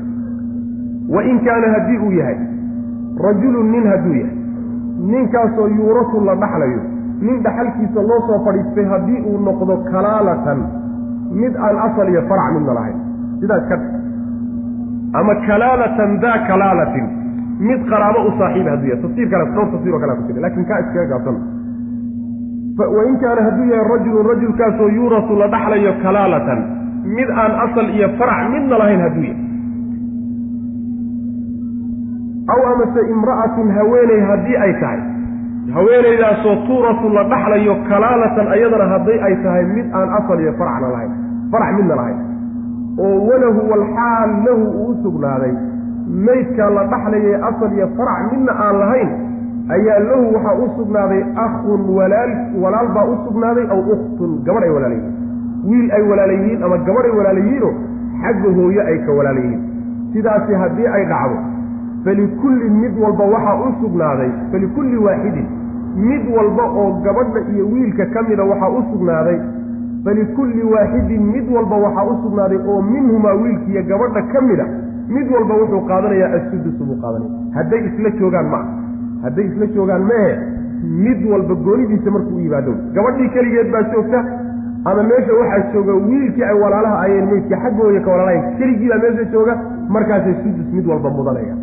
[1.14, 2.39] Wa in kaana haddii uu yahay
[3.27, 4.36] rajulun nin hadduu yahay
[5.12, 6.81] ninkaasoo yuurasu la dhaxlayo
[7.27, 10.59] nin dhaxalkiisa loo soo fadhiistay haddii uu noqdo kalaalatan
[11.40, 12.98] mid aan asal iyo farac midna lahayn
[13.40, 13.77] sidaas ka
[15.20, 17.06] ama kalaalatan daa kalaalatin
[17.68, 20.66] mid qaraabo u saaxiiba hadduu yahay tafsiir kale dhowr tafsiir oo kalea ku jira laakiin
[20.70, 21.36] kaa iskaga gaabsan
[22.97, 26.61] wain kaana hadduu yahay rajulun rajulkaasoo yuurasu la dhaxlayo kalaalatan
[27.16, 29.48] mid aan asal iyo farac midna lahayn hadduu yahay.
[32.52, 35.01] Aw amase imra'atun haweeney haddii ay tahay.
[35.74, 41.12] Haweenaydaasoo tuuratu la dhaxlayo kalaalatan ayadana hadday ay tahay mid aan asal iyo faracna lahayn
[41.52, 42.19] farac midna lahayn.
[43.05, 45.52] Oo walahu walxaal lahu uu u sugnaaday
[46.27, 49.11] maydkaa la dhaxlayay asal iyo farac midna aan lahayn
[49.77, 52.33] ayaa lahu waxaa u sugnaaday akhun walaal
[52.63, 55.17] walaal baa u sugnaaday aw ukhtun gabadh ay walaala yihiin
[55.71, 57.43] wiil ay walaala yihiin ama gabadh ay walaala
[58.23, 59.63] xagga hooye ay ka walaala yihiin
[60.13, 61.39] sidaasi haddii ay dhacdo
[62.05, 65.47] falikullin mid walba waxaa u sugnaaday falikulli waaxidin
[66.11, 69.39] mid walba oo gabadha iyo wiilka ka mida waxaa u sugnaaday
[70.05, 74.67] falikulli waaxidin mid walba waxaa u sugnaaday oo minhumaa wiilkiiyo gabadha ka mida
[75.09, 78.90] mid walba wuxuu qaadanayaa assudusu buu qaadanaya hadday isla joogaan ma ah
[79.25, 80.31] hadday isla joogaan mehe
[81.07, 82.75] mid walba goonidiisa markuu u yimaado.
[82.95, 84.25] Gabadhii keligeed baa joogta
[84.85, 89.25] ama meesha waxaa jooga wiilkii ay walaalaha ayeen meydkii xaggooya ka walaalahayn keligii baa meesha
[89.35, 89.57] jooga
[89.97, 91.55] markaasay sudus mid walba mudanaya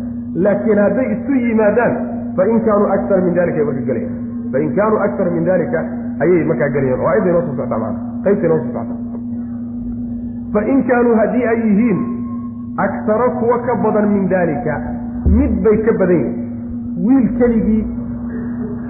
[0.46, 1.96] laakiin hadday isu yimaadaan
[2.36, 4.14] fain kaanuu aktar min dalika ay marka gelayan
[4.52, 5.84] fain kaanuu aktar min dalika
[6.26, 8.98] ayay markaa gelayaan oo ayadday noo soo maana qaybtay noo soo soctaa.
[10.52, 11.98] Fain kaanuu haddii ay yihiin
[12.86, 14.80] aktara kuwa ka badan min daalika
[15.38, 16.47] mid bay ka badan yihiin
[17.06, 17.84] wiil keligii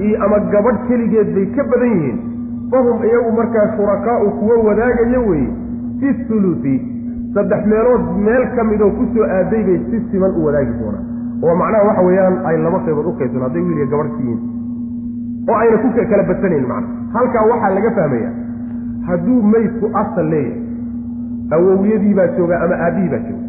[0.06, 2.18] iyo ama gabadh keligeed bay ka badan yihiin.
[2.70, 5.48] Fahum iyagu markaa shurakaa'u kuwa wadaagaya weeye
[6.00, 6.74] fi thuluthi
[7.34, 11.04] saddex meelood meel ka midoo ku soo aaday bay si siman u wadaagi doonaan.
[11.42, 14.40] Oo macnaha waxa weeyaan ay laba qaybood u qaybsan hadday wiil iyo gabadh ka yihiin
[15.48, 18.30] oo ayna ku kala badanayn macna halkaa waxaa laga fahmaya
[19.08, 23.46] hadduu meydku asal leeyahay awowyadii baa jooga ama aabbihii baa jooga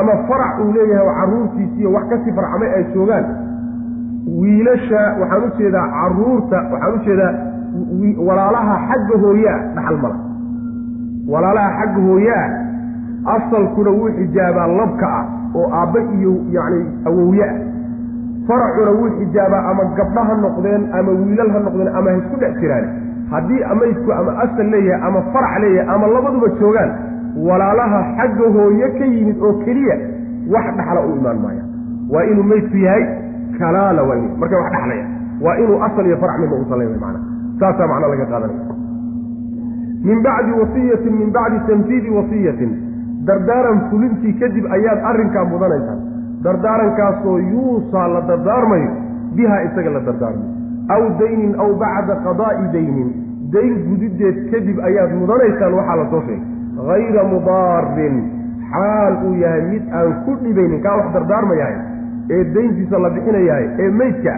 [0.00, 3.24] ama farac uu leeyahay oo carruurtiisiiyo wax ka sii farcamay ay joogaan
[4.36, 7.32] wiilasha waxaan u jeedaa carruurta waxaan u jeedaa
[8.28, 10.18] walaalaha xagga hooyaa dhaxal mala.
[11.32, 12.46] Walaalaha xagga hooyaa
[13.36, 15.24] asalkuna wuu xijaabaa labka ah
[15.54, 17.54] oo aabba iyo yacni awowye ah.
[18.48, 22.54] Faracuna wuu xijaabaa ama gabdho ha noqdeen ama wiilal ha noqdeen ama ha isku dhex
[22.60, 22.86] jiraan.
[23.30, 26.90] Haddii maydku ama asal leeyahay ama farac leeyahay ama labaduba joogaan
[27.48, 29.96] walaalaha xagga hooye ka yimid oo keliya
[30.52, 31.62] wax dhaxla u imaan maaya.
[32.12, 33.04] Waa inuu meydku yahay
[33.60, 35.04] kalaala waa marka wax dhexlaya
[35.44, 37.20] waa inuu asal iyo farac midna uusan leeyahay macna.
[37.60, 38.74] Saasaa macna laga qaadanaya.
[40.08, 42.70] Min bacdi wasiyatin min bacdi tanfiidi wasiyatin.
[43.28, 46.00] Dardaaran fulintii kadib ayaad arrinkaa mudanaysaan
[46.44, 48.90] dardaarankaasoo yuusaa la dardaarmayo
[49.36, 50.50] bihaa isaga la dardaarmayo.
[50.94, 53.08] Aw daynin aw bacda qadaa'i daynin.
[53.54, 56.40] Dayn gudideed kadib ayaad mudanaysaan waxaa la soo sheegay.
[56.88, 58.16] Hayra mudaarin
[58.72, 61.76] xaal uu yahay mid aan ku dhibaynin kaa wax dardaarmayahay
[62.36, 64.32] ee dayntiisa la bixinayahay ee meydka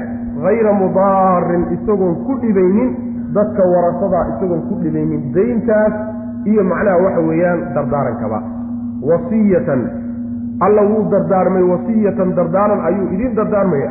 [0.44, 2.90] hayra mudaarin isagoon ku dhibaynin
[3.36, 5.94] dadka warasadaa isagoon ku dhibaynin dayntaas
[6.52, 8.38] iyo macnaha waxa weeyaan dardaarankaba
[9.10, 9.82] wasiyatan
[10.66, 13.90] alla wuu dardaarmay wasiyatan dardaaran ayuu idin dardaarmaya.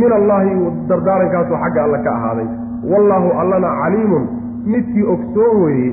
[0.00, 0.50] Min allaahi
[0.88, 2.48] dardaarankaasoo xagga alle ka ahaaday.
[2.92, 4.24] Wallaahu allana caliimun
[4.72, 5.92] midkii ogsoon weeye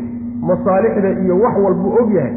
[0.50, 2.34] masaalixda iyo wax walbuu og yahay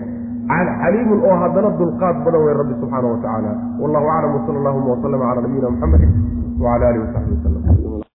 [0.48, 3.50] xaliimun oo haddana dulqaad badan wey rabbi subxaana wa tacaala
[3.82, 6.06] wallahu aclam wsala allahuma waslama calaa nabiyina muxamedi
[6.60, 7.87] wcala alihi wasaxbi wasalam